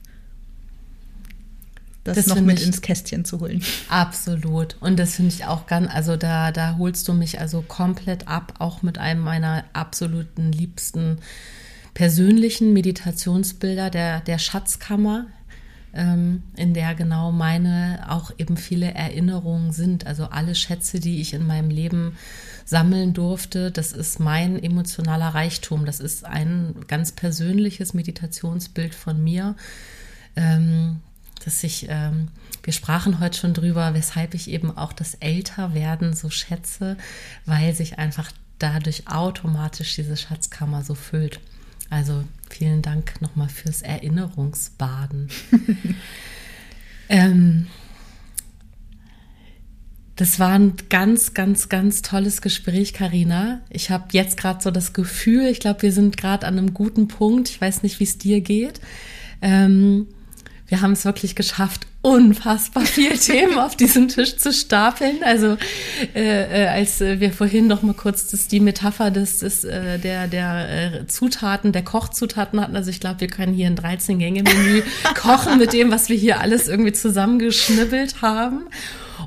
[2.04, 3.64] das, das noch mit ins Kästchen zu holen.
[3.88, 4.76] Absolut.
[4.82, 8.56] Und das finde ich auch ganz, also da, da holst du mich also komplett ab,
[8.60, 11.20] auch mit einem meiner absoluten liebsten
[11.94, 15.28] persönlichen Meditationsbilder der, der Schatzkammer,
[15.94, 20.08] in der genau meine auch eben viele Erinnerungen sind.
[20.08, 22.18] Also alle Schätze, die ich in meinem Leben
[22.66, 25.86] sammeln durfte, das ist mein emotionaler Reichtum.
[25.86, 29.56] Das ist ein ganz persönliches Meditationsbild von mir.
[30.36, 31.02] Ähm,
[31.46, 32.30] dass ich, ähm,
[32.64, 36.98] wir sprachen heute schon drüber, weshalb ich eben auch das Älterwerden so schätze,
[37.46, 41.40] weil sich einfach dadurch automatisch diese Schatzkammer so füllt.
[41.94, 45.30] Also vielen Dank nochmal fürs Erinnerungsbaden.
[47.10, 47.68] ähm,
[50.16, 53.62] Das war ein ganz, ganz, ganz tolles Gespräch, Karina.
[53.70, 57.08] Ich habe jetzt gerade so das Gefühl, ich glaube, wir sind gerade an einem guten
[57.08, 57.50] Punkt.
[57.50, 58.82] Ich weiß nicht, wie es dir geht.
[59.44, 60.08] Ähm,
[60.74, 65.18] wir haben es wirklich geschafft, unfassbar viel Themen auf diesen Tisch zu stapeln.
[65.24, 65.56] Also
[66.16, 70.28] äh, äh, als wir vorhin noch mal kurz das, die Metapher des, des äh, der
[70.28, 70.70] der
[71.04, 72.76] äh, Zutaten, der Kochzutaten hatten.
[72.76, 74.82] Also ich glaube, wir können hier ein 13 Gänge Menü
[75.14, 78.64] kochen mit dem, was wir hier alles irgendwie zusammengeschnibbelt haben.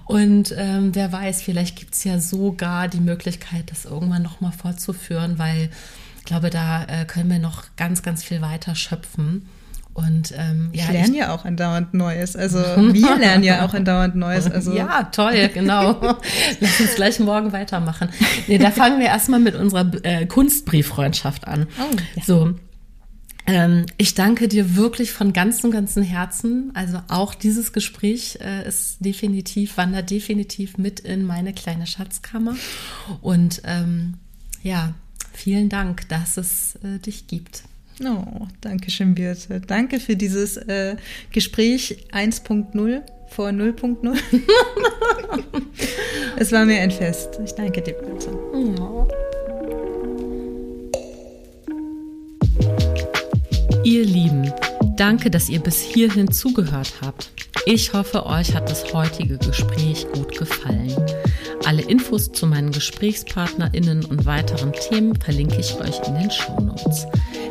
[0.04, 5.38] Und ähm, wer weiß, vielleicht gibt's ja sogar die Möglichkeit, das irgendwann noch mal fortzuführen,
[5.38, 5.70] weil
[6.18, 9.48] ich glaube, da äh, können wir noch ganz, ganz viel weiter schöpfen.
[9.96, 12.36] Und ähm, ja, ich lerne ich, ja auch andauernd Neues.
[12.36, 12.58] Also
[12.92, 14.50] wir lernen ja auch andauernd Neues.
[14.50, 14.74] Also.
[14.74, 15.98] Ja, toll, genau.
[16.60, 18.10] Lass uns gleich morgen weitermachen.
[18.46, 21.66] Nee, da fangen wir erstmal mit unserer äh, Kunstbrieffreundschaft an.
[21.80, 22.22] Oh, ja.
[22.22, 22.54] So.
[23.46, 26.72] Ähm, ich danke dir wirklich von ganzem, ganzem Herzen.
[26.74, 32.54] Also auch dieses Gespräch äh, ist definitiv, wandert definitiv mit in meine kleine Schatzkammer.
[33.22, 34.18] Und ähm,
[34.62, 34.92] ja,
[35.32, 37.62] vielen Dank, dass es äh, dich gibt.
[38.04, 39.60] Oh, danke schön, Birte.
[39.60, 40.96] Danke für dieses äh,
[41.32, 44.16] Gespräch 1.0 vor 0.0.
[46.38, 47.40] es war mir ein Fest.
[47.44, 48.28] Ich danke dir, Birte.
[53.84, 54.52] Ihr Lieben,
[54.96, 57.30] danke, dass ihr bis hierhin zugehört habt.
[57.64, 60.94] Ich hoffe, euch hat das heutige Gespräch gut gefallen.
[61.64, 67.06] Alle Infos zu meinen GesprächspartnerInnen und weiteren Themen verlinke ich euch in den Show Notes.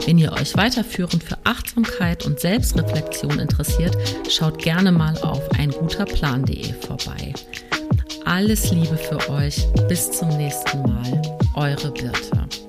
[0.06, 3.98] Wenn ihr euch weiterführend für Achtsamkeit und Selbstreflexion interessiert,
[4.30, 7.34] schaut gerne mal auf einguterplan.de vorbei.
[8.26, 9.68] Alles Liebe für euch.
[9.88, 11.22] Bis zum nächsten Mal.
[11.56, 12.65] Eure Birte.